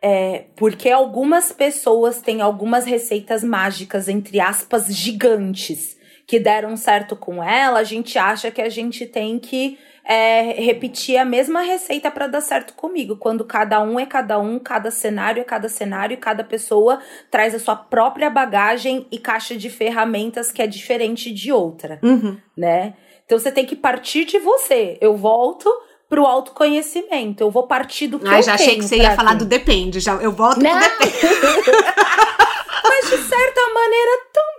É, 0.00 0.44
porque 0.54 0.88
algumas 0.90 1.50
pessoas 1.50 2.20
têm 2.22 2.40
algumas 2.40 2.84
receitas 2.84 3.42
mágicas, 3.42 4.08
entre 4.08 4.38
aspas, 4.38 4.86
gigantes, 4.94 5.96
que 6.28 6.38
deram 6.38 6.76
certo 6.76 7.16
com 7.16 7.42
ela, 7.42 7.80
a 7.80 7.84
gente 7.84 8.18
acha 8.18 8.50
que 8.50 8.60
a 8.60 8.68
gente 8.68 9.06
tem 9.06 9.38
que 9.38 9.78
é, 10.04 10.52
repetir 10.62 11.16
a 11.16 11.24
mesma 11.24 11.62
receita 11.62 12.10
para 12.10 12.26
dar 12.26 12.42
certo 12.42 12.74
comigo. 12.74 13.16
Quando 13.16 13.44
cada 13.46 13.80
um 13.80 13.98
é 13.98 14.04
cada 14.04 14.38
um, 14.38 14.58
cada 14.58 14.90
cenário 14.90 15.40
é 15.40 15.44
cada 15.44 15.68
cenário, 15.70 16.14
e 16.14 16.16
cada 16.18 16.44
pessoa 16.44 17.00
traz 17.30 17.54
a 17.54 17.58
sua 17.58 17.74
própria 17.76 18.28
bagagem 18.28 19.06
e 19.10 19.18
caixa 19.18 19.56
de 19.56 19.70
ferramentas 19.70 20.52
que 20.52 20.60
é 20.60 20.66
diferente 20.66 21.32
de 21.32 21.50
outra, 21.50 21.98
Uhum. 22.02 22.36
né? 22.56 22.92
Então 23.24 23.38
você 23.38 23.50
tem 23.50 23.64
que 23.64 23.76
partir 23.76 24.24
de 24.26 24.38
você. 24.38 24.98
Eu 25.00 25.16
volto 25.16 25.70
pro 26.10 26.26
autoconhecimento. 26.26 27.42
Eu 27.42 27.50
vou 27.50 27.66
partir 27.66 28.06
do 28.06 28.18
que 28.18 28.28
Ai, 28.28 28.38
eu 28.38 28.42
já 28.42 28.54
achei 28.54 28.76
que 28.76 28.82
você 28.82 28.96
ia 28.96 29.14
falar 29.16 29.34
do 29.34 29.44
depende. 29.44 30.00
Já, 30.00 30.14
eu 30.16 30.32
volto 30.32 30.60
Não. 30.60 30.70
pro 30.70 30.88
depende. 30.88 31.16
Mas 32.84 33.10
de 33.10 33.18
certa 33.18 33.60
maneira 33.74 34.10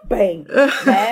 também, 0.09 0.45
né? 0.85 1.11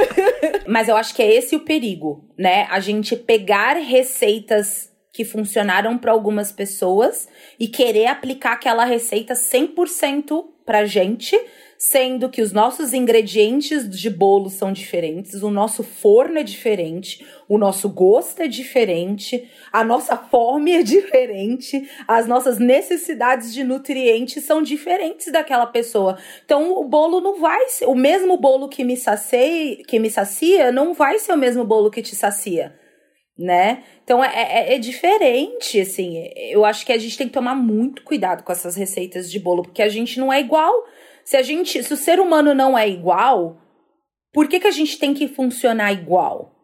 Mas 0.66 0.88
eu 0.88 0.96
acho 0.96 1.14
que 1.14 1.22
é 1.22 1.32
esse 1.32 1.54
o 1.54 1.60
perigo, 1.60 2.24
né? 2.36 2.66
A 2.70 2.80
gente 2.80 3.14
pegar 3.14 3.74
receitas 3.74 4.90
que 5.12 5.24
funcionaram 5.24 5.98
para 5.98 6.10
algumas 6.10 6.50
pessoas 6.50 7.28
e 7.60 7.68
querer 7.68 8.06
aplicar 8.06 8.54
aquela 8.54 8.84
receita 8.84 9.34
100% 9.34 10.44
pra 10.64 10.86
gente, 10.86 11.38
sendo 11.76 12.30
que 12.30 12.40
os 12.40 12.52
nossos 12.52 12.94
ingredientes 12.94 13.88
de 13.88 14.08
bolo 14.08 14.48
são 14.48 14.72
diferentes, 14.72 15.42
o 15.42 15.50
nosso 15.50 15.82
forno 15.82 16.38
é 16.38 16.42
diferente, 16.42 17.26
o 17.52 17.58
nosso 17.58 17.90
gosto 17.90 18.40
é 18.40 18.48
diferente, 18.48 19.46
a 19.70 19.84
nossa 19.84 20.16
fome 20.16 20.72
é 20.72 20.82
diferente, 20.82 21.86
as 22.08 22.26
nossas 22.26 22.58
necessidades 22.58 23.52
de 23.52 23.62
nutrientes 23.62 24.42
são 24.42 24.62
diferentes 24.62 25.30
daquela 25.30 25.66
pessoa. 25.66 26.16
Então 26.46 26.72
o 26.80 26.88
bolo 26.88 27.20
não 27.20 27.38
vai 27.38 27.68
ser 27.68 27.84
o 27.84 27.94
mesmo 27.94 28.38
bolo 28.38 28.70
que 28.70 28.82
me 28.82 28.96
sacia, 28.96 29.84
que 29.86 29.98
me 29.98 30.08
sacia, 30.08 30.72
não 30.72 30.94
vai 30.94 31.18
ser 31.18 31.34
o 31.34 31.36
mesmo 31.36 31.62
bolo 31.62 31.90
que 31.90 32.00
te 32.00 32.16
sacia, 32.16 32.74
né? 33.38 33.84
Então 34.02 34.24
é, 34.24 34.30
é, 34.32 34.74
é 34.74 34.78
diferente, 34.78 35.78
assim. 35.78 36.30
Eu 36.34 36.64
acho 36.64 36.86
que 36.86 36.92
a 36.94 36.98
gente 36.98 37.18
tem 37.18 37.26
que 37.26 37.34
tomar 37.34 37.54
muito 37.54 38.02
cuidado 38.02 38.44
com 38.44 38.52
essas 38.52 38.76
receitas 38.76 39.30
de 39.30 39.38
bolo, 39.38 39.62
porque 39.62 39.82
a 39.82 39.90
gente 39.90 40.18
não 40.18 40.32
é 40.32 40.40
igual. 40.40 40.72
Se 41.22 41.36
a 41.36 41.42
gente, 41.42 41.82
se 41.82 41.92
o 41.92 41.98
ser 41.98 42.18
humano 42.18 42.54
não 42.54 42.78
é 42.78 42.88
igual, 42.88 43.58
por 44.32 44.48
que, 44.48 44.58
que 44.58 44.66
a 44.66 44.72
gente 44.72 44.98
tem 44.98 45.12
que 45.12 45.28
funcionar 45.28 45.92
igual? 45.92 46.61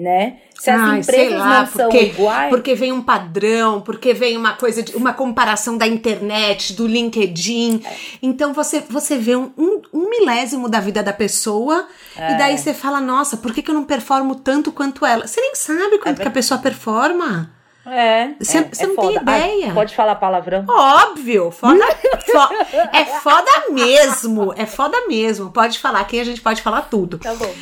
Né? 0.00 0.38
Se 0.58 0.70
as 0.70 0.80
Ai, 0.80 0.98
empresas 1.00 1.38
lá, 1.38 1.60
não 1.60 1.66
são 1.66 1.88
porque- 1.90 2.04
iguais. 2.06 2.48
Porque 2.48 2.74
vem 2.74 2.90
um 2.90 3.02
padrão, 3.02 3.82
porque 3.82 4.14
vem 4.14 4.34
uma 4.34 4.54
coisa 4.54 4.82
de 4.82 4.96
uma 4.96 5.12
comparação 5.12 5.76
da 5.76 5.86
internet, 5.86 6.72
do 6.72 6.86
LinkedIn. 6.86 7.82
É. 7.84 7.96
Então 8.22 8.54
você, 8.54 8.80
você 8.88 9.18
vê 9.18 9.36
um, 9.36 9.52
um, 9.58 9.82
um 9.92 10.08
milésimo 10.08 10.70
da 10.70 10.80
vida 10.80 11.02
da 11.02 11.12
pessoa 11.12 11.86
É. 12.16 12.32
e 12.32 12.38
daí 12.38 12.56
você 12.56 12.72
fala, 12.72 12.98
nossa, 12.98 13.36
por 13.36 13.52
que, 13.52 13.60
que 13.60 13.70
eu 13.70 13.74
não 13.74 13.84
performo 13.84 14.34
tanto 14.36 14.72
quanto 14.72 15.04
ela? 15.04 15.26
Você 15.26 15.38
nem 15.40 15.54
sabe 15.54 15.98
quanto 15.98 16.20
que 16.22 16.28
a 16.28 16.30
pessoa 16.30 16.58
performa. 16.58 17.50
É. 17.86 18.30
Você- 18.40 18.58
é, 18.58 18.62
você 18.72 18.84
é 18.84 18.86
não 18.86 18.96
tem 18.96 19.14
foda. 19.18 19.22
Ai, 19.26 19.58
ideia. 19.58 19.74
pode 19.74 19.94
falar 19.94 20.14
palavrão? 20.14 20.64
Óbvio, 20.66 21.50
foda, 21.50 21.84
fo- 22.24 22.54
é 22.92 23.04
foda 23.04 23.50
mesmo, 23.70 24.54
é 24.56 24.64
foda 24.64 24.96
mesmo. 25.08 25.50
Pode 25.50 25.78
falar, 25.78 26.00
aqui 26.00 26.18
a 26.20 26.24
gente 26.24 26.40
pode 26.40 26.62
falar 26.62 26.82
tudo. 26.82 27.18
Tá 27.18 27.34
bom. 27.34 27.52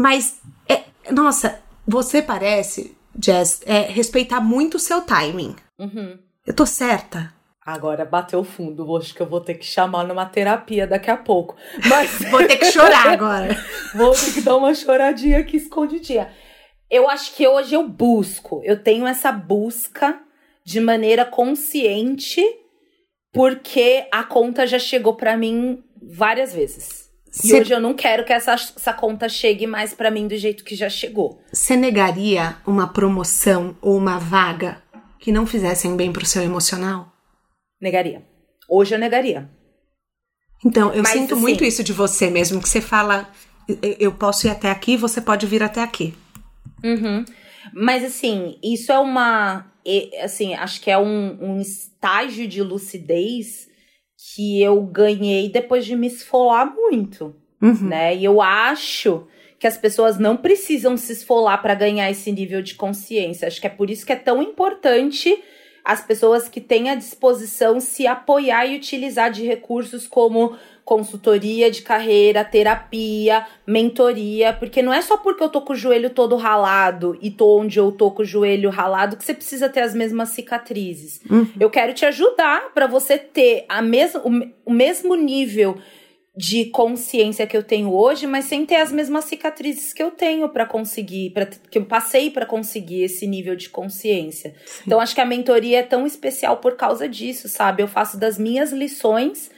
Mas, 0.00 0.40
é, 0.66 0.84
nossa, 1.12 1.60
você 1.86 2.22
parece, 2.22 2.96
Jess, 3.22 3.60
é, 3.66 3.82
respeitar 3.82 4.40
muito 4.40 4.76
o 4.76 4.80
seu 4.80 5.02
timing. 5.02 5.54
Uhum. 5.78 6.18
Eu 6.46 6.56
tô 6.56 6.64
certa. 6.64 7.34
Agora 7.64 8.06
bateu 8.06 8.42
fundo. 8.42 8.96
Acho 8.96 9.14
que 9.14 9.20
eu 9.20 9.28
vou 9.28 9.42
ter 9.42 9.54
que 9.54 9.66
chamar 9.66 10.04
numa 10.04 10.24
terapia 10.24 10.86
daqui 10.86 11.10
a 11.10 11.18
pouco. 11.18 11.54
Mas 11.86 12.18
Vou 12.30 12.46
ter 12.46 12.56
que 12.56 12.72
chorar 12.72 13.08
agora. 13.12 13.54
Vou 13.94 14.12
ter 14.12 14.32
que 14.32 14.40
dar 14.40 14.56
uma 14.56 14.74
choradinha 14.74 15.38
aqui 15.38 15.58
escondidinha. 15.58 16.32
Eu 16.90 17.08
acho 17.08 17.36
que 17.36 17.46
hoje 17.46 17.74
eu 17.74 17.86
busco, 17.86 18.62
eu 18.64 18.82
tenho 18.82 19.06
essa 19.06 19.30
busca 19.30 20.18
de 20.64 20.80
maneira 20.80 21.24
consciente, 21.26 22.42
porque 23.32 24.08
a 24.10 24.24
conta 24.24 24.66
já 24.66 24.78
chegou 24.78 25.14
pra 25.14 25.36
mim 25.36 25.84
várias 26.02 26.54
vezes. 26.54 26.99
E 27.32 27.48
Cê- 27.48 27.60
hoje 27.60 27.72
eu 27.72 27.80
não 27.80 27.94
quero 27.94 28.24
que 28.24 28.32
essa, 28.32 28.52
essa 28.54 28.92
conta 28.92 29.28
chegue 29.28 29.66
mais 29.66 29.94
pra 29.94 30.10
mim 30.10 30.26
do 30.26 30.36
jeito 30.36 30.64
que 30.64 30.74
já 30.74 30.88
chegou. 30.88 31.40
Você 31.52 31.76
negaria 31.76 32.56
uma 32.66 32.88
promoção 32.88 33.76
ou 33.80 33.96
uma 33.96 34.18
vaga 34.18 34.82
que 35.18 35.30
não 35.30 35.46
fizessem 35.46 35.96
bem 35.96 36.12
pro 36.12 36.26
seu 36.26 36.42
emocional? 36.42 37.12
Negaria. 37.80 38.22
Hoje 38.68 38.94
eu 38.94 38.98
negaria. 38.98 39.48
Então, 40.64 40.92
eu 40.92 41.02
Mas, 41.02 41.12
sinto 41.12 41.34
assim- 41.34 41.40
muito 41.42 41.64
isso 41.64 41.82
de 41.84 41.92
você 41.92 42.28
mesmo, 42.28 42.60
que 42.60 42.68
você 42.68 42.80
fala, 42.80 43.28
"Eu- 43.98 44.12
posso 44.12 44.46
ir 44.46 44.50
até 44.50 44.70
aqui, 44.70 44.96
você 44.96 45.20
pode 45.20 45.46
vir 45.46 45.62
até 45.62 45.82
aqui. 45.82 46.14
Uhum. 46.84 47.24
Mas 47.72 48.04
assim, 48.04 48.58
isso 48.62 48.90
é 48.90 48.98
uma. 48.98 49.66
e- 49.86 50.10
Assim, 50.20 50.54
acho 50.54 50.80
que 50.80 50.90
é 50.90 50.98
um, 50.98 51.38
um 51.40 51.60
estágio 51.60 52.46
de 52.48 52.62
lucidez 52.62 53.68
que 54.34 54.62
eu 54.62 54.80
ganhei 54.82 55.48
depois 55.48 55.84
de 55.84 55.96
me 55.96 56.06
esfolar 56.06 56.74
muito, 56.74 57.34
Uhum. 57.60 57.88
né? 57.88 58.14
E 58.16 58.24
eu 58.24 58.40
acho 58.40 59.26
que 59.58 59.66
as 59.66 59.76
pessoas 59.76 60.18
não 60.18 60.36
precisam 60.36 60.96
se 60.96 61.12
esfolar 61.12 61.60
para 61.60 61.74
ganhar 61.74 62.10
esse 62.10 62.32
nível 62.32 62.62
de 62.62 62.74
consciência. 62.74 63.46
Acho 63.46 63.60
que 63.60 63.66
é 63.66 63.70
por 63.70 63.90
isso 63.90 64.06
que 64.06 64.12
é 64.12 64.16
tão 64.16 64.42
importante 64.42 65.42
as 65.84 66.02
pessoas 66.04 66.48
que 66.48 66.60
têm 66.60 66.90
à 66.90 66.94
disposição 66.94 67.80
se 67.80 68.06
apoiar 68.06 68.66
e 68.66 68.76
utilizar 68.76 69.30
de 69.30 69.44
recursos 69.44 70.06
como 70.06 70.56
consultoria 70.84 71.70
de 71.70 71.82
carreira, 71.82 72.44
terapia, 72.44 73.46
mentoria, 73.66 74.52
porque 74.52 74.82
não 74.82 74.92
é 74.92 75.00
só 75.02 75.16
porque 75.16 75.42
eu 75.42 75.48
tô 75.48 75.60
com 75.60 75.72
o 75.72 75.76
joelho 75.76 76.10
todo 76.10 76.36
ralado 76.36 77.16
e 77.20 77.30
tô 77.30 77.58
onde 77.58 77.78
eu 77.78 77.92
tô 77.92 78.10
com 78.10 78.22
o 78.22 78.24
joelho 78.24 78.70
ralado 78.70 79.16
que 79.16 79.24
você 79.24 79.34
precisa 79.34 79.68
ter 79.68 79.80
as 79.80 79.94
mesmas 79.94 80.30
cicatrizes. 80.30 81.20
Uhum. 81.30 81.48
Eu 81.58 81.70
quero 81.70 81.92
te 81.94 82.04
ajudar 82.04 82.72
para 82.74 82.86
você 82.86 83.18
ter 83.18 83.64
a 83.68 83.80
mes 83.80 84.14
o, 84.14 84.30
o 84.66 84.72
mesmo 84.72 85.14
nível 85.14 85.78
de 86.36 86.66
consciência 86.66 87.46
que 87.46 87.56
eu 87.56 87.62
tenho 87.62 87.92
hoje, 87.92 88.26
mas 88.26 88.46
sem 88.46 88.64
ter 88.64 88.76
as 88.76 88.90
mesmas 88.90 89.26
cicatrizes 89.26 89.92
que 89.92 90.02
eu 90.02 90.10
tenho 90.10 90.48
para 90.48 90.64
conseguir, 90.64 91.30
para 91.30 91.46
que 91.46 91.78
eu 91.78 91.84
passei 91.84 92.30
para 92.30 92.46
conseguir 92.46 93.02
esse 93.02 93.26
nível 93.26 93.56
de 93.56 93.68
consciência. 93.68 94.54
Sim. 94.64 94.84
Então 94.86 95.00
acho 95.00 95.14
que 95.14 95.20
a 95.20 95.26
mentoria 95.26 95.80
é 95.80 95.82
tão 95.82 96.06
especial 96.06 96.56
por 96.58 96.76
causa 96.76 97.08
disso, 97.08 97.48
sabe? 97.48 97.82
Eu 97.82 97.88
faço 97.88 98.16
das 98.16 98.38
minhas 98.38 98.72
lições 98.72 99.50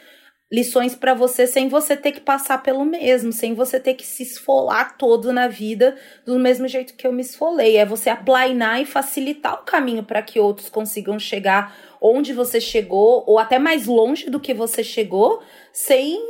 lições 0.53 0.95
para 0.95 1.15
você 1.15 1.47
sem 1.47 1.67
você 1.67 1.97
ter 1.97 2.13
que 2.13 2.21
passar 2.21 2.63
pelo 2.63 2.85
mesmo, 2.85 3.33
sem 3.33 3.55
você 3.55 3.81
ter 3.81 3.95
que 3.95 4.07
se 4.07 4.23
esfolar 4.23 4.99
todo 4.99 5.33
na 5.33 5.49
vida 5.49 5.97
do 6.27 6.39
mesmo 6.39 6.69
jeito 6.69 6.93
que 6.93 7.07
eu 7.07 7.13
me 7.13 7.23
esfolei. 7.23 7.79
É 7.79 7.87
você 7.87 8.11
aplainar 8.11 8.79
e 8.79 8.85
facilitar 8.85 9.55
o 9.55 9.65
caminho 9.65 10.03
para 10.03 10.21
que 10.21 10.39
outros 10.39 10.69
consigam 10.69 11.19
chegar 11.19 11.75
onde 12.03 12.35
você 12.35 12.61
chegou 12.61 13.25
ou 13.27 13.39
até 13.39 13.59
mais 13.59 13.87
longe 13.87 14.29
do 14.29 14.41
que 14.41 14.53
você 14.53 14.85
chegou, 14.85 15.41
sem, 15.73 16.21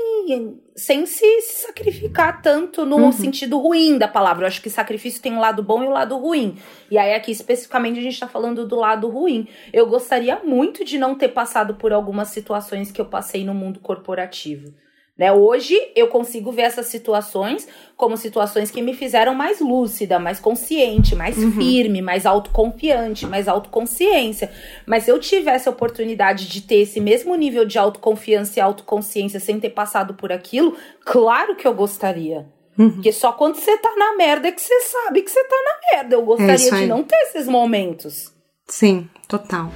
sem 0.76 1.04
se, 1.04 1.40
sacrificar 1.42 2.40
tanto 2.40 2.86
no 2.86 2.96
uhum. 2.96 3.12
sentido 3.12 3.58
ruim 3.58 3.98
da 3.98 4.06
palavra. 4.06 4.44
Eu 4.44 4.48
acho 4.48 4.62
que 4.62 4.70
sacrifício 4.70 5.20
tem 5.20 5.32
um 5.32 5.40
lado 5.40 5.62
bom 5.62 5.82
e 5.82 5.86
um 5.86 5.90
lado 5.90 6.16
ruim. 6.16 6.56
E 6.88 6.96
aí, 6.96 7.12
aqui 7.12 7.32
especificamente, 7.32 7.98
a 7.98 8.02
gente 8.02 8.20
tá 8.20 8.28
falando 8.28 8.66
do 8.66 8.76
lado 8.76 9.08
ruim. 9.08 9.48
Eu 9.72 9.86
gostaria 9.88 10.40
muito 10.44 10.84
de 10.84 10.96
não 10.96 11.16
ter 11.16 11.28
passado 11.28 11.74
por 11.74 11.92
algumas 11.92 12.28
situações 12.28 12.92
que 12.92 13.00
eu 13.00 13.06
passei 13.06 13.44
no 13.44 13.52
mundo 13.52 13.80
corporativo. 13.80 14.72
Né? 15.16 15.30
Hoje 15.30 15.78
eu 15.94 16.08
consigo 16.08 16.50
ver 16.50 16.62
essas 16.62 16.86
situações 16.86 17.68
como 17.96 18.16
situações 18.16 18.70
que 18.70 18.80
me 18.80 18.94
fizeram 18.94 19.34
mais 19.34 19.60
lúcida, 19.60 20.18
mais 20.18 20.40
consciente, 20.40 21.14
mais 21.14 21.36
uhum. 21.36 21.52
firme, 21.52 22.00
mais 22.00 22.24
autoconfiante, 22.24 23.26
mais 23.26 23.46
autoconsciência. 23.46 24.50
Mas 24.86 25.04
se 25.04 25.10
eu 25.10 25.18
tivesse 25.18 25.68
a 25.68 25.72
oportunidade 25.72 26.48
de 26.48 26.62
ter 26.62 26.76
esse 26.76 26.98
mesmo 26.98 27.34
nível 27.34 27.66
de 27.66 27.78
autoconfiança 27.78 28.58
e 28.58 28.62
autoconsciência 28.62 29.38
sem 29.38 29.60
ter 29.60 29.70
passado 29.70 30.14
por 30.14 30.32
aquilo, 30.32 30.76
claro 31.04 31.56
que 31.56 31.66
eu 31.66 31.74
gostaria. 31.74 32.46
Uhum. 32.78 32.92
Porque 32.92 33.12
só 33.12 33.32
quando 33.32 33.56
você 33.56 33.76
tá 33.76 33.94
na 33.96 34.16
merda 34.16 34.48
é 34.48 34.52
que 34.52 34.62
você 34.62 34.80
sabe 34.80 35.22
que 35.22 35.30
você 35.30 35.44
tá 35.44 35.56
na 35.56 35.96
merda. 35.96 36.14
Eu 36.14 36.24
gostaria 36.24 36.68
é 36.68 36.80
de 36.80 36.86
não 36.86 37.02
ter 37.02 37.16
esses 37.16 37.46
momentos. 37.46 38.32
Sim, 38.66 39.08
total. 39.28 39.70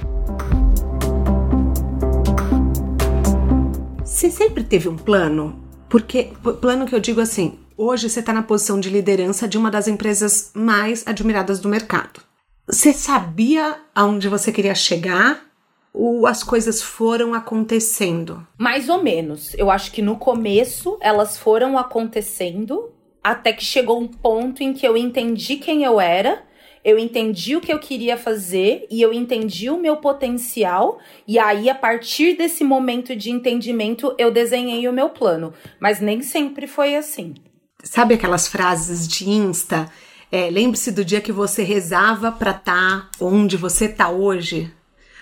Você 4.17 4.31
sempre 4.31 4.63
teve 4.63 4.89
um 4.89 4.97
plano? 4.97 5.63
Porque, 5.87 6.31
plano 6.59 6.87
que 6.87 6.95
eu 6.95 6.99
digo 6.99 7.21
assim, 7.21 7.59
hoje 7.77 8.09
você 8.09 8.19
está 8.19 8.33
na 8.33 8.41
posição 8.41 8.79
de 8.79 8.89
liderança 8.89 9.47
de 9.47 9.59
uma 9.59 9.69
das 9.69 9.87
empresas 9.87 10.49
mais 10.55 11.05
admiradas 11.05 11.59
do 11.59 11.69
mercado. 11.69 12.19
Você 12.65 12.93
sabia 12.93 13.79
aonde 13.93 14.27
você 14.27 14.51
queria 14.51 14.73
chegar? 14.73 15.45
Ou 15.93 16.25
as 16.25 16.43
coisas 16.43 16.81
foram 16.81 17.35
acontecendo? 17.35 18.43
Mais 18.57 18.89
ou 18.89 19.03
menos. 19.03 19.53
Eu 19.53 19.69
acho 19.69 19.91
que 19.91 20.01
no 20.01 20.17
começo 20.17 20.97
elas 20.99 21.37
foram 21.37 21.77
acontecendo 21.77 22.91
até 23.23 23.53
que 23.53 23.63
chegou 23.63 24.01
um 24.01 24.07
ponto 24.07 24.63
em 24.63 24.73
que 24.73 24.87
eu 24.87 24.97
entendi 24.97 25.57
quem 25.57 25.83
eu 25.83 26.01
era 26.01 26.41
eu 26.87 26.97
entendi 26.97 27.53
o 27.53 27.59
que 27.59 27.73
eu 27.73 27.79
queria 27.79 28.15
fazer 28.15 28.87
e 28.89 29.01
eu 29.01 29.11
entendi 29.11 29.69
o 29.69 29.77
meu 29.77 29.97
potencial. 29.97 30.99
E 31.27 31.37
aí, 31.37 31.69
a 31.69 31.75
partir 31.75 32.37
desse 32.37 32.63
momento 32.63 33.13
de 33.13 33.29
entendimento, 33.29 34.15
eu 34.17 34.31
desenhei 34.31 34.87
o 34.87 34.93
meu 34.93 35.09
plano. 35.09 35.53
Mas 35.81 35.99
nem 35.99 36.21
sempre 36.21 36.65
foi 36.65 36.95
assim. 36.95 37.35
Sabe 37.83 38.13
aquelas 38.13 38.47
frases 38.47 39.05
de 39.05 39.29
Insta? 39.29 39.91
É, 40.31 40.49
Lembre-se 40.49 40.93
do 40.93 41.03
dia 41.03 41.19
que 41.19 41.33
você 41.33 41.61
rezava 41.61 42.31
para 42.31 42.51
estar 42.51 42.63
tá 43.01 43.11
onde 43.19 43.57
você 43.57 43.89
tá 43.89 44.09
hoje. 44.09 44.73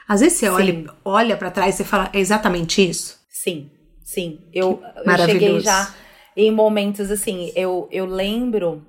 Às 0.07 0.21
vezes 0.21 0.37
você 0.37 0.49
olha, 0.49 0.85
olha 1.03 1.35
para 1.35 1.49
trás 1.49 1.79
e 1.79 1.83
fala, 1.83 2.11
é 2.13 2.19
exatamente 2.19 2.87
isso? 2.87 3.19
Sim, 3.27 3.71
sim. 4.03 4.39
Eu, 4.53 4.83
eu 5.03 5.17
cheguei 5.25 5.59
já 5.61 5.91
em 6.37 6.51
momentos 6.51 7.09
assim, 7.09 7.51
eu, 7.55 7.89
eu 7.91 8.05
lembro 8.05 8.85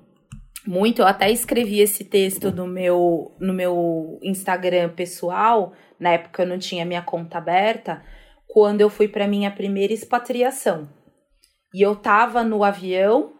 muito. 0.67 1.01
Eu 1.01 1.07
até 1.07 1.31
escrevi 1.31 1.79
esse 1.79 2.03
texto 2.03 2.51
no 2.51 2.67
meu, 2.67 3.35
no 3.39 3.53
meu 3.53 4.19
Instagram 4.21 4.89
pessoal, 4.89 5.73
na 5.99 6.11
época 6.11 6.43
eu 6.43 6.47
não 6.47 6.59
tinha 6.59 6.85
minha 6.85 7.01
conta 7.01 7.37
aberta, 7.37 8.03
quando 8.47 8.81
eu 8.81 8.89
fui 8.89 9.07
para 9.07 9.27
minha 9.27 9.49
primeira 9.49 9.93
expatriação. 9.93 10.89
E 11.73 11.81
eu 11.81 11.95
tava 11.95 12.43
no 12.43 12.63
avião, 12.63 13.33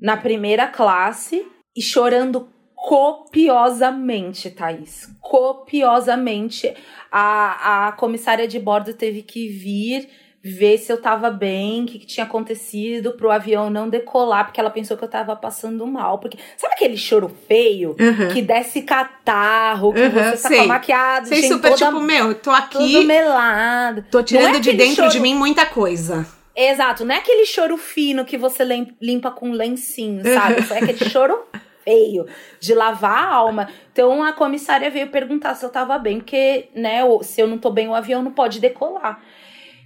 na 0.00 0.16
primeira 0.16 0.66
classe, 0.66 1.46
e 1.76 1.82
chorando 1.82 2.48
copiosamente, 2.74 4.50
Thaís. 4.50 5.06
Copiosamente. 5.20 6.74
A, 7.10 7.88
a 7.88 7.92
comissária 7.92 8.48
de 8.48 8.58
bordo 8.58 8.94
teve 8.94 9.22
que 9.22 9.48
vir 9.48 10.08
ver 10.42 10.78
se 10.78 10.90
eu 10.90 11.00
tava 11.00 11.30
bem, 11.30 11.82
o 11.82 11.86
que, 11.86 11.98
que, 11.98 12.06
tinha 12.06 12.24
acontecido 12.24 13.12
pro 13.12 13.30
avião 13.30 13.68
não 13.68 13.88
decolar, 13.88 14.46
porque 14.46 14.58
ela 14.58 14.70
pensou 14.70 14.96
que 14.96 15.04
eu 15.04 15.08
tava 15.08 15.36
passando 15.36 15.86
mal. 15.86 16.18
Porque 16.18 16.38
sabe 16.56 16.74
aquele 16.74 16.96
choro 16.96 17.30
feio 17.46 17.94
uhum. 18.00 18.28
que 18.32 18.40
desce 18.40 18.82
catarro, 18.82 19.92
que 19.92 20.00
uhum, 20.00 20.10
você 20.10 20.48
tá 20.48 20.56
com 20.56 20.66
maquiado, 20.66 21.28
sei 21.28 21.42
super 21.42 21.72
toda, 21.74 21.86
tipo, 21.86 22.00
meu, 22.00 22.34
tô 22.34 22.50
aqui. 22.50 22.78
Tudo 22.78 23.04
melado. 23.04 24.04
Tô 24.10 24.22
tirando 24.22 24.56
é 24.56 24.60
de 24.60 24.72
dentro 24.72 24.96
choro... 24.96 25.10
de 25.10 25.20
mim 25.20 25.34
muita 25.34 25.66
coisa. 25.66 26.26
Exato, 26.56 27.04
não 27.04 27.14
é 27.14 27.18
aquele 27.18 27.46
choro 27.46 27.76
fino 27.76 28.24
que 28.24 28.36
você 28.36 28.64
limpa 29.00 29.30
com 29.30 29.52
lencinho, 29.52 30.22
sabe? 30.24 30.56
É 30.72 30.78
aquele 30.78 31.08
choro 31.08 31.38
feio, 31.84 32.26
de 32.58 32.74
lavar 32.74 33.24
a 33.24 33.34
alma. 33.34 33.68
Então 33.92 34.22
a 34.22 34.32
comissária 34.32 34.90
veio 34.90 35.08
perguntar 35.08 35.54
se 35.54 35.64
eu 35.64 35.70
tava 35.70 35.98
bem, 35.98 36.18
porque, 36.18 36.68
né, 36.74 37.00
se 37.22 37.40
eu 37.40 37.46
não 37.46 37.58
tô 37.58 37.70
bem, 37.70 37.88
o 37.88 37.94
avião 37.94 38.22
não 38.22 38.32
pode 38.32 38.60
decolar. 38.60 39.22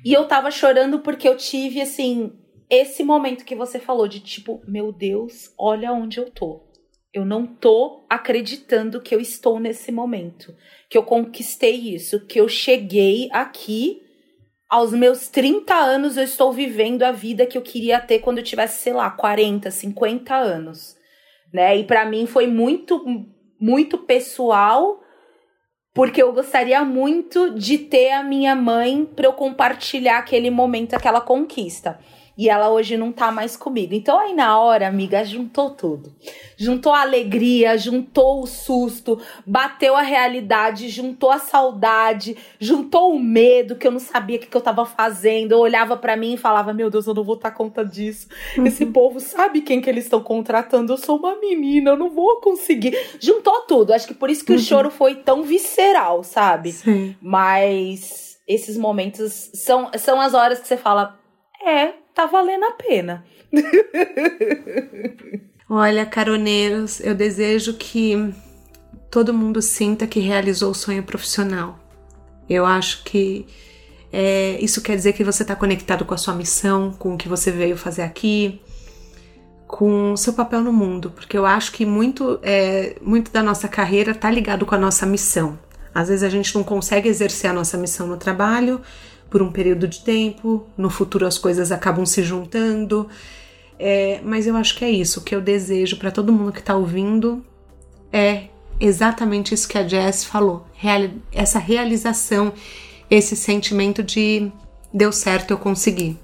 E 0.04 0.12
eu 0.12 0.28
tava 0.28 0.50
chorando 0.50 1.00
porque 1.00 1.26
eu 1.26 1.36
tive, 1.36 1.80
assim, 1.80 2.32
esse 2.68 3.02
momento 3.02 3.44
que 3.44 3.54
você 3.54 3.78
falou 3.78 4.06
de 4.06 4.20
tipo, 4.20 4.62
meu 4.66 4.92
Deus, 4.92 5.52
olha 5.58 5.92
onde 5.92 6.18
eu 6.18 6.30
tô. 6.30 6.62
Eu 7.12 7.24
não 7.24 7.46
tô 7.46 8.04
acreditando 8.10 9.00
que 9.00 9.14
eu 9.14 9.20
estou 9.20 9.58
nesse 9.58 9.90
momento, 9.90 10.54
que 10.90 10.98
eu 10.98 11.04
conquistei 11.04 11.94
isso, 11.94 12.26
que 12.26 12.40
eu 12.40 12.48
cheguei 12.48 13.28
aqui 13.32 14.02
aos 14.68 14.92
meus 14.92 15.28
30 15.28 15.72
anos 15.72 16.16
eu 16.16 16.24
estou 16.24 16.52
vivendo 16.52 17.04
a 17.04 17.12
vida 17.12 17.46
que 17.46 17.56
eu 17.56 17.62
queria 17.62 18.00
ter 18.00 18.18
quando 18.18 18.38
eu 18.38 18.44
tivesse, 18.44 18.82
sei 18.82 18.92
lá, 18.92 19.08
40, 19.08 19.70
50 19.70 20.34
anos, 20.34 20.96
né? 21.52 21.76
E 21.76 21.84
para 21.84 22.04
mim 22.04 22.26
foi 22.26 22.48
muito 22.48 23.04
muito 23.60 23.98
pessoal 23.98 25.00
porque 25.94 26.20
eu 26.20 26.32
gostaria 26.32 26.84
muito 26.84 27.50
de 27.50 27.78
ter 27.78 28.10
a 28.10 28.24
minha 28.24 28.56
mãe 28.56 29.08
para 29.14 29.26
eu 29.26 29.32
compartilhar 29.32 30.18
aquele 30.18 30.50
momento, 30.50 30.92
aquela 30.94 31.20
conquista. 31.20 32.00
E 32.36 32.48
ela 32.48 32.68
hoje 32.68 32.96
não 32.96 33.12
tá 33.12 33.30
mais 33.30 33.56
comigo. 33.56 33.94
Então 33.94 34.18
aí 34.18 34.34
na 34.34 34.58
hora, 34.58 34.88
amiga, 34.88 35.24
juntou 35.24 35.70
tudo. 35.70 36.12
Juntou 36.56 36.92
a 36.92 37.02
alegria, 37.02 37.78
juntou 37.78 38.42
o 38.42 38.46
susto, 38.46 39.20
bateu 39.46 39.94
a 39.96 40.02
realidade, 40.02 40.88
juntou 40.88 41.30
a 41.30 41.38
saudade, 41.38 42.36
juntou 42.58 43.14
o 43.14 43.20
medo 43.20 43.76
que 43.76 43.86
eu 43.86 43.92
não 43.92 44.00
sabia 44.00 44.36
o 44.36 44.40
que, 44.40 44.46
que 44.46 44.56
eu 44.56 44.60
tava 44.60 44.84
fazendo. 44.84 45.52
Eu 45.52 45.60
olhava 45.60 45.96
para 45.96 46.16
mim 46.16 46.34
e 46.34 46.38
falava: 46.38 46.72
"Meu 46.72 46.90
Deus, 46.90 47.06
eu 47.06 47.14
não 47.14 47.22
vou 47.22 47.36
dar 47.36 47.52
conta 47.52 47.84
disso. 47.84 48.28
Uhum. 48.58 48.66
Esse 48.66 48.84
povo 48.86 49.20
sabe 49.20 49.60
quem 49.60 49.80
que 49.80 49.88
eles 49.88 50.04
estão 50.04 50.20
contratando. 50.20 50.92
Eu 50.92 50.96
sou 50.96 51.18
uma 51.18 51.36
menina, 51.36 51.90
eu 51.90 51.96
não 51.96 52.10
vou 52.10 52.40
conseguir". 52.40 52.96
Juntou 53.20 53.62
tudo. 53.62 53.92
Acho 53.92 54.08
que 54.08 54.14
por 54.14 54.28
isso 54.28 54.44
que 54.44 54.52
uhum. 54.52 54.58
o 54.58 54.62
choro 54.62 54.90
foi 54.90 55.16
tão 55.16 55.44
visceral, 55.44 56.24
sabe? 56.24 56.72
Sim. 56.72 57.16
Mas 57.20 58.38
esses 58.46 58.76
momentos 58.76 59.50
são, 59.54 59.90
são 59.96 60.20
as 60.20 60.34
horas 60.34 60.58
que 60.58 60.66
você 60.66 60.76
fala: 60.76 61.18
"É, 61.64 62.03
tá 62.14 62.26
valendo 62.26 62.64
a 62.64 62.72
pena. 62.72 63.24
Olha, 65.68 66.06
caroneiros, 66.06 67.00
eu 67.00 67.14
desejo 67.14 67.74
que 67.74 68.32
todo 69.10 69.34
mundo 69.34 69.60
sinta 69.60 70.06
que 70.06 70.20
realizou 70.20 70.70
o 70.70 70.74
sonho 70.74 71.02
profissional. 71.02 71.78
Eu 72.48 72.66
acho 72.66 73.02
que 73.04 73.46
é, 74.12 74.58
isso 74.60 74.80
quer 74.80 74.94
dizer 74.94 75.14
que 75.14 75.24
você 75.24 75.42
está 75.42 75.56
conectado 75.56 76.04
com 76.04 76.14
a 76.14 76.18
sua 76.18 76.34
missão, 76.34 76.92
com 76.92 77.14
o 77.14 77.18
que 77.18 77.28
você 77.28 77.50
veio 77.50 77.76
fazer 77.76 78.02
aqui, 78.02 78.60
com 79.66 80.12
o 80.12 80.16
seu 80.16 80.34
papel 80.34 80.60
no 80.60 80.72
mundo, 80.72 81.10
porque 81.10 81.36
eu 81.36 81.44
acho 81.44 81.72
que 81.72 81.84
muito, 81.84 82.38
é, 82.42 82.96
muito 83.02 83.32
da 83.32 83.42
nossa 83.42 83.66
carreira 83.66 84.12
está 84.12 84.30
ligado 84.30 84.64
com 84.64 84.74
a 84.74 84.78
nossa 84.78 85.04
missão. 85.04 85.58
Às 85.92 86.08
vezes 86.08 86.22
a 86.22 86.28
gente 86.28 86.54
não 86.54 86.62
consegue 86.62 87.08
exercer 87.08 87.50
a 87.50 87.52
nossa 87.52 87.76
missão 87.76 88.06
no 88.06 88.16
trabalho 88.16 88.80
por 89.34 89.42
um 89.42 89.50
período 89.50 89.88
de 89.88 89.98
tempo, 89.98 90.64
no 90.78 90.88
futuro 90.88 91.26
as 91.26 91.36
coisas 91.36 91.72
acabam 91.72 92.06
se 92.06 92.22
juntando. 92.22 93.08
É, 93.76 94.20
mas 94.22 94.46
eu 94.46 94.54
acho 94.54 94.76
que 94.76 94.84
é 94.84 94.90
isso. 94.90 95.18
O 95.18 95.24
que 95.24 95.34
eu 95.34 95.40
desejo 95.40 95.96
para 95.96 96.12
todo 96.12 96.32
mundo 96.32 96.52
que 96.52 96.60
está 96.60 96.76
ouvindo 96.76 97.44
é 98.12 98.44
exatamente 98.78 99.52
isso 99.52 99.66
que 99.66 99.76
a 99.76 99.88
Jess 99.88 100.24
falou: 100.24 100.64
essa 101.32 101.58
realização, 101.58 102.52
esse 103.10 103.34
sentimento 103.34 104.04
de 104.04 104.52
deu 104.92 105.10
certo, 105.10 105.50
eu 105.50 105.58
consegui. 105.58 106.16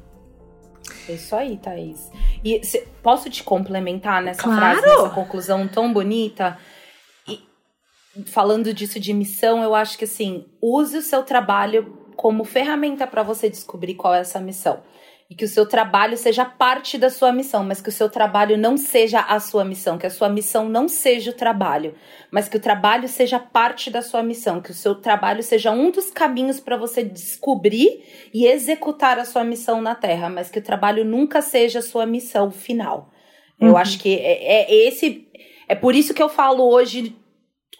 É 1.08 1.14
isso 1.14 1.34
aí, 1.34 1.56
Thaís. 1.56 2.12
E 2.44 2.64
cê, 2.64 2.86
posso 3.02 3.28
te 3.28 3.42
complementar 3.42 4.22
nessa 4.22 4.44
claro. 4.44 4.60
frase, 4.60 4.82
nessa 4.82 5.10
conclusão 5.10 5.66
tão 5.66 5.92
bonita? 5.92 6.56
E 7.26 7.40
falando 8.26 8.72
disso 8.72 9.00
de 9.00 9.12
missão, 9.12 9.64
eu 9.64 9.74
acho 9.74 9.98
que 9.98 10.04
assim, 10.04 10.46
use 10.62 10.96
o 10.96 11.02
seu 11.02 11.24
trabalho 11.24 11.99
como 12.16 12.44
ferramenta 12.44 13.06
para 13.06 13.22
você 13.22 13.48
descobrir 13.48 13.94
qual 13.94 14.14
é 14.14 14.20
essa 14.20 14.40
missão. 14.40 14.82
e 15.30 15.34
que 15.36 15.44
o 15.44 15.48
seu 15.48 15.64
trabalho 15.64 16.16
seja 16.16 16.44
parte 16.44 16.98
da 16.98 17.08
sua 17.08 17.32
missão, 17.32 17.62
mas 17.62 17.80
que 17.80 17.88
o 17.88 17.92
seu 17.92 18.10
trabalho 18.10 18.58
não 18.58 18.76
seja 18.76 19.20
a 19.20 19.38
sua 19.38 19.64
missão, 19.64 19.96
que 19.96 20.06
a 20.06 20.10
sua 20.10 20.28
missão 20.28 20.68
não 20.68 20.88
seja 20.88 21.30
o 21.30 21.34
trabalho, 21.34 21.94
mas 22.32 22.48
que 22.48 22.56
o 22.56 22.60
trabalho 22.60 23.06
seja 23.06 23.38
parte 23.38 23.90
da 23.90 24.02
sua 24.02 24.24
missão, 24.24 24.60
que 24.60 24.72
o 24.72 24.74
seu 24.74 24.96
trabalho 24.96 25.40
seja 25.40 25.70
um 25.70 25.92
dos 25.92 26.10
caminhos 26.10 26.58
para 26.58 26.76
você 26.76 27.04
descobrir 27.04 28.02
e 28.34 28.44
executar 28.44 29.20
a 29.20 29.24
sua 29.24 29.44
missão 29.44 29.80
na 29.80 29.94
Terra, 29.94 30.28
mas 30.28 30.50
que 30.50 30.58
o 30.58 30.62
trabalho 30.62 31.04
nunca 31.04 31.40
seja 31.40 31.78
a 31.78 31.82
sua 31.82 32.04
missão 32.04 32.50
final. 32.50 33.12
Uhum. 33.60 33.68
Eu 33.68 33.76
acho 33.76 34.00
que 34.00 34.16
é, 34.16 34.62
é 34.62 34.88
esse. 34.88 35.28
É 35.68 35.76
por 35.76 35.94
isso 35.94 36.12
que 36.12 36.22
eu 36.22 36.28
falo 36.28 36.68
hoje 36.68 37.14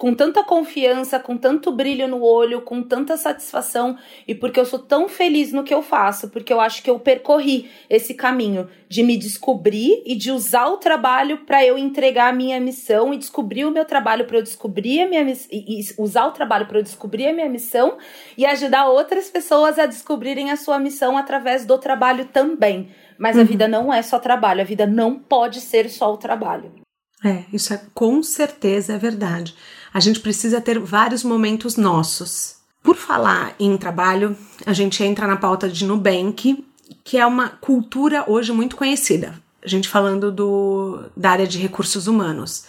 com 0.00 0.14
tanta 0.14 0.42
confiança, 0.42 1.20
com 1.20 1.36
tanto 1.36 1.70
brilho 1.70 2.08
no 2.08 2.22
olho, 2.22 2.62
com 2.62 2.82
tanta 2.82 3.18
satisfação 3.18 3.98
e 4.26 4.34
porque 4.34 4.58
eu 4.58 4.64
sou 4.64 4.78
tão 4.78 5.06
feliz 5.10 5.52
no 5.52 5.62
que 5.62 5.74
eu 5.74 5.82
faço, 5.82 6.30
porque 6.30 6.50
eu 6.50 6.58
acho 6.58 6.82
que 6.82 6.88
eu 6.88 6.98
percorri 6.98 7.70
esse 7.86 8.14
caminho 8.14 8.66
de 8.88 9.02
me 9.02 9.14
descobrir 9.18 10.02
e 10.06 10.16
de 10.16 10.32
usar 10.32 10.68
o 10.68 10.78
trabalho 10.78 11.44
para 11.44 11.62
eu 11.66 11.76
entregar 11.76 12.30
a 12.30 12.32
minha 12.32 12.58
missão 12.58 13.12
e 13.12 13.18
descobrir 13.18 13.66
o 13.66 13.70
meu 13.70 13.84
trabalho 13.84 14.24
para 14.24 14.38
eu 14.38 14.42
descobrir 14.42 15.02
a 15.02 15.06
minha 15.06 15.22
missão 15.22 15.50
e 15.52 15.82
usar 15.98 16.28
o 16.28 16.32
trabalho 16.32 16.66
para 16.66 16.78
eu 16.78 16.82
descobrir 16.82 17.26
a 17.26 17.34
minha 17.34 17.50
missão 17.50 17.98
e 18.38 18.46
ajudar 18.46 18.88
outras 18.88 19.28
pessoas 19.28 19.78
a 19.78 19.84
descobrirem 19.84 20.50
a 20.50 20.56
sua 20.56 20.78
missão 20.78 21.18
através 21.18 21.66
do 21.66 21.76
trabalho 21.76 22.24
também. 22.24 22.88
Mas 23.18 23.36
uhum. 23.36 23.42
a 23.42 23.44
vida 23.44 23.68
não 23.68 23.92
é 23.92 24.00
só 24.00 24.18
trabalho, 24.18 24.62
a 24.62 24.64
vida 24.64 24.86
não 24.86 25.18
pode 25.18 25.60
ser 25.60 25.90
só 25.90 26.10
o 26.10 26.16
trabalho. 26.16 26.72
É, 27.22 27.44
isso 27.52 27.74
é 27.74 27.80
com 27.92 28.22
certeza 28.22 28.94
é 28.94 28.98
verdade 28.98 29.54
a 29.92 30.00
gente 30.00 30.20
precisa 30.20 30.60
ter 30.60 30.78
vários 30.78 31.24
momentos 31.24 31.76
nossos. 31.76 32.56
Por 32.82 32.96
falar 32.96 33.54
em 33.58 33.76
trabalho, 33.76 34.36
a 34.64 34.72
gente 34.72 35.02
entra 35.02 35.26
na 35.26 35.36
pauta 35.36 35.68
de 35.68 35.84
Nubank, 35.84 36.64
que 37.04 37.18
é 37.18 37.26
uma 37.26 37.48
cultura 37.48 38.24
hoje 38.26 38.52
muito 38.52 38.76
conhecida. 38.76 39.34
A 39.62 39.68
gente 39.68 39.88
falando 39.88 40.32
do, 40.32 41.04
da 41.16 41.30
área 41.30 41.46
de 41.46 41.58
recursos 41.58 42.06
humanos. 42.06 42.64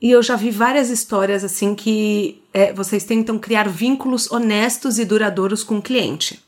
E 0.00 0.10
eu 0.10 0.22
já 0.22 0.36
vi 0.36 0.50
várias 0.50 0.88
histórias 0.88 1.44
assim 1.44 1.74
que 1.74 2.42
é, 2.54 2.72
vocês 2.72 3.04
tentam 3.04 3.38
criar 3.38 3.68
vínculos 3.68 4.30
honestos 4.30 4.98
e 4.98 5.04
duradouros 5.04 5.62
com 5.62 5.78
o 5.78 5.82
cliente. 5.82 6.42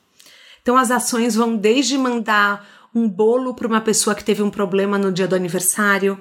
Então 0.63 0.77
as 0.77 0.91
ações 0.91 1.35
vão 1.35 1.57
desde 1.57 1.99
mandar 1.99 2.67
um 2.95 3.09
bolo 3.09 3.55
para 3.55 3.67
uma 3.67 3.81
pessoa 3.81 4.15
que 4.15 4.25
teve 4.25 4.43
um 4.43 4.51
problema 4.51 4.97
no 4.97 5.11
dia 5.11 5.27
do 5.27 5.35
aniversário, 5.35 6.19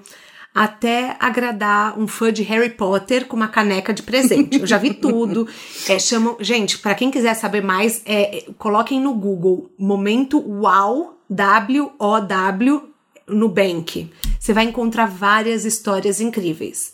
até 0.54 1.16
agradar 1.20 1.98
um 1.98 2.08
fã 2.08 2.32
de 2.32 2.44
Harry 2.44 2.70
Potter 2.70 3.26
com 3.26 3.36
uma 3.36 3.48
caneca 3.48 3.94
de 3.94 4.04
presente. 4.04 4.60
Eu 4.60 4.68
já 4.68 4.78
vi 4.78 4.94
tudo. 4.94 5.48
É, 5.88 5.98
chamam, 5.98 6.38
gente, 6.40 6.78
para 6.78 6.94
quem 6.94 7.10
quiser 7.10 7.34
saber 7.34 7.62
mais, 7.62 8.02
é, 8.06 8.46
coloquem 8.58 9.00
no 9.00 9.14
Google 9.14 9.72
Momento 9.78 10.40
Wow, 10.40 11.18
W-O-W, 11.30 12.90
no 13.28 13.50
Bank. 13.50 14.12
Você 14.40 14.54
vai 14.54 14.66
encontrar 14.66 15.08
várias 15.08 15.66
histórias 15.66 16.22
incríveis. 16.22 16.94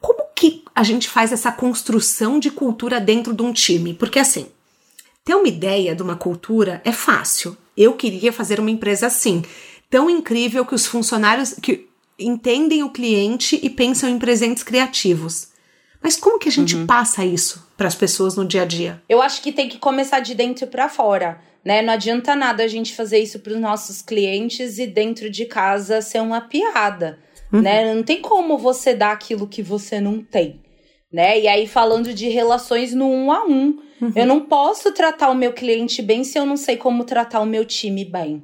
Como 0.00 0.24
que 0.34 0.64
a 0.74 0.82
gente 0.82 1.08
faz 1.08 1.32
essa 1.32 1.52
construção 1.52 2.38
de 2.38 2.50
cultura 2.50 3.00
dentro 3.00 3.32
de 3.32 3.42
um 3.42 3.52
time? 3.52 3.94
Porque 3.94 4.18
assim, 4.18 4.46
ter 5.24 5.34
uma 5.34 5.48
ideia 5.48 5.94
de 5.94 6.02
uma 6.02 6.16
cultura 6.16 6.82
é 6.84 6.92
fácil. 6.92 7.56
Eu 7.76 7.94
queria 7.94 8.32
fazer 8.32 8.58
uma 8.58 8.70
empresa 8.70 9.06
assim, 9.06 9.42
tão 9.88 10.10
incrível 10.10 10.66
que 10.66 10.74
os 10.74 10.86
funcionários, 10.86 11.54
que 11.62 11.88
entendem 12.22 12.82
o 12.82 12.90
cliente 12.90 13.58
e 13.62 13.68
pensam 13.68 14.08
em 14.08 14.18
presentes 14.18 14.62
criativos. 14.62 15.48
Mas 16.02 16.16
como 16.16 16.38
que 16.38 16.48
a 16.48 16.52
gente 16.52 16.74
uhum. 16.74 16.86
passa 16.86 17.24
isso 17.24 17.68
para 17.76 17.86
as 17.86 17.94
pessoas 17.94 18.36
no 18.36 18.44
dia 18.44 18.62
a 18.62 18.64
dia? 18.64 19.02
Eu 19.08 19.22
acho 19.22 19.40
que 19.40 19.52
tem 19.52 19.68
que 19.68 19.78
começar 19.78 20.20
de 20.20 20.34
dentro 20.34 20.66
para 20.66 20.88
fora, 20.88 21.40
né? 21.64 21.80
Não 21.80 21.92
adianta 21.92 22.34
nada 22.34 22.64
a 22.64 22.68
gente 22.68 22.94
fazer 22.94 23.18
isso 23.18 23.38
para 23.38 23.52
os 23.52 23.60
nossos 23.60 24.02
clientes 24.02 24.78
e 24.78 24.86
dentro 24.86 25.30
de 25.30 25.46
casa 25.46 26.02
ser 26.02 26.20
uma 26.20 26.40
piada, 26.40 27.18
uhum. 27.52 27.62
né? 27.62 27.94
Não 27.94 28.02
tem 28.02 28.20
como 28.20 28.58
você 28.58 28.94
dar 28.94 29.12
aquilo 29.12 29.46
que 29.46 29.62
você 29.62 30.00
não 30.00 30.20
tem, 30.20 30.60
né? 31.12 31.38
E 31.38 31.46
aí 31.46 31.68
falando 31.68 32.12
de 32.12 32.28
relações 32.28 32.92
no 32.92 33.06
um 33.06 33.30
a 33.30 33.44
um, 33.44 33.78
uhum. 34.00 34.12
eu 34.16 34.26
não 34.26 34.40
posso 34.40 34.90
tratar 34.92 35.30
o 35.30 35.36
meu 35.36 35.52
cliente 35.52 36.02
bem 36.02 36.24
se 36.24 36.36
eu 36.36 36.44
não 36.44 36.56
sei 36.56 36.76
como 36.76 37.04
tratar 37.04 37.40
o 37.40 37.46
meu 37.46 37.64
time 37.64 38.04
bem 38.04 38.42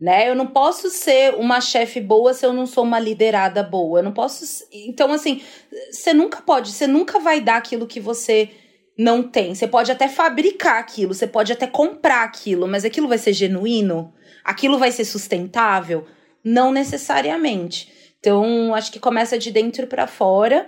né? 0.00 0.30
Eu 0.30 0.34
não 0.34 0.46
posso 0.46 0.88
ser 0.88 1.34
uma 1.34 1.60
chefe 1.60 2.00
boa 2.00 2.32
se 2.32 2.46
eu 2.46 2.52
não 2.54 2.64
sou 2.64 2.84
uma 2.84 2.98
liderada 2.98 3.62
boa. 3.62 3.98
Eu 3.98 4.02
não 4.02 4.12
posso. 4.12 4.64
Então, 4.72 5.12
assim, 5.12 5.42
você 5.90 6.14
nunca 6.14 6.40
pode, 6.40 6.72
você 6.72 6.86
nunca 6.86 7.20
vai 7.20 7.40
dar 7.40 7.56
aquilo 7.56 7.86
que 7.86 8.00
você 8.00 8.48
não 8.96 9.22
tem. 9.22 9.54
Você 9.54 9.68
pode 9.68 9.92
até 9.92 10.08
fabricar 10.08 10.78
aquilo, 10.78 11.12
você 11.12 11.26
pode 11.26 11.52
até 11.52 11.66
comprar 11.66 12.24
aquilo, 12.24 12.66
mas 12.66 12.84
aquilo 12.84 13.08
vai 13.08 13.18
ser 13.18 13.34
genuíno? 13.34 14.12
Aquilo 14.42 14.78
vai 14.78 14.90
ser 14.90 15.04
sustentável? 15.04 16.06
Não 16.42 16.72
necessariamente. 16.72 17.92
Então, 18.18 18.74
acho 18.74 18.90
que 18.90 18.98
começa 18.98 19.38
de 19.38 19.50
dentro 19.50 19.86
para 19.86 20.06
fora. 20.06 20.66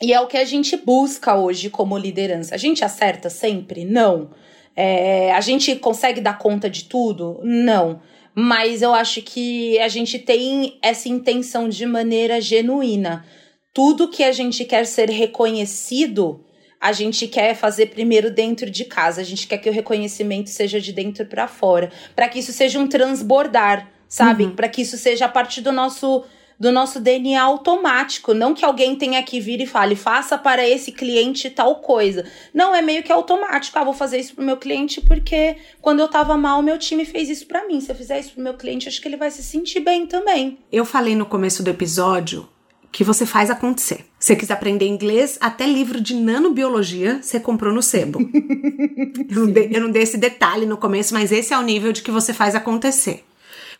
E 0.00 0.12
é 0.12 0.20
o 0.20 0.26
que 0.26 0.36
a 0.36 0.44
gente 0.44 0.76
busca 0.76 1.34
hoje 1.36 1.70
como 1.70 1.96
liderança. 1.96 2.54
A 2.54 2.58
gente 2.58 2.84
acerta 2.84 3.30
sempre? 3.30 3.84
Não. 3.86 4.30
É, 4.76 5.32
a 5.32 5.40
gente 5.40 5.74
consegue 5.76 6.20
dar 6.20 6.38
conta 6.38 6.68
de 6.68 6.84
tudo? 6.84 7.40
Não 7.42 8.00
mas 8.34 8.82
eu 8.82 8.94
acho 8.94 9.20
que 9.22 9.78
a 9.78 9.88
gente 9.88 10.18
tem 10.18 10.78
essa 10.82 11.08
intenção 11.08 11.68
de 11.68 11.84
maneira 11.84 12.40
genuína. 12.40 13.24
Tudo 13.72 14.08
que 14.08 14.22
a 14.22 14.32
gente 14.32 14.64
quer 14.64 14.86
ser 14.86 15.10
reconhecido, 15.10 16.44
a 16.80 16.92
gente 16.92 17.28
quer 17.28 17.54
fazer 17.54 17.86
primeiro 17.86 18.30
dentro 18.30 18.70
de 18.70 18.84
casa. 18.84 19.20
A 19.20 19.24
gente 19.24 19.46
quer 19.46 19.58
que 19.58 19.68
o 19.68 19.72
reconhecimento 19.72 20.50
seja 20.50 20.80
de 20.80 20.92
dentro 20.92 21.26
para 21.26 21.46
fora, 21.46 21.90
para 22.14 22.28
que 22.28 22.38
isso 22.38 22.52
seja 22.52 22.78
um 22.78 22.88
transbordar, 22.88 23.90
sabe? 24.08 24.44
Uhum. 24.44 24.56
Para 24.56 24.68
que 24.68 24.82
isso 24.82 24.96
seja 24.96 25.26
a 25.26 25.28
partir 25.28 25.60
do 25.60 25.72
nosso 25.72 26.24
do 26.58 26.72
nosso 26.72 27.00
DNA 27.00 27.42
automático. 27.42 28.34
Não 28.34 28.54
que 28.54 28.64
alguém 28.64 28.96
tenha 28.96 29.22
que 29.22 29.40
vir 29.40 29.60
e 29.60 29.66
fale, 29.66 29.96
faça 29.96 30.38
para 30.38 30.68
esse 30.68 30.92
cliente 30.92 31.50
tal 31.50 31.76
coisa. 31.76 32.24
Não, 32.52 32.74
é 32.74 32.82
meio 32.82 33.02
que 33.02 33.12
automático. 33.12 33.78
Ah, 33.78 33.84
vou 33.84 33.94
fazer 33.94 34.18
isso 34.18 34.34
pro 34.34 34.44
meu 34.44 34.56
cliente 34.56 35.00
porque 35.00 35.56
quando 35.80 36.00
eu 36.00 36.08
tava 36.08 36.36
mal, 36.36 36.62
meu 36.62 36.78
time 36.78 37.04
fez 37.04 37.28
isso 37.28 37.46
para 37.46 37.66
mim. 37.66 37.80
Se 37.80 37.90
eu 37.90 37.96
fizer 37.96 38.18
isso 38.18 38.32
pro 38.32 38.42
meu 38.42 38.54
cliente, 38.54 38.88
acho 38.88 39.00
que 39.00 39.08
ele 39.08 39.16
vai 39.16 39.30
se 39.30 39.42
sentir 39.42 39.80
bem 39.80 40.06
também. 40.06 40.58
Eu 40.70 40.84
falei 40.84 41.14
no 41.14 41.26
começo 41.26 41.62
do 41.62 41.70
episódio 41.70 42.48
que 42.92 43.02
você 43.02 43.24
faz 43.24 43.50
acontecer. 43.50 44.04
Você 44.20 44.36
quis 44.36 44.50
aprender 44.50 44.86
inglês, 44.86 45.38
até 45.40 45.66
livro 45.66 45.98
de 45.98 46.14
nanobiologia 46.14 47.20
você 47.22 47.40
comprou 47.40 47.72
no 47.72 47.82
sebo. 47.82 48.20
eu, 49.30 49.40
não 49.40 49.46
dei, 49.46 49.70
eu 49.72 49.80
não 49.80 49.90
dei 49.90 50.02
esse 50.02 50.18
detalhe 50.18 50.66
no 50.66 50.76
começo, 50.76 51.14
mas 51.14 51.32
esse 51.32 51.54
é 51.54 51.58
o 51.58 51.62
nível 51.62 51.90
de 51.90 52.02
que 52.02 52.10
você 52.10 52.34
faz 52.34 52.54
acontecer. 52.54 53.24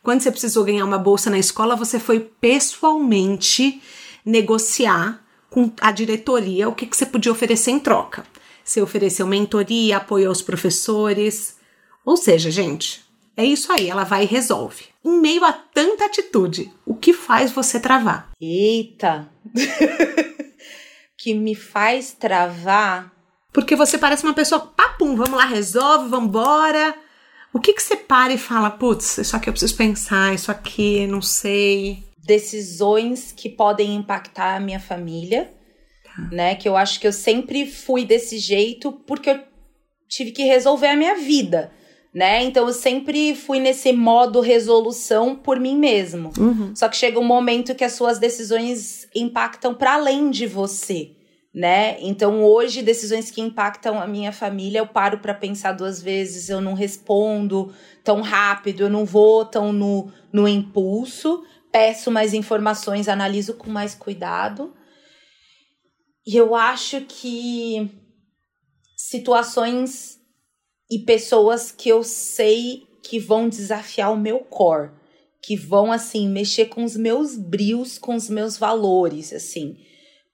Quando 0.02 0.20
você 0.20 0.30
precisou 0.30 0.64
ganhar 0.64 0.84
uma 0.84 0.98
bolsa 0.98 1.30
na 1.30 1.38
escola, 1.38 1.76
você 1.76 2.00
foi 2.00 2.18
pessoalmente 2.18 3.80
negociar 4.24 5.24
com 5.48 5.70
a 5.80 5.92
diretoria 5.92 6.68
o 6.68 6.74
que, 6.74 6.86
que 6.86 6.96
você 6.96 7.06
podia 7.06 7.30
oferecer 7.30 7.70
em 7.70 7.78
troca. 7.78 8.24
Você 8.64 8.80
ofereceu 8.80 9.26
mentoria, 9.26 9.98
apoio 9.98 10.28
aos 10.28 10.42
professores. 10.42 11.56
Ou 12.04 12.16
seja, 12.16 12.50
gente, 12.50 13.04
é 13.36 13.44
isso 13.44 13.72
aí, 13.72 13.88
ela 13.88 14.04
vai 14.04 14.24
e 14.24 14.26
resolve. 14.26 14.86
Em 15.04 15.20
meio 15.20 15.44
a 15.44 15.52
tanta 15.52 16.06
atitude, 16.06 16.72
o 16.84 16.94
que 16.94 17.12
faz 17.12 17.52
você 17.52 17.78
travar? 17.78 18.30
Eita! 18.40 19.30
que 21.16 21.34
me 21.34 21.54
faz 21.54 22.12
travar. 22.12 23.12
Porque 23.52 23.76
você 23.76 23.98
parece 23.98 24.24
uma 24.24 24.34
pessoa, 24.34 24.60
papum, 24.60 25.14
vamos 25.14 25.36
lá, 25.36 25.44
resolve, 25.44 26.08
vamos 26.08 26.28
embora. 26.28 26.94
O 27.54 27.60
que, 27.60 27.74
que 27.74 27.82
você 27.82 27.96
para 27.96 28.32
e 28.32 28.38
fala, 28.38 28.70
putz, 28.70 29.18
isso 29.18 29.36
aqui 29.36 29.48
eu 29.48 29.52
preciso 29.52 29.76
pensar, 29.76 30.34
isso 30.34 30.50
aqui, 30.50 31.06
não 31.06 31.20
sei. 31.20 32.02
Decisões 32.24 33.32
que 33.36 33.48
podem 33.48 33.94
impactar 33.94 34.56
a 34.56 34.60
minha 34.60 34.80
família, 34.80 35.52
tá. 36.04 36.28
né? 36.32 36.54
Que 36.54 36.68
eu 36.68 36.76
acho 36.76 36.98
que 36.98 37.06
eu 37.06 37.12
sempre 37.12 37.66
fui 37.66 38.04
desse 38.04 38.38
jeito 38.38 38.92
porque 38.92 39.30
eu 39.30 39.40
tive 40.08 40.30
que 40.30 40.44
resolver 40.44 40.88
a 40.88 40.96
minha 40.96 41.16
vida, 41.16 41.70
né? 42.14 42.42
Então 42.42 42.66
eu 42.66 42.72
sempre 42.72 43.34
fui 43.34 43.60
nesse 43.60 43.92
modo 43.92 44.40
resolução 44.40 45.36
por 45.36 45.60
mim 45.60 45.76
mesmo. 45.76 46.30
Uhum. 46.38 46.74
Só 46.74 46.88
que 46.88 46.96
chega 46.96 47.20
um 47.20 47.24
momento 47.24 47.74
que 47.74 47.84
as 47.84 47.92
suas 47.92 48.18
decisões 48.18 49.06
impactam 49.14 49.74
para 49.74 49.94
além 49.94 50.30
de 50.30 50.46
você 50.46 51.10
né? 51.54 52.00
Então 52.00 52.42
hoje 52.42 52.82
decisões 52.82 53.30
que 53.30 53.40
impactam 53.40 54.00
a 54.00 54.06
minha 54.06 54.32
família, 54.32 54.78
eu 54.78 54.86
paro 54.86 55.18
para 55.18 55.34
pensar 55.34 55.72
duas 55.72 56.00
vezes, 56.00 56.48
eu 56.48 56.60
não 56.60 56.72
respondo 56.72 57.74
tão 58.02 58.22
rápido, 58.22 58.84
eu 58.84 58.90
não 58.90 59.04
vou 59.04 59.44
tão 59.44 59.72
no, 59.72 60.10
no 60.32 60.48
impulso, 60.48 61.44
peço 61.70 62.10
mais 62.10 62.32
informações, 62.32 63.08
analiso 63.08 63.54
com 63.54 63.70
mais 63.70 63.94
cuidado. 63.94 64.74
E 66.26 66.36
eu 66.36 66.54
acho 66.54 67.02
que 67.02 67.90
situações 68.96 70.18
e 70.90 71.00
pessoas 71.00 71.70
que 71.70 71.88
eu 71.88 72.02
sei 72.02 72.86
que 73.02 73.18
vão 73.18 73.48
desafiar 73.48 74.12
o 74.12 74.16
meu 74.16 74.38
core, 74.38 74.92
que 75.42 75.56
vão 75.56 75.90
assim 75.90 76.28
mexer 76.28 76.66
com 76.66 76.84
os 76.84 76.96
meus 76.96 77.36
brios, 77.36 77.98
com 77.98 78.14
os 78.14 78.30
meus 78.30 78.56
valores, 78.56 79.32
assim 79.32 79.76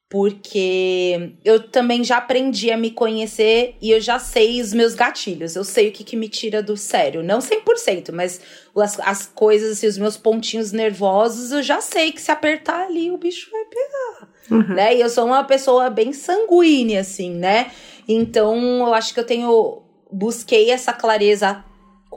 porque 0.09 1.33
eu 1.45 1.69
também 1.69 2.03
já 2.03 2.17
aprendi 2.17 2.71
a 2.71 2.79
me 2.79 2.91
conhecer 2.91 3.77
e 3.81 3.91
eu 3.91 4.01
já 4.01 4.19
sei 4.19 4.61
os 4.61 4.73
meus 4.73 4.95
gatilhos. 4.95 5.55
Eu 5.55 5.65
sei 5.65 5.89
o 5.89 5.93
que, 5.93 6.03
que 6.03 6.17
me 6.17 6.29
tira 6.29 6.63
do 6.63 6.79
sério. 6.79 7.23
Não 7.23 7.41
100%, 7.41 8.11
mas 8.13 8.41
as, 8.75 8.99
as 9.01 9.27
coisas, 9.27 9.73
assim, 9.73 9.87
os 9.87 9.99
meus 9.99 10.17
pontinhos 10.17 10.73
nervosos, 10.73 11.53
eu 11.53 11.63
já 11.63 11.83
sei 11.83 12.11
que 12.11 12.23
se 12.23 12.31
apertar 12.31 12.87
ali 12.87 13.11
o 13.11 13.19
bicho 13.19 13.51
vai 13.51 13.65
pegar. 13.67 14.29
Uhum. 14.51 14.75
Né? 14.75 14.97
E 14.97 15.01
eu 15.03 15.11
sou 15.11 15.27
uma 15.27 15.45
pessoa 15.45 15.91
bem 15.91 16.15
sanguínea, 16.15 17.01
assim, 17.01 17.35
né? 17.35 17.71
Então 18.09 18.87
eu 18.87 18.95
acho 18.95 19.13
que 19.13 19.21
eu 19.21 19.27
tenho. 19.27 19.83
Busquei 20.11 20.71
essa 20.71 20.91
clareza 20.91 21.63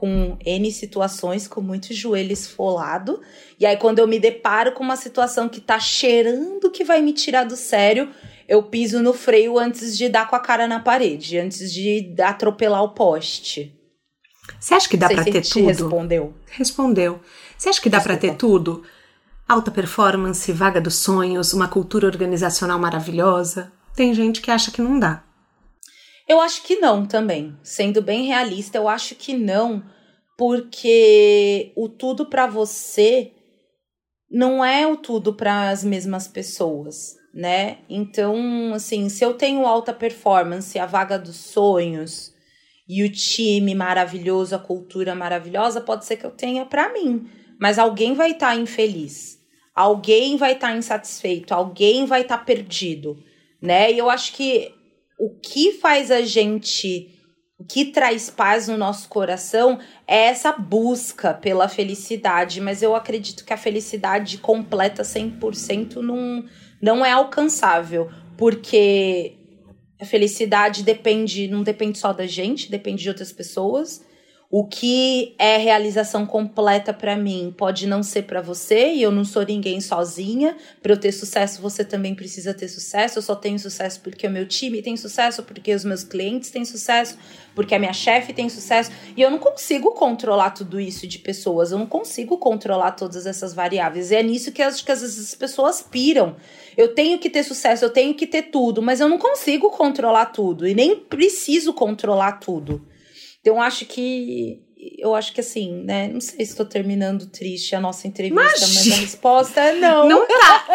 com 0.02 0.36
N 0.44 0.72
situações, 0.72 1.48
com 1.48 1.62
muito 1.62 1.94
joelho 1.94 2.34
esfolado. 2.34 3.22
E 3.60 3.68
aí, 3.68 3.78
quando 3.78 4.00
eu 4.00 4.08
me 4.08 4.20
deparo 4.20 4.72
com 4.72 4.84
uma 4.84 4.96
situação 4.96 5.48
que 5.48 5.62
tá 5.62 5.80
cheirando 5.80 6.72
que 6.72 6.84
vai 6.84 7.04
me 7.04 7.14
tirar 7.14 7.44
do 7.44 7.56
sério, 7.56 8.10
eu 8.48 8.64
piso 8.64 9.00
no 9.00 9.14
freio 9.14 9.60
antes 9.60 9.96
de 9.96 10.10
dar 10.10 10.28
com 10.28 10.36
a 10.36 10.40
cara 10.40 10.68
na 10.68 10.80
parede, 10.80 11.38
antes 11.38 11.72
de 11.72 12.16
atropelar 12.20 12.84
o 12.84 12.96
poste. 12.96 13.80
Você 14.60 14.74
acha 14.74 14.90
que 14.90 14.98
dá 14.98 15.08
para 15.08 15.24
ter 15.24 15.48
tudo? 15.48 15.68
Respondeu. 15.68 16.34
Respondeu. 16.50 17.20
Você 17.56 17.70
acha 17.70 17.80
que 17.80 17.90
dá 17.90 18.02
para 18.02 18.18
ter 18.18 18.34
tudo? 18.34 18.82
Alta 19.48 19.70
performance, 19.70 20.52
vaga 20.52 20.82
dos 20.82 20.96
sonhos, 20.96 21.54
uma 21.54 21.68
cultura 21.68 22.08
organizacional 22.08 22.80
maravilhosa? 22.80 23.72
Tem 23.96 24.16
gente 24.16 24.42
que 24.42 24.50
acha 24.50 24.72
que 24.72 24.82
não 24.82 24.98
dá. 24.98 25.24
Eu 26.32 26.40
acho 26.40 26.64
que 26.64 26.78
não 26.78 27.06
também. 27.06 27.58
Sendo 27.62 28.02
bem 28.02 28.24
realista, 28.24 28.78
eu 28.78 28.88
acho 28.88 29.16
que 29.16 29.34
não, 29.34 29.84
porque 30.38 31.74
o 31.76 31.90
tudo 31.90 32.26
para 32.26 32.48
você 32.48 33.34
não 34.32 34.64
é 34.64 34.88
o 34.88 34.96
tudo 34.96 35.34
para 35.34 35.70
as 35.70 35.84
mesmas 35.84 36.30
pessoas, 36.30 37.18
né? 37.34 37.80
Então, 37.90 38.74
assim, 38.74 39.10
se 39.10 39.26
eu 39.26 39.34
tenho 39.34 39.66
alta 39.66 39.94
performance, 39.94 40.80
a 40.80 40.86
vaga 40.86 41.20
dos 41.20 41.36
sonhos 41.36 42.34
e 42.88 43.04
o 43.04 43.12
time 43.12 43.76
maravilhoso, 43.76 44.56
a 44.56 44.60
cultura 44.60 45.14
maravilhosa, 45.14 45.82
pode 45.82 46.06
ser 46.06 46.16
que 46.16 46.26
eu 46.26 46.32
tenha 46.32 46.66
para 46.66 46.94
mim, 46.94 47.28
mas 47.60 47.78
alguém 47.78 48.14
vai 48.14 48.32
estar 48.32 48.52
tá 48.52 48.56
infeliz. 48.56 49.38
Alguém 49.76 50.38
vai 50.38 50.54
estar 50.54 50.70
tá 50.70 50.78
insatisfeito, 50.78 51.54
alguém 51.54 52.06
vai 52.06 52.22
estar 52.22 52.38
tá 52.38 52.44
perdido, 52.46 53.22
né? 53.62 53.92
E 53.92 53.98
eu 53.98 54.10
acho 54.10 54.32
que 54.32 54.80
o 55.22 55.30
que 55.30 55.74
faz 55.74 56.10
a 56.10 56.22
gente, 56.22 57.12
o 57.60 57.64
que 57.64 57.86
traz 57.86 58.28
paz 58.28 58.68
no 58.68 58.76
nosso 58.76 59.08
coração 59.08 59.78
é 60.08 60.26
essa 60.26 60.52
busca 60.52 61.32
pela 61.32 61.70
felicidade, 61.70 62.60
mas 62.60 62.82
eu 62.82 62.96
acredito 62.96 63.46
que 63.46 63.54
a 63.54 63.58
felicidade 63.58 64.40
completa 64.40 65.04
100% 65.04 65.98
não, 65.98 66.44
não 66.82 67.06
é 67.06 67.12
alcançável, 67.12 68.10
porque 68.36 69.36
a 70.00 70.06
felicidade 70.06 70.82
depende, 70.82 71.48
não 71.48 71.62
depende 71.62 72.00
só 72.00 72.12
da 72.12 72.26
gente, 72.26 72.72
depende 72.72 73.04
de 73.04 73.10
outras 73.10 73.32
pessoas. 73.32 74.04
O 74.54 74.66
que 74.66 75.34
é 75.40 75.56
realização 75.56 76.26
completa 76.26 76.94
para 76.94 77.16
mim 77.16 77.56
pode 77.58 77.88
não 77.88 78.04
ser 78.04 78.24
para 78.24 78.42
você 78.42 78.92
e 78.92 79.02
eu 79.02 79.10
não 79.10 79.24
sou 79.24 79.46
ninguém 79.46 79.80
sozinha. 79.80 80.58
Para 80.84 80.92
eu 80.92 81.00
ter 81.00 81.14
sucesso, 81.14 81.62
você 81.62 81.86
também 81.86 82.14
precisa 82.14 82.54
ter 82.54 82.68
sucesso. 82.68 83.18
Eu 83.18 83.22
só 83.22 83.34
tenho 83.34 83.58
sucesso 83.58 84.02
porque 84.02 84.28
o 84.28 84.30
meu 84.30 84.46
time 84.46 84.82
tem 84.82 84.98
sucesso, 84.98 85.42
porque 85.44 85.74
os 85.74 85.86
meus 85.86 86.04
clientes 86.04 86.52
têm 86.52 86.66
sucesso, 86.66 87.18
porque 87.56 87.74
a 87.74 87.80
minha 87.80 87.94
chefe 87.94 88.34
tem 88.34 88.50
sucesso. 88.50 88.92
E 89.16 89.22
eu 89.22 89.32
não 89.32 89.40
consigo 89.40 89.92
controlar 89.92 90.50
tudo 90.50 90.82
isso 90.82 91.08
de 91.08 91.20
pessoas, 91.20 91.72
eu 91.72 91.80
não 91.80 91.88
consigo 91.88 92.38
controlar 92.38 92.92
todas 92.92 93.26
essas 93.26 93.54
variáveis. 93.54 94.12
E 94.12 94.16
é 94.16 94.22
nisso 94.22 94.52
que, 94.52 94.62
acho 94.62 94.84
que 94.84 94.92
às 94.92 95.00
vezes 95.00 95.30
as 95.30 95.34
pessoas 95.34 95.82
piram. 95.82 96.36
Eu 96.76 96.94
tenho 96.94 97.18
que 97.20 97.30
ter 97.30 97.44
sucesso, 97.44 97.86
eu 97.86 97.90
tenho 97.90 98.14
que 98.16 98.28
ter 98.28 98.44
tudo, 98.44 98.82
mas 98.82 99.00
eu 99.00 99.08
não 99.08 99.18
consigo 99.18 99.70
controlar 99.70 100.26
tudo 100.26 100.68
e 100.68 100.76
nem 100.76 100.98
preciso 100.98 101.72
controlar 101.72 102.34
tudo. 102.34 102.91
Então, 103.42 103.62
acho 103.62 103.86
que. 103.86 104.62
Eu 104.98 105.14
acho 105.14 105.32
que 105.34 105.42
assim, 105.42 105.84
né? 105.84 106.08
Não 106.08 106.20
sei 106.20 106.44
se 106.44 106.52
estou 106.52 106.66
terminando 106.66 107.28
triste 107.28 107.76
a 107.76 107.80
nossa 107.80 108.08
entrevista, 108.08 108.44
mas, 108.44 108.62
mas 108.62 108.92
a 108.92 108.96
resposta 108.96 109.60
é 109.60 109.76
não. 109.76 110.10
Não 110.10 110.28
tá. 110.28 110.66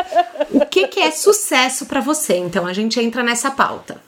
O 0.53 0.67
que, 0.67 0.87
que 0.87 1.01
é 1.01 1.11
sucesso 1.11 1.87
para 1.87 2.01
você? 2.01 2.37
Então, 2.37 2.67
a 2.67 2.73
gente 2.73 3.01
entra 3.01 3.23
nessa 3.23 3.51
pauta. 3.51 4.01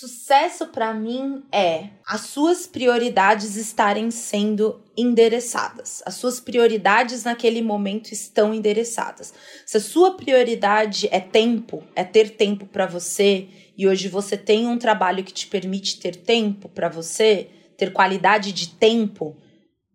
Sucesso 0.00 0.68
para 0.68 0.94
mim 0.94 1.42
é 1.52 1.88
as 2.06 2.22
suas 2.22 2.66
prioridades 2.66 3.56
estarem 3.56 4.10
sendo 4.10 4.80
endereçadas. 4.96 6.02
As 6.06 6.14
suas 6.14 6.40
prioridades 6.40 7.24
naquele 7.24 7.60
momento 7.60 8.10
estão 8.10 8.54
endereçadas. 8.54 9.34
Se 9.66 9.76
a 9.76 9.80
sua 9.80 10.16
prioridade 10.16 11.06
é 11.12 11.20
tempo, 11.20 11.84
é 11.94 12.02
ter 12.02 12.30
tempo 12.30 12.64
para 12.64 12.86
você, 12.86 13.48
e 13.76 13.86
hoje 13.86 14.08
você 14.08 14.38
tem 14.38 14.66
um 14.66 14.78
trabalho 14.78 15.22
que 15.22 15.34
te 15.34 15.46
permite 15.46 16.00
ter 16.00 16.16
tempo 16.16 16.68
para 16.70 16.88
você, 16.88 17.48
ter 17.80 17.92
qualidade 17.94 18.52
de 18.52 18.68
tempo, 18.68 19.34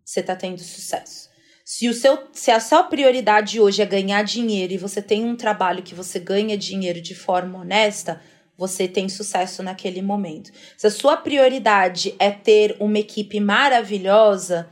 você 0.04 0.20
está 0.20 0.36
tendo 0.36 0.60
sucesso. 0.60 1.30
Se, 1.64 1.88
o 1.88 1.94
seu, 1.94 2.18
se 2.34 2.50
a 2.50 2.60
sua 2.60 2.84
prioridade 2.84 3.60
hoje 3.62 3.80
é 3.82 3.86
ganhar 3.86 4.24
dinheiro 4.24 4.74
e 4.74 4.78
você 4.78 5.04
tem 5.04 5.24
um 5.24 5.36
trabalho 5.36 5.84
que 5.84 5.94
você 5.94 6.20
ganha 6.20 6.58
dinheiro 6.58 7.00
de 7.00 7.14
forma 7.14 7.60
honesta, 7.60 8.20
você 8.58 8.88
tem 8.88 9.08
sucesso 9.08 9.62
naquele 9.62 10.02
momento. 10.02 10.52
Se 10.76 10.88
a 10.88 10.92
sua 10.92 11.16
prioridade 11.16 12.16
é 12.18 12.32
ter 12.32 12.76
uma 12.80 12.98
equipe 12.98 13.40
maravilhosa 13.40 14.68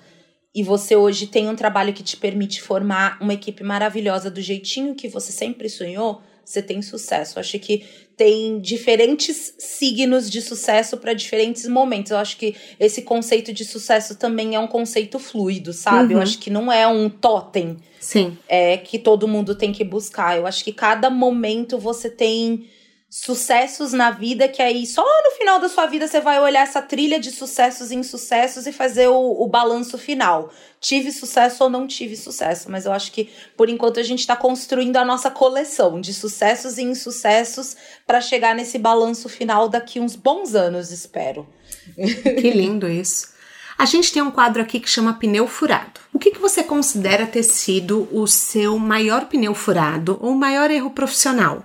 e 0.55 0.63
você 0.63 0.95
hoje 0.95 1.27
tem 1.27 1.47
um 1.47 1.55
trabalho 1.55 1.93
que 1.93 2.01
te 2.01 2.17
permite 2.17 2.63
formar 2.63 3.19
uma 3.21 3.33
equipe 3.33 3.63
maravilhosa 3.63 4.31
do 4.31 4.41
jeitinho 4.41 4.95
que 4.95 5.07
você 5.07 5.31
sempre 5.31 5.69
sonhou, 5.69 6.21
você 6.43 6.61
tem 6.61 6.81
sucesso. 6.81 7.37
Eu 7.37 7.41
acho 7.41 7.57
que 7.59 7.83
tem 8.15 8.59
diferentes 8.59 9.55
signos 9.57 10.29
de 10.29 10.41
sucesso 10.41 10.97
para 10.97 11.13
diferentes 11.13 11.67
momentos. 11.67 12.11
Eu 12.11 12.17
acho 12.17 12.37
que 12.37 12.55
esse 12.79 13.01
conceito 13.01 13.51
de 13.51 13.65
sucesso 13.65 14.15
também 14.15 14.55
é 14.55 14.59
um 14.59 14.67
conceito 14.67 15.17
fluido, 15.17 15.73
sabe? 15.73 16.13
Uhum. 16.13 16.19
Eu 16.19 16.23
acho 16.23 16.37
que 16.37 16.49
não 16.49 16.71
é 16.71 16.87
um 16.87 17.09
totem. 17.09 17.77
Sim. 17.99 18.37
É 18.47 18.77
que 18.77 18.99
todo 18.99 19.27
mundo 19.27 19.55
tem 19.55 19.71
que 19.71 19.83
buscar. 19.83 20.37
Eu 20.37 20.45
acho 20.45 20.63
que 20.63 20.71
cada 20.71 21.09
momento 21.09 21.77
você 21.77 22.09
tem 22.09 22.65
sucessos 23.13 23.93
na 23.93 24.09
vida 24.09 24.47
que 24.47 24.59
aí 24.59 24.87
só 24.87 25.03
no 25.03 25.37
final 25.37 25.59
da 25.59 25.69
sua 25.69 25.85
vida 25.85 26.07
você 26.07 26.19
vai 26.19 26.41
olhar 26.41 26.63
essa 26.63 26.81
trilha 26.81 27.19
de 27.19 27.29
sucessos 27.29 27.91
e 27.91 27.95
insucessos 27.95 28.65
e 28.65 28.71
fazer 28.71 29.07
o, 29.07 29.39
o 29.39 29.47
balanço 29.47 29.99
final. 29.99 30.51
Tive 30.81 31.11
sucesso 31.11 31.63
ou 31.63 31.69
não 31.69 31.85
tive 31.85 32.17
sucesso, 32.17 32.71
mas 32.71 32.87
eu 32.87 32.91
acho 32.91 33.11
que 33.11 33.29
por 33.55 33.69
enquanto 33.69 33.99
a 33.99 34.03
gente 34.03 34.21
está 34.21 34.35
construindo 34.35 34.97
a 34.97 35.05
nossa 35.05 35.29
coleção 35.29 36.01
de 36.01 36.11
sucessos 36.11 36.79
e 36.79 36.81
insucessos 36.81 37.77
para 38.07 38.19
chegar 38.19 38.55
nesse 38.55 38.79
balanço 38.79 39.29
final 39.29 39.69
daqui 39.69 39.99
uns 39.99 40.15
bons 40.15 40.55
anos, 40.55 40.89
espero. 40.89 41.47
Que 41.95 42.49
lindo 42.49 42.89
isso. 42.89 43.31
A 43.77 43.85
gente 43.85 44.11
tem 44.11 44.23
um 44.23 44.31
quadro 44.31 44.59
aqui 44.59 44.79
que 44.79 44.89
chama 44.89 45.13
pneu 45.13 45.47
furado. 45.47 46.01
O 46.11 46.17
que, 46.17 46.31
que 46.31 46.39
você 46.39 46.63
considera 46.63 47.27
ter 47.27 47.43
sido 47.43 48.07
o 48.11 48.25
seu 48.25 48.79
maior 48.79 49.27
pneu 49.27 49.53
furado 49.53 50.17
ou 50.19 50.33
maior 50.33 50.71
erro 50.71 50.89
profissional? 50.89 51.63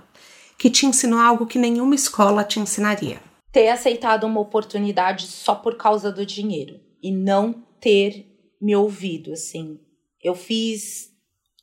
Que 0.59 0.69
te 0.69 0.85
ensinou 0.85 1.19
algo 1.19 1.47
que 1.47 1.57
nenhuma 1.57 1.95
escola 1.95 2.43
te 2.43 2.59
ensinaria? 2.59 3.21
Ter 3.49 3.69
aceitado 3.69 4.25
uma 4.25 4.41
oportunidade 4.41 5.25
só 5.25 5.55
por 5.55 5.77
causa 5.77 6.11
do 6.11 6.25
dinheiro 6.25 6.81
e 7.01 7.11
não 7.11 7.63
ter 7.79 8.27
me 8.61 8.75
ouvido, 8.75 9.31
assim. 9.31 9.79
Eu 10.21 10.35
fiz 10.35 11.11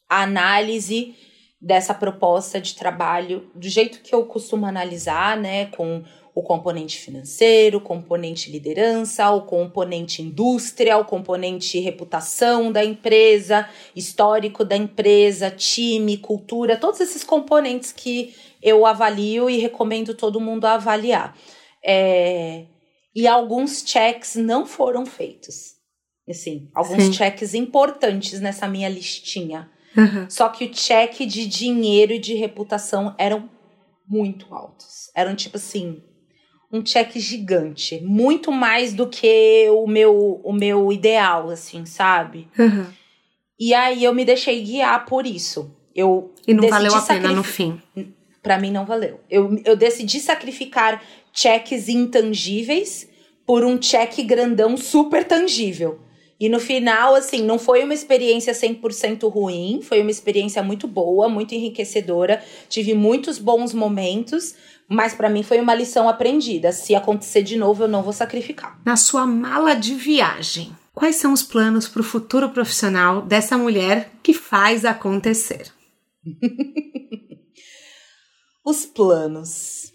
a 0.09 0.23
análise 0.23 1.15
dessa 1.61 1.93
proposta 1.93 2.59
de 2.59 2.75
trabalho 2.75 3.51
do 3.55 3.69
jeito 3.69 4.01
que 4.01 4.15
eu 4.15 4.25
costumo 4.25 4.65
analisar, 4.65 5.37
né, 5.37 5.67
com 5.67 6.03
o 6.35 6.43
componente 6.43 6.99
financeiro, 6.99 7.79
o 7.79 7.81
componente 7.81 8.51
liderança, 8.51 9.31
o 9.31 9.43
componente 9.43 10.21
indústria, 10.21 10.99
o 10.99 11.05
componente 11.05 11.79
reputação 11.81 12.71
da 12.71 12.85
empresa, 12.85 13.69
histórico 13.95 14.63
da 14.63 14.77
empresa, 14.77 15.51
time, 15.51 16.19
cultura, 16.19 16.77
todos 16.77 17.01
esses 17.01 17.25
componentes 17.25 17.91
que 17.91 18.35
eu 18.63 18.87
avalio 18.87 19.49
e 19.49 19.59
recomendo 19.59 20.15
todo 20.15 20.41
mundo 20.41 20.65
avaliar. 20.65 21.37
É, 21.85 22.67
e 23.15 23.27
alguns 23.27 23.83
checks 23.87 24.37
não 24.37 24.67
foram 24.67 25.07
feitos. 25.07 25.77
Assim, 26.29 26.69
alguns 26.75 27.05
Sim. 27.05 27.13
checks 27.13 27.55
importantes 27.55 28.41
nessa 28.41 28.67
minha 28.67 28.89
listinha. 28.89 29.71
Uhum. 29.97 30.29
Só 30.29 30.49
que 30.49 30.65
o 30.65 30.75
cheque 30.75 31.25
de 31.25 31.47
dinheiro 31.47 32.13
e 32.13 32.19
de 32.19 32.35
reputação 32.35 33.15
eram 33.17 33.49
muito 34.07 34.53
altos. 34.55 35.11
Eram 35.15 35.35
tipo 35.35 35.57
assim, 35.57 36.03
um 36.71 36.85
cheque 36.85 37.21
gigante, 37.21 38.01
muito 38.03 38.51
mais 38.53 38.93
do 38.93 39.09
que 39.09 39.69
o 39.71 39.87
meu 39.87 40.41
o 40.45 40.53
meu 40.53 40.93
ideal, 40.93 41.49
assim, 41.49 41.87
sabe? 41.87 42.49
Uhum. 42.59 42.87
E 43.59 43.73
aí 43.73 44.05
eu 44.05 44.13
me 44.13 44.25
deixei 44.25 44.63
guiar 44.63 45.07
por 45.07 45.27
isso. 45.27 45.75
Eu 45.95 46.35
e 46.47 46.53
não 46.53 46.69
valeu 46.69 46.95
a 46.95 47.01
pena 47.01 47.33
no 47.33 47.43
fim. 47.43 47.81
Para 48.47 48.61
mim 48.61 48.71
não 48.71 48.87
valeu. 48.87 49.19
Eu, 49.29 49.61
eu 49.65 49.75
decidi 49.75 50.21
sacrificar 50.21 51.03
cheques 51.33 51.89
intangíveis 51.89 53.09
por 53.45 53.65
um 53.65 53.83
cheque 53.83 54.23
grandão 54.23 54.77
super 54.77 55.25
tangível. 55.25 55.99
E 56.39 56.49
no 56.49 56.61
final, 56.61 57.17
assim, 57.17 57.43
não 57.43 57.59
foi 57.59 57.83
uma 57.83 57.93
experiência 57.93 58.53
100% 58.53 59.29
ruim, 59.29 59.81
foi 59.83 60.01
uma 60.01 60.13
experiência 60.13 60.63
muito 60.63 60.87
boa, 60.87 61.29
muito 61.29 61.57
enriquecedora. 61.57 62.41
Tive 62.69 62.95
muitos 62.95 63.37
bons 63.37 63.75
momentos, 63.75 64.55
mas 64.89 65.13
para 65.13 65.29
mim 65.29 65.43
foi 65.43 65.59
uma 65.59 65.75
lição 65.75 66.09
aprendida. 66.09 66.71
Se 66.71 66.95
acontecer 66.95 67.43
de 67.43 67.57
novo, 67.57 67.83
eu 67.83 67.89
não 67.89 68.01
vou 68.01 68.13
sacrificar. 68.13 68.79
Na 68.85 68.95
sua 68.95 69.27
mala 69.27 69.75
de 69.75 69.93
viagem, 69.97 70.71
quais 70.95 71.17
são 71.17 71.33
os 71.33 71.43
planos 71.43 71.89
para 71.89 72.01
o 72.01 72.05
futuro 72.05 72.51
profissional 72.51 73.23
dessa 73.23 73.59
mulher 73.59 74.09
que 74.23 74.33
faz 74.33 74.85
acontecer? 74.85 75.67
os 78.67 78.85
planos. 78.85 79.93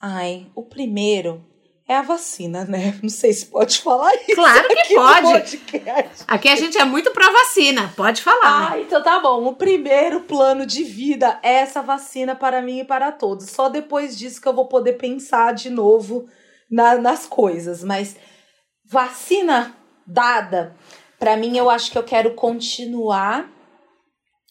Ai, 0.00 0.46
o 0.54 0.62
primeiro 0.62 1.44
é 1.88 1.96
a 1.96 2.02
vacina, 2.02 2.64
né? 2.64 2.96
Não 3.02 3.08
sei 3.08 3.32
se 3.32 3.46
pode 3.46 3.80
falar 3.80 4.14
isso. 4.14 4.36
Claro 4.36 4.68
que 4.68 4.94
pode. 4.94 5.62
Aqui 6.28 6.48
a 6.48 6.54
gente 6.54 6.78
é 6.78 6.84
muito 6.84 7.10
pró 7.10 7.30
vacina, 7.32 7.92
pode 7.96 8.22
falar. 8.22 8.72
Ah, 8.72 8.80
então 8.80 9.02
tá 9.02 9.18
bom. 9.18 9.44
O 9.44 9.56
primeiro 9.56 10.20
plano 10.20 10.64
de 10.64 10.84
vida 10.84 11.40
é 11.42 11.54
essa 11.54 11.82
vacina 11.82 12.36
para 12.36 12.62
mim 12.62 12.78
e 12.78 12.84
para 12.84 13.10
todos. 13.10 13.50
Só 13.50 13.68
depois 13.68 14.16
disso 14.16 14.40
que 14.40 14.46
eu 14.46 14.54
vou 14.54 14.68
poder 14.68 14.92
pensar 14.92 15.52
de 15.52 15.68
novo 15.68 16.28
na, 16.70 16.96
nas 16.96 17.26
coisas. 17.26 17.82
Mas 17.82 18.14
vacina 18.84 19.74
dada, 20.06 20.76
para 21.18 21.36
mim 21.36 21.58
eu 21.58 21.68
acho 21.68 21.90
que 21.90 21.98
eu 21.98 22.04
quero 22.04 22.34
continuar 22.34 23.50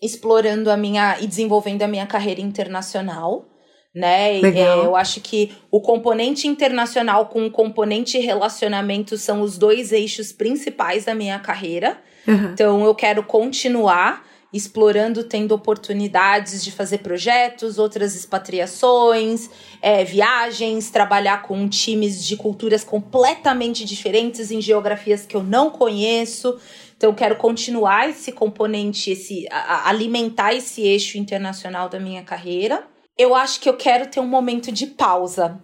explorando 0.02 0.72
a 0.72 0.78
minha 0.78 1.20
e 1.20 1.28
desenvolvendo 1.28 1.82
a 1.84 1.88
minha 1.88 2.06
carreira 2.06 2.42
internacional 2.42 3.50
né? 3.94 4.40
É, 4.40 4.86
eu 4.86 4.96
acho 4.96 5.20
que 5.20 5.52
o 5.72 5.82
componente 5.82 6.48
internacional 6.48 7.26
com 7.28 7.46
o 7.46 7.52
componente 7.52 8.20
relacionamento 8.20 9.18
são 9.18 9.42
os 9.42 9.58
dois 9.58 9.92
eixos 9.92 10.32
principais 10.32 11.06
da 11.06 11.16
minha 11.16 11.40
carreira. 11.40 11.98
Uhum. 12.28 12.52
Então 12.54 12.86
eu 12.86 12.94
quero 12.94 13.24
continuar 13.24 14.28
explorando, 14.52 15.24
tendo 15.24 15.54
oportunidades 15.54 16.64
de 16.64 16.72
fazer 16.72 17.00
projetos, 17.00 17.78
outras 17.78 18.16
expatriações, 18.16 19.48
é, 19.80 20.04
viagens, 20.04 20.90
trabalhar 20.90 21.44
com 21.44 21.70
times 21.70 22.26
de 22.26 22.36
culturas 22.36 22.84
completamente 22.84 23.86
diferentes 23.86 24.50
em 24.50 24.60
geografias 24.60 25.24
que 25.26 25.36
eu 25.36 25.44
não 25.44 25.70
conheço. 25.70 26.60
Então, 27.00 27.14
quero 27.14 27.38
continuar 27.38 28.10
esse 28.10 28.32
componente, 28.32 29.12
esse 29.12 29.48
a, 29.50 29.88
alimentar 29.88 30.54
esse 30.54 30.82
eixo 30.82 31.18
internacional 31.18 31.88
da 31.88 31.98
minha 31.98 32.24
carreira 32.24 32.86
eu 33.20 33.36
acho 33.36 33.60
que 33.60 33.68
eu 33.68 33.76
quero 33.76 34.08
ter 34.08 34.22
um 34.22 34.26
momento 34.26 34.72
de 34.72 34.88
pausa. 34.88 35.62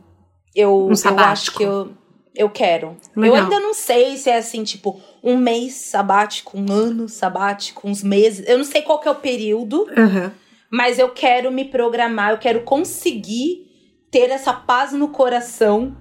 Eu, 0.53 0.87
um 0.87 0.91
eu 0.91 1.19
acho 1.19 1.53
que 1.53 1.63
eu, 1.63 1.93
eu 2.35 2.49
quero. 2.49 2.97
Legal. 3.15 3.37
Eu 3.37 3.43
ainda 3.43 3.59
não 3.61 3.73
sei 3.73 4.17
se 4.17 4.29
é 4.29 4.37
assim, 4.37 4.65
tipo, 4.65 4.99
um 5.23 5.37
mês 5.37 5.73
sabático, 5.75 6.59
um 6.59 6.69
ano 6.69 7.07
sabático, 7.07 7.87
uns 7.87 8.03
meses. 8.03 8.45
Eu 8.45 8.57
não 8.57 8.65
sei 8.65 8.81
qual 8.81 8.99
que 8.99 9.07
é 9.07 9.11
o 9.11 9.15
período, 9.15 9.83
uhum. 9.83 10.29
mas 10.69 10.99
eu 10.99 11.09
quero 11.13 11.49
me 11.49 11.63
programar, 11.63 12.31
eu 12.31 12.37
quero 12.37 12.59
conseguir 12.63 13.71
ter 14.11 14.29
essa 14.31 14.51
paz 14.51 14.91
no 14.91 15.07
coração, 15.07 15.95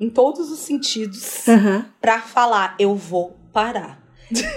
em 0.00 0.08
todos 0.08 0.48
os 0.48 0.60
sentidos, 0.60 1.44
uhum. 1.48 1.84
para 2.00 2.20
falar, 2.20 2.76
eu 2.78 2.94
vou 2.94 3.36
parar. 3.52 3.99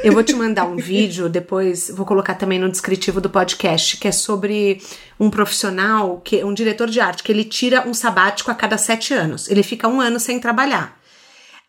Eu 0.04 0.14
vou 0.14 0.24
te 0.24 0.34
mandar 0.34 0.66
um 0.66 0.76
vídeo, 0.76 1.28
depois 1.28 1.90
vou 1.90 2.06
colocar 2.06 2.36
também 2.36 2.60
no 2.60 2.70
descritivo 2.70 3.20
do 3.20 3.30
podcast, 3.30 3.98
que 3.98 4.08
é 4.08 4.12
sobre 4.12 4.82
um 5.20 5.30
profissional, 5.30 6.22
que 6.24 6.44
um 6.44 6.54
diretor 6.54 6.90
de 6.90 7.00
arte, 7.00 7.24
que 7.24 7.32
ele 7.32 7.44
tira 7.44 7.88
um 7.88 7.94
sabático 7.94 8.52
a 8.52 8.56
cada 8.56 8.78
sete 8.78 9.14
anos. 9.14 9.50
Ele 9.50 9.64
fica 9.64 9.88
um 9.88 10.00
ano 10.00 10.20
sem 10.20 10.40
trabalhar. 10.40 11.00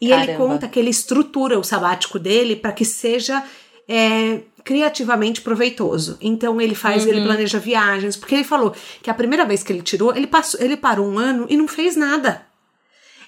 E 0.00 0.08
Caramba. 0.08 0.30
ele 0.30 0.38
conta 0.38 0.68
que 0.68 0.78
ele 0.78 0.90
estrutura 0.90 1.58
o 1.58 1.64
sabático 1.64 2.18
dele 2.18 2.56
para 2.56 2.72
que 2.72 2.84
seja 2.84 3.42
é, 3.88 4.40
criativamente 4.62 5.40
proveitoso. 5.40 6.18
Então 6.20 6.60
ele 6.60 6.74
faz, 6.74 7.04
uhum. 7.04 7.10
ele 7.10 7.22
planeja 7.22 7.58
viagens, 7.58 8.16
porque 8.16 8.34
ele 8.34 8.44
falou 8.44 8.74
que 9.02 9.08
a 9.08 9.14
primeira 9.14 9.46
vez 9.46 9.62
que 9.62 9.72
ele 9.72 9.82
tirou, 9.82 10.14
ele 10.14 10.26
passou, 10.26 10.60
ele 10.60 10.76
parou 10.76 11.08
um 11.08 11.18
ano 11.18 11.46
e 11.48 11.56
não 11.56 11.66
fez 11.66 11.96
nada. 11.96 12.42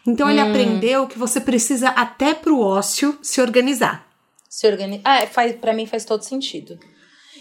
Então 0.06 0.30
ele 0.30 0.40
hum. 0.40 0.50
aprendeu 0.50 1.06
que 1.06 1.18
você 1.18 1.40
precisa 1.40 1.88
até 1.88 2.32
pro 2.34 2.60
ócio 2.60 3.18
se 3.22 3.40
organizar 3.40 4.05
se 4.48 4.66
organizar. 4.66 5.02
Ah, 5.04 5.26
faz, 5.26 5.54
para 5.56 5.72
mim 5.72 5.86
faz 5.86 6.04
todo 6.04 6.22
sentido. 6.22 6.78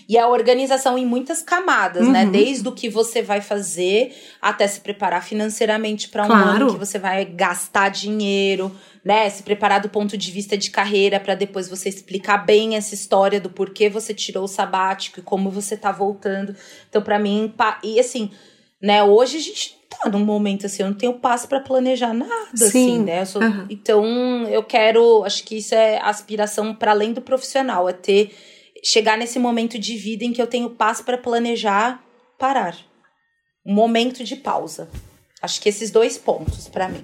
E 0.07 0.17
a 0.17 0.27
organização 0.27 0.97
em 0.97 1.05
muitas 1.05 1.41
camadas, 1.41 2.07
né? 2.07 2.25
uhum. 2.25 2.31
né? 2.31 2.37
Desde 2.39 2.67
o 2.67 2.71
que 2.71 2.89
você 2.89 3.21
vai 3.21 3.41
fazer 3.41 4.15
até 4.41 4.67
se 4.67 4.79
preparar 4.79 5.23
financeiramente 5.23 6.09
para 6.09 6.23
um 6.23 6.27
claro. 6.27 6.49
ano 6.49 6.73
que 6.73 6.77
você 6.77 6.99
vai 6.99 7.25
gastar 7.25 7.89
dinheiro, 7.89 8.71
né? 9.03 9.27
Se 9.29 9.41
preparar 9.41 9.81
do 9.81 9.89
ponto 9.89 10.15
de 10.15 10.31
vista 10.31 10.55
de 10.55 10.69
carreira 10.69 11.19
para 11.19 11.33
depois 11.33 11.67
você 11.67 11.89
explicar 11.89 12.45
bem 12.45 12.75
essa 12.75 12.93
história 12.93 13.39
do 13.39 13.49
porquê 13.49 13.89
você 13.89 14.13
tirou 14.13 14.43
o 14.43 14.47
sabático 14.47 15.19
e 15.19 15.23
como 15.23 15.49
você 15.49 15.75
tá 15.75 15.91
voltando. 15.91 16.55
Então, 16.87 17.01
para 17.01 17.17
mim, 17.17 17.51
e 17.83 17.99
assim, 17.99 18.29
né? 18.81 19.03
Hoje 19.03 19.37
a 19.37 19.41
gente 19.41 19.77
tá 19.89 20.09
num 20.09 20.23
momento 20.25 20.65
assim, 20.65 20.83
eu 20.83 20.89
não 20.89 20.95
tenho 20.95 21.13
passo 21.13 21.47
para 21.47 21.59
planejar 21.59 22.13
nada, 22.13 22.33
assim, 22.53 22.69
Sim. 22.69 22.91
assim, 22.91 22.99
né? 22.99 23.21
Eu 23.21 23.25
sou, 23.25 23.41
uhum. 23.41 23.65
Então, 23.69 24.05
eu 24.47 24.63
quero, 24.63 25.23
acho 25.23 25.43
que 25.43 25.57
isso 25.57 25.73
é 25.73 25.99
aspiração 26.01 26.73
para 26.73 26.91
além 26.91 27.13
do 27.13 27.21
profissional, 27.21 27.87
é 27.87 27.93
ter 27.93 28.35
chegar 28.83 29.17
nesse 29.17 29.39
momento 29.39 29.79
de 29.79 29.97
vida 29.97 30.23
em 30.23 30.31
que 30.31 30.41
eu 30.41 30.47
tenho 30.47 30.69
passo 30.69 31.03
para 31.03 31.17
planejar, 31.17 32.03
parar. 32.37 32.77
Um 33.65 33.73
momento 33.73 34.23
de 34.23 34.35
pausa. 34.35 34.87
Acho 35.41 35.59
que 35.59 35.69
esses 35.69 35.89
dois 35.89 36.17
pontos 36.17 36.67
para 36.67 36.87
mim. 36.87 37.03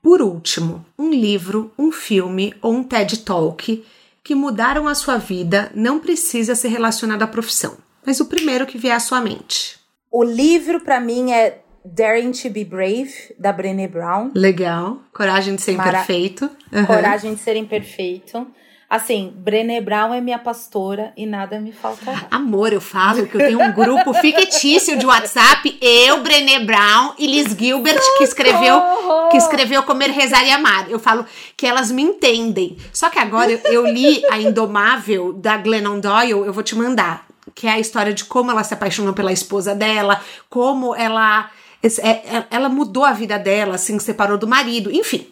Por 0.00 0.22
último, 0.22 0.86
um 0.96 1.10
livro, 1.10 1.72
um 1.76 1.90
filme 1.90 2.54
ou 2.62 2.72
um 2.72 2.84
TED 2.84 3.18
Talk 3.18 3.84
que 4.22 4.34
mudaram 4.34 4.86
a 4.86 4.94
sua 4.94 5.18
vida 5.18 5.70
não 5.74 5.98
precisa 5.98 6.54
ser 6.54 6.68
relacionado 6.68 7.22
à 7.22 7.26
profissão, 7.26 7.76
mas 8.04 8.20
o 8.20 8.26
primeiro 8.26 8.66
que 8.66 8.78
vier 8.78 8.94
à 8.94 9.00
sua 9.00 9.20
mente. 9.20 9.78
O 10.10 10.22
livro 10.22 10.80
para 10.80 11.00
mim 11.00 11.32
é 11.32 11.60
Daring 11.84 12.32
to 12.32 12.50
be 12.50 12.64
Brave, 12.64 13.12
da 13.38 13.52
Brené 13.52 13.86
Brown. 13.86 14.30
Legal. 14.34 14.98
Coragem 15.12 15.54
de 15.54 15.62
ser 15.62 15.72
imperfeito. 15.72 16.50
Uhum. 16.72 16.86
Coragem 16.86 17.34
de 17.34 17.40
ser 17.40 17.56
imperfeito. 17.56 18.46
Assim, 18.88 19.34
Brené 19.36 19.80
Brown 19.80 20.14
é 20.14 20.20
minha 20.20 20.38
pastora 20.38 21.12
e 21.16 21.26
nada 21.26 21.58
me 21.58 21.72
faltará. 21.72 22.28
Amor, 22.30 22.72
eu 22.72 22.80
falo 22.80 23.26
que 23.26 23.34
eu 23.34 23.40
tenho 23.40 23.60
um 23.60 23.72
grupo 23.72 24.14
fictício 24.14 24.96
de 24.96 25.04
WhatsApp, 25.04 25.76
eu, 25.80 26.22
Brené 26.22 26.60
Brown 26.60 27.14
e 27.18 27.26
Liz 27.26 27.56
Gilbert, 27.58 28.00
que 28.16 28.22
escreveu, 28.22 28.80
que 29.28 29.36
escreveu 29.36 29.82
Comer, 29.82 30.10
Rezar 30.10 30.46
e 30.46 30.52
Amar. 30.52 30.88
Eu 30.88 31.00
falo 31.00 31.26
que 31.56 31.66
elas 31.66 31.90
me 31.90 32.00
entendem. 32.00 32.76
Só 32.92 33.10
que 33.10 33.18
agora 33.18 33.50
eu, 33.50 33.58
eu 33.64 33.86
li 33.86 34.22
a 34.30 34.38
Indomável 34.38 35.32
da 35.32 35.56
Glennon 35.56 35.98
Doyle, 35.98 36.30
eu 36.30 36.52
vou 36.52 36.62
te 36.62 36.76
mandar. 36.76 37.25
Que 37.56 37.66
é 37.66 37.72
a 37.72 37.80
história 37.80 38.12
de 38.12 38.24
como 38.24 38.52
ela 38.52 38.62
se 38.62 38.74
apaixonou 38.74 39.14
pela 39.14 39.32
esposa 39.32 39.74
dela, 39.74 40.20
como 40.48 40.94
ela 40.94 41.50
é, 41.82 42.10
é, 42.10 42.46
ela 42.50 42.68
mudou 42.68 43.04
a 43.04 43.12
vida 43.12 43.38
dela, 43.38 43.74
assim, 43.76 43.98
separou 43.98 44.38
do 44.38 44.46
marido, 44.46 44.90
enfim. 44.90 45.30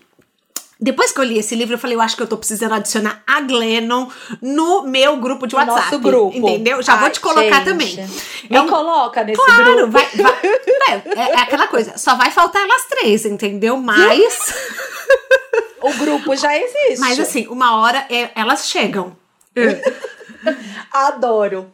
Depois 0.80 1.12
que 1.12 1.20
eu 1.20 1.24
li 1.24 1.38
esse 1.38 1.54
livro, 1.54 1.74
eu 1.74 1.78
falei, 1.78 1.96
eu 1.96 2.00
acho 2.00 2.16
que 2.16 2.22
eu 2.22 2.26
tô 2.26 2.36
precisando 2.36 2.74
adicionar 2.74 3.22
a 3.26 3.40
Glennon 3.40 4.08
no 4.42 4.82
meu 4.82 5.16
grupo 5.16 5.46
de 5.46 5.54
WhatsApp. 5.54 5.80
Nosso 5.80 5.98
grupo. 6.00 6.36
Entendeu? 6.36 6.82
Já 6.82 6.94
Ai, 6.94 7.00
vou 7.00 7.10
te 7.10 7.20
colocar 7.20 7.42
gente. 7.42 7.64
também. 7.64 7.96
Me 8.50 8.56
é 8.56 8.66
coloca 8.66 9.22
nesse 9.24 9.42
claro, 9.42 9.76
grupo. 9.76 9.92
Vai, 9.92 10.10
vai, 10.10 11.02
é, 11.16 11.20
é, 11.20 11.40
aquela 11.40 11.68
coisa, 11.68 11.96
só 11.96 12.16
vai 12.16 12.30
faltar 12.30 12.62
elas 12.62 12.82
três, 12.88 13.24
entendeu? 13.24 13.76
Mas. 13.76 14.54
o 15.80 15.92
grupo 15.94 16.36
já 16.36 16.56
existe. 16.56 16.98
Mas 16.98 17.18
assim, 17.20 17.46
uma 17.46 17.80
hora 17.80 18.04
é, 18.10 18.30
elas 18.34 18.68
chegam. 18.68 19.16
Adoro. 20.92 21.72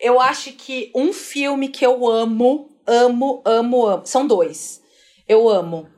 Eu 0.00 0.20
acho 0.20 0.52
que 0.52 0.90
um 0.94 1.12
filme 1.12 1.68
que 1.68 1.84
eu 1.84 2.08
amo 2.08 2.70
amo, 2.90 3.40
amo, 3.44 3.86
amo. 3.86 4.02
São 4.04 4.26
dois. 4.26 4.82
Eu 5.28 5.48
amo 5.48 5.88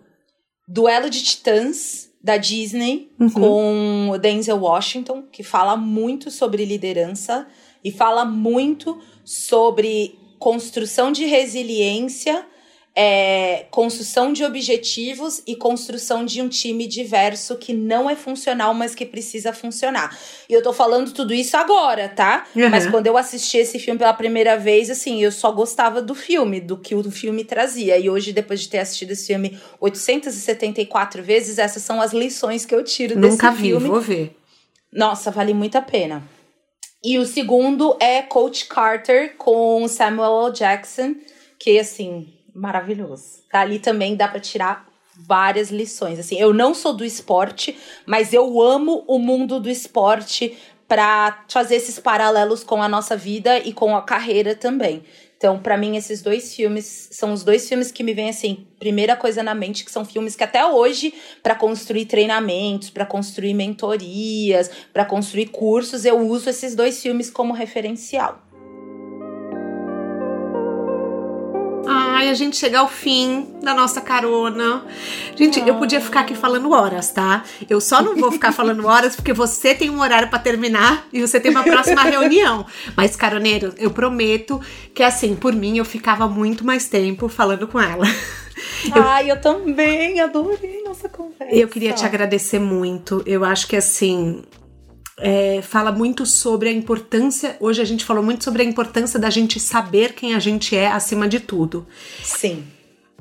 Duelo 0.68 1.08
de 1.08 1.22
Titãs, 1.22 2.10
da 2.22 2.36
Disney, 2.36 3.10
uhum. 3.18 3.30
com 3.30 4.10
o 4.10 4.18
Denzel 4.18 4.58
Washington, 4.58 5.22
que 5.32 5.42
fala 5.42 5.76
muito 5.76 6.30
sobre 6.30 6.64
liderança 6.64 7.48
e 7.82 7.90
fala 7.90 8.24
muito 8.24 9.00
sobre 9.24 10.18
construção 10.38 11.10
de 11.10 11.24
resiliência 11.24 12.46
é, 12.94 13.64
construção 13.70 14.32
de 14.32 14.44
objetivos 14.44 15.42
e 15.46 15.56
construção 15.56 16.26
de 16.26 16.42
um 16.42 16.48
time 16.48 16.86
diverso 16.86 17.56
que 17.56 17.72
não 17.72 18.08
é 18.08 18.14
funcional, 18.14 18.74
mas 18.74 18.94
que 18.94 19.06
precisa 19.06 19.52
funcionar. 19.52 20.16
E 20.48 20.52
eu 20.52 20.62
tô 20.62 20.72
falando 20.72 21.12
tudo 21.12 21.32
isso 21.32 21.56
agora, 21.56 22.08
tá? 22.08 22.46
Uhum. 22.54 22.68
Mas 22.68 22.86
quando 22.86 23.06
eu 23.06 23.16
assisti 23.16 23.56
esse 23.56 23.78
filme 23.78 23.98
pela 23.98 24.12
primeira 24.12 24.58
vez, 24.58 24.90
assim, 24.90 25.22
eu 25.22 25.32
só 25.32 25.50
gostava 25.50 26.02
do 26.02 26.14
filme, 26.14 26.60
do 26.60 26.76
que 26.76 26.94
o 26.94 27.10
filme 27.10 27.44
trazia. 27.44 27.96
E 27.96 28.10
hoje, 28.10 28.32
depois 28.32 28.60
de 28.60 28.68
ter 28.68 28.78
assistido 28.78 29.12
esse 29.12 29.26
filme 29.26 29.58
874 29.80 31.22
vezes, 31.22 31.58
essas 31.58 31.82
são 31.82 32.00
as 32.00 32.12
lições 32.12 32.66
que 32.66 32.74
eu 32.74 32.84
tiro 32.84 33.18
Nunca 33.18 33.50
desse 33.50 33.62
vi, 33.62 33.68
filme. 33.68 33.88
Nunca 33.88 34.00
vi, 34.00 34.14
vou 34.14 34.16
ver. 34.16 34.36
Nossa, 34.92 35.30
vale 35.30 35.54
muito 35.54 35.76
a 35.76 35.82
pena. 35.82 36.22
E 37.02 37.18
o 37.18 37.24
segundo 37.24 37.96
é 37.98 38.20
Coach 38.22 38.66
Carter 38.66 39.34
com 39.36 39.88
Samuel 39.88 40.46
L. 40.46 40.52
Jackson, 40.52 41.16
que 41.58 41.78
assim, 41.78 42.28
maravilhoso. 42.54 43.42
Ali 43.52 43.78
também 43.78 44.16
dá 44.16 44.28
para 44.28 44.40
tirar 44.40 44.86
várias 45.16 45.70
lições. 45.70 46.18
Assim, 46.18 46.38
eu 46.38 46.52
não 46.52 46.74
sou 46.74 46.92
do 46.92 47.04
esporte, 47.04 47.76
mas 48.06 48.32
eu 48.32 48.60
amo 48.60 49.04
o 49.06 49.18
mundo 49.18 49.60
do 49.60 49.70
esporte 49.70 50.56
para 50.88 51.44
fazer 51.48 51.76
esses 51.76 51.98
paralelos 51.98 52.62
com 52.62 52.82
a 52.82 52.88
nossa 52.88 53.16
vida 53.16 53.58
e 53.58 53.72
com 53.72 53.96
a 53.96 54.02
carreira 54.02 54.54
também. 54.54 55.02
Então, 55.42 55.58
para 55.58 55.76
mim, 55.76 55.96
esses 55.96 56.22
dois 56.22 56.54
filmes 56.54 57.08
são 57.10 57.32
os 57.32 57.42
dois 57.42 57.68
filmes 57.68 57.90
que 57.90 58.04
me 58.04 58.14
vêm 58.14 58.28
assim, 58.28 58.64
primeira 58.78 59.16
coisa 59.16 59.42
na 59.42 59.54
mente, 59.54 59.84
que 59.84 59.90
são 59.90 60.04
filmes 60.04 60.36
que 60.36 60.44
até 60.44 60.64
hoje, 60.64 61.12
para 61.42 61.56
construir 61.56 62.04
treinamentos, 62.04 62.90
para 62.90 63.04
construir 63.04 63.52
mentorias, 63.52 64.70
para 64.92 65.04
construir 65.04 65.46
cursos, 65.46 66.04
eu 66.04 66.18
uso 66.20 66.48
esses 66.48 66.76
dois 66.76 67.02
filmes 67.02 67.28
como 67.28 67.52
referencial. 67.52 68.40
Ai, 72.22 72.28
a 72.28 72.34
gente 72.34 72.56
chega 72.56 72.78
ao 72.78 72.88
fim 72.88 73.48
da 73.64 73.74
nossa 73.74 74.00
carona. 74.00 74.84
Gente, 75.34 75.58
eu 75.58 75.74
podia 75.74 76.00
ficar 76.00 76.20
aqui 76.20 76.36
falando 76.36 76.70
horas, 76.70 77.10
tá? 77.10 77.42
Eu 77.68 77.80
só 77.80 78.00
não 78.00 78.14
vou 78.14 78.30
ficar 78.30 78.52
falando 78.52 78.86
horas 78.86 79.16
porque 79.16 79.32
você 79.32 79.74
tem 79.74 79.90
um 79.90 80.00
horário 80.00 80.28
para 80.28 80.38
terminar 80.38 81.04
e 81.12 81.20
você 81.20 81.40
tem 81.40 81.50
uma 81.50 81.64
próxima 81.64 82.00
reunião. 82.04 82.64
Mas, 82.96 83.16
caroneiro, 83.16 83.74
eu 83.76 83.90
prometo 83.90 84.60
que, 84.94 85.02
assim, 85.02 85.34
por 85.34 85.52
mim, 85.52 85.78
eu 85.78 85.84
ficava 85.84 86.28
muito 86.28 86.64
mais 86.64 86.88
tempo 86.88 87.28
falando 87.28 87.66
com 87.66 87.80
ela. 87.80 88.04
Ai, 88.92 89.28
eu 89.28 89.40
também 89.40 90.20
adorei 90.20 90.80
nossa 90.84 91.08
conversa. 91.08 91.52
Eu 91.52 91.66
queria 91.66 91.92
te 91.92 92.04
agradecer 92.04 92.60
muito. 92.60 93.20
Eu 93.26 93.44
acho 93.44 93.66
que, 93.66 93.74
assim, 93.74 94.44
é, 95.22 95.62
fala 95.62 95.92
muito 95.92 96.26
sobre 96.26 96.68
a 96.68 96.72
importância. 96.72 97.56
Hoje 97.60 97.80
a 97.80 97.84
gente 97.84 98.04
falou 98.04 98.24
muito 98.24 98.42
sobre 98.42 98.62
a 98.62 98.64
importância 98.64 99.20
da 99.20 99.30
gente 99.30 99.60
saber 99.60 100.14
quem 100.14 100.34
a 100.34 100.40
gente 100.40 100.74
é 100.74 100.88
acima 100.88 101.28
de 101.28 101.38
tudo. 101.38 101.86
Sim. 102.24 102.64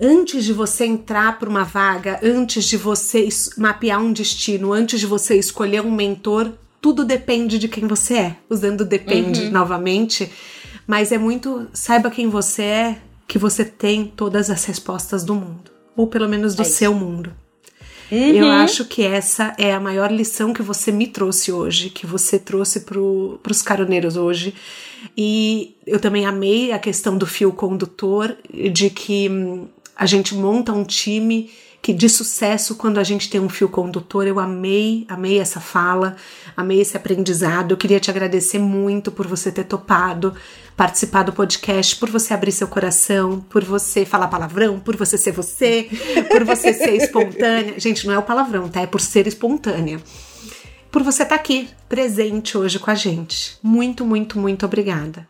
Antes 0.02 0.44
de 0.44 0.52
você 0.52 0.84
entrar 0.86 1.38
para 1.38 1.48
uma 1.48 1.64
vaga, 1.64 2.20
antes 2.24 2.66
de 2.66 2.76
você 2.76 3.30
mapear 3.56 4.02
um 4.02 4.12
destino, 4.12 4.74
antes 4.74 5.00
de 5.00 5.06
você 5.06 5.38
escolher 5.38 5.82
um 5.82 5.92
mentor, 5.92 6.52
tudo 6.82 7.06
depende 7.06 7.60
de 7.60 7.68
quem 7.68 7.86
você 7.86 8.16
é. 8.16 8.36
Usando 8.50 8.84
depende 8.84 9.44
uhum. 9.44 9.52
novamente, 9.52 10.32
mas 10.88 11.12
é 11.12 11.20
muito 11.20 11.68
saiba 11.72 12.10
quem 12.10 12.28
você 12.28 12.64
é, 12.64 12.98
que 13.28 13.38
você 13.38 13.64
tem 13.64 14.06
todas 14.06 14.50
as 14.50 14.66
respostas 14.66 15.24
do 15.24 15.36
mundo, 15.36 15.70
ou 15.96 16.08
pelo 16.08 16.28
menos 16.28 16.56
do 16.56 16.64
é 16.64 16.66
seu 16.66 16.96
mundo. 16.96 17.32
Uhum. 18.12 18.34
Eu 18.34 18.52
acho 18.52 18.84
que 18.86 19.04
essa 19.04 19.56
é 19.58 19.74
a 19.74 19.80
maior 19.80 20.12
lição 20.12 20.54
que 20.54 20.62
você 20.62 20.92
me 20.92 21.08
trouxe 21.08 21.52
hoje, 21.52 21.90
que 21.90 22.06
você 22.06 22.38
trouxe 22.38 22.82
para 22.82 23.00
os 23.00 23.62
caroneiros 23.62 24.18
hoje. 24.18 24.54
E 25.18 25.76
eu 25.88 26.00
também 26.00 26.26
amei 26.26 26.74
a 26.74 26.80
questão 26.80 27.18
do 27.18 27.26
fio 27.26 27.54
condutor, 27.54 28.36
de 28.72 28.90
que 28.90 29.30
hum, 29.30 29.68
a 29.96 30.06
gente 30.06 30.36
monta 30.36 30.74
um 30.74 30.84
time 30.84 31.50
que 31.82 31.94
de 31.94 32.08
sucesso 32.08 32.76
quando 32.76 33.00
a 33.00 33.04
gente 33.04 33.30
tem 33.30 33.42
um 33.42 33.50
fio 33.50 33.68
condutor. 33.68 34.28
Eu 34.28 34.40
amei, 34.40 35.06
amei 35.10 35.40
essa 35.40 35.60
fala, 35.60 36.16
amei 36.56 36.80
esse 36.80 36.96
aprendizado. 36.96 37.72
Eu 37.72 37.78
queria 37.78 38.00
te 38.00 38.12
agradecer 38.12 38.60
muito 38.60 39.12
por 39.12 39.26
você 39.26 39.52
ter 39.52 39.64
topado, 39.64 40.36
participar 40.78 41.24
do 41.24 41.34
podcast, 41.34 41.96
por 41.96 42.10
você 42.10 42.34
abrir 42.34 42.52
seu 42.52 42.68
coração, 42.68 43.44
por 43.50 43.64
você 43.64 44.06
falar 44.06 44.28
palavrão, 44.28 44.80
por 44.80 44.96
você 44.96 45.18
ser 45.18 45.32
você, 45.32 45.90
por 46.30 46.44
você 46.44 46.72
ser 46.74 46.96
espontânea. 46.96 47.80
Gente, 47.80 48.06
não 48.06 48.14
é 48.14 48.20
o 48.20 48.24
palavrão, 48.24 48.70
tá? 48.70 48.82
É 48.82 48.88
por 48.88 49.02
ser 49.02 49.26
espontânea. 49.26 50.00
Por 50.92 51.02
você 51.04 51.24
estar 51.24 51.36
tá 51.36 51.42
aqui, 51.42 51.70
presente 51.90 52.58
hoje 52.58 52.78
com 52.78 52.92
a 52.92 52.96
gente. 52.96 53.58
Muito, 53.64 54.06
muito, 54.06 54.38
muito 54.38 54.66
obrigada. 54.66 55.26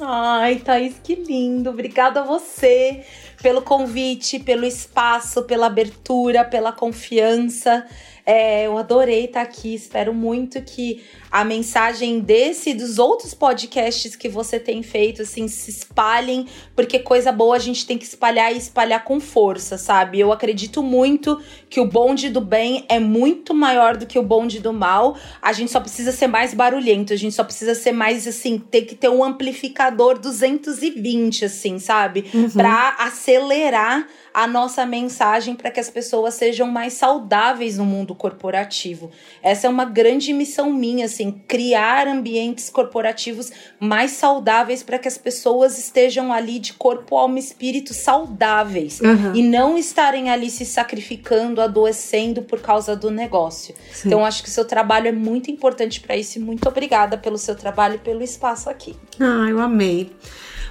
Ai, 0.00 0.56
Thaís, 0.56 0.96
que 1.02 1.14
lindo. 1.14 1.70
Obrigada 1.70 2.20
a 2.20 2.24
você 2.24 3.04
pelo 3.42 3.62
convite, 3.62 4.38
pelo 4.38 4.64
espaço, 4.64 5.42
pela 5.44 5.66
abertura, 5.66 6.44
pela 6.44 6.72
confiança. 6.72 7.86
É, 8.26 8.66
eu 8.66 8.78
adorei 8.78 9.26
estar 9.26 9.42
aqui. 9.42 9.74
Espero 9.74 10.14
muito 10.14 10.60
que 10.62 11.04
a 11.34 11.44
mensagem 11.44 12.20
desse 12.20 12.70
e 12.70 12.74
dos 12.74 12.96
outros 13.00 13.34
podcasts 13.34 14.14
que 14.14 14.28
você 14.28 14.60
tem 14.60 14.84
feito, 14.84 15.22
assim, 15.22 15.48
se 15.48 15.68
espalhem, 15.68 16.46
porque 16.76 17.00
coisa 17.00 17.32
boa 17.32 17.56
a 17.56 17.58
gente 17.58 17.84
tem 17.84 17.98
que 17.98 18.04
espalhar 18.04 18.54
e 18.54 18.56
espalhar 18.56 19.02
com 19.02 19.18
força, 19.18 19.76
sabe? 19.76 20.20
Eu 20.20 20.32
acredito 20.32 20.80
muito 20.80 21.42
que 21.68 21.80
o 21.80 21.86
bonde 21.86 22.30
do 22.30 22.40
bem 22.40 22.84
é 22.88 23.00
muito 23.00 23.52
maior 23.52 23.96
do 23.96 24.06
que 24.06 24.16
o 24.16 24.22
bonde 24.22 24.60
do 24.60 24.72
mal. 24.72 25.16
A 25.42 25.52
gente 25.52 25.72
só 25.72 25.80
precisa 25.80 26.12
ser 26.12 26.28
mais 26.28 26.54
barulhento, 26.54 27.12
a 27.12 27.16
gente 27.16 27.34
só 27.34 27.42
precisa 27.42 27.74
ser 27.74 27.90
mais, 27.90 28.28
assim, 28.28 28.56
ter 28.56 28.82
que 28.82 28.94
ter 28.94 29.08
um 29.08 29.24
amplificador 29.24 30.16
220, 30.20 31.46
assim, 31.46 31.80
sabe? 31.80 32.30
Uhum. 32.32 32.48
Pra 32.48 32.94
acelerar 33.00 34.06
a 34.34 34.48
nossa 34.48 34.84
mensagem 34.84 35.54
para 35.54 35.70
que 35.70 35.78
as 35.78 35.88
pessoas 35.88 36.34
sejam 36.34 36.66
mais 36.66 36.94
saudáveis 36.94 37.78
no 37.78 37.84
mundo 37.84 38.16
corporativo. 38.16 39.10
Essa 39.40 39.68
é 39.68 39.70
uma 39.70 39.84
grande 39.84 40.32
missão 40.32 40.72
minha, 40.72 41.06
assim, 41.06 41.23
criar 41.30 42.06
ambientes 42.06 42.70
corporativos 42.70 43.50
mais 43.78 44.12
saudáveis 44.12 44.82
para 44.82 44.98
que 44.98 45.08
as 45.08 45.18
pessoas 45.18 45.78
estejam 45.78 46.32
ali 46.32 46.58
de 46.58 46.72
corpo, 46.72 47.16
alma 47.16 47.38
e 47.38 47.40
espírito 47.40 47.92
saudáveis 47.94 49.00
uhum. 49.00 49.34
e 49.34 49.42
não 49.42 49.78
estarem 49.78 50.30
ali 50.30 50.50
se 50.50 50.64
sacrificando, 50.64 51.60
adoecendo 51.60 52.42
por 52.42 52.60
causa 52.60 52.96
do 52.96 53.10
negócio. 53.10 53.74
Sim. 53.92 54.08
Então, 54.08 54.24
acho 54.24 54.42
que 54.42 54.48
o 54.48 54.52
seu 54.52 54.64
trabalho 54.64 55.08
é 55.08 55.12
muito 55.12 55.50
importante 55.50 56.00
para 56.00 56.16
isso 56.16 56.38
e 56.38 56.40
muito 56.40 56.68
obrigada 56.68 57.16
pelo 57.16 57.38
seu 57.38 57.54
trabalho 57.54 57.96
e 57.96 57.98
pelo 57.98 58.22
espaço 58.22 58.68
aqui. 58.68 58.96
Ah, 59.20 59.48
eu 59.48 59.60
amei. 59.60 60.10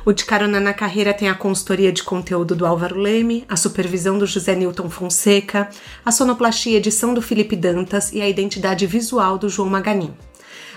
O 0.05 0.11
De 0.11 0.25
Carona 0.25 0.59
na 0.59 0.73
Carreira 0.73 1.13
tem 1.13 1.29
a 1.29 1.33
consultoria 1.33 1.89
de 1.89 2.03
conteúdo 2.03 2.57
do 2.57 2.65
Álvaro 2.65 2.99
Leme, 2.99 3.45
a 3.47 3.55
supervisão 3.55 4.17
do 4.17 4.25
José 4.25 4.53
Newton 4.53 4.89
Fonseca, 4.89 5.69
a 6.03 6.11
sonoplastia 6.11 6.77
edição 6.77 7.13
do 7.13 7.21
Felipe 7.21 7.55
Dantas 7.55 8.11
e 8.11 8.21
a 8.21 8.27
identidade 8.27 8.85
visual 8.85 9.37
do 9.37 9.47
João 9.47 9.69
Maganin. 9.69 10.13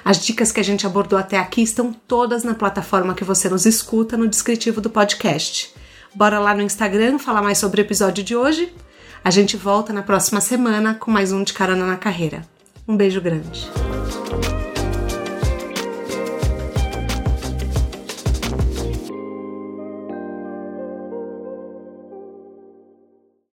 As 0.06 0.24
dicas 0.24 0.52
que 0.52 0.60
a 0.60 0.62
gente 0.62 0.86
abordou 0.86 1.18
até 1.18 1.36
aqui 1.36 1.60
estão 1.60 1.92
todas 1.92 2.44
na 2.44 2.54
plataforma 2.54 3.12
que 3.12 3.24
você 3.24 3.48
nos 3.48 3.66
escuta 3.66 4.16
no 4.16 4.28
descritivo 4.28 4.80
do 4.80 4.88
podcast. 4.88 5.74
Bora 6.14 6.38
lá 6.38 6.54
no 6.54 6.62
Instagram 6.62 7.18
falar 7.18 7.42
mais 7.42 7.58
sobre 7.58 7.80
o 7.80 7.82
episódio 7.82 8.22
de 8.22 8.36
hoje? 8.36 8.72
A 9.24 9.30
gente 9.30 9.56
volta 9.56 9.92
na 9.92 10.04
próxima 10.04 10.40
semana 10.40 10.94
com 10.94 11.10
mais 11.10 11.32
um 11.32 11.42
De 11.42 11.52
Carona 11.52 11.84
na 11.84 11.96
Carreira. 11.96 12.46
Um 12.86 12.96
beijo 12.96 13.20
grande. 13.20 13.68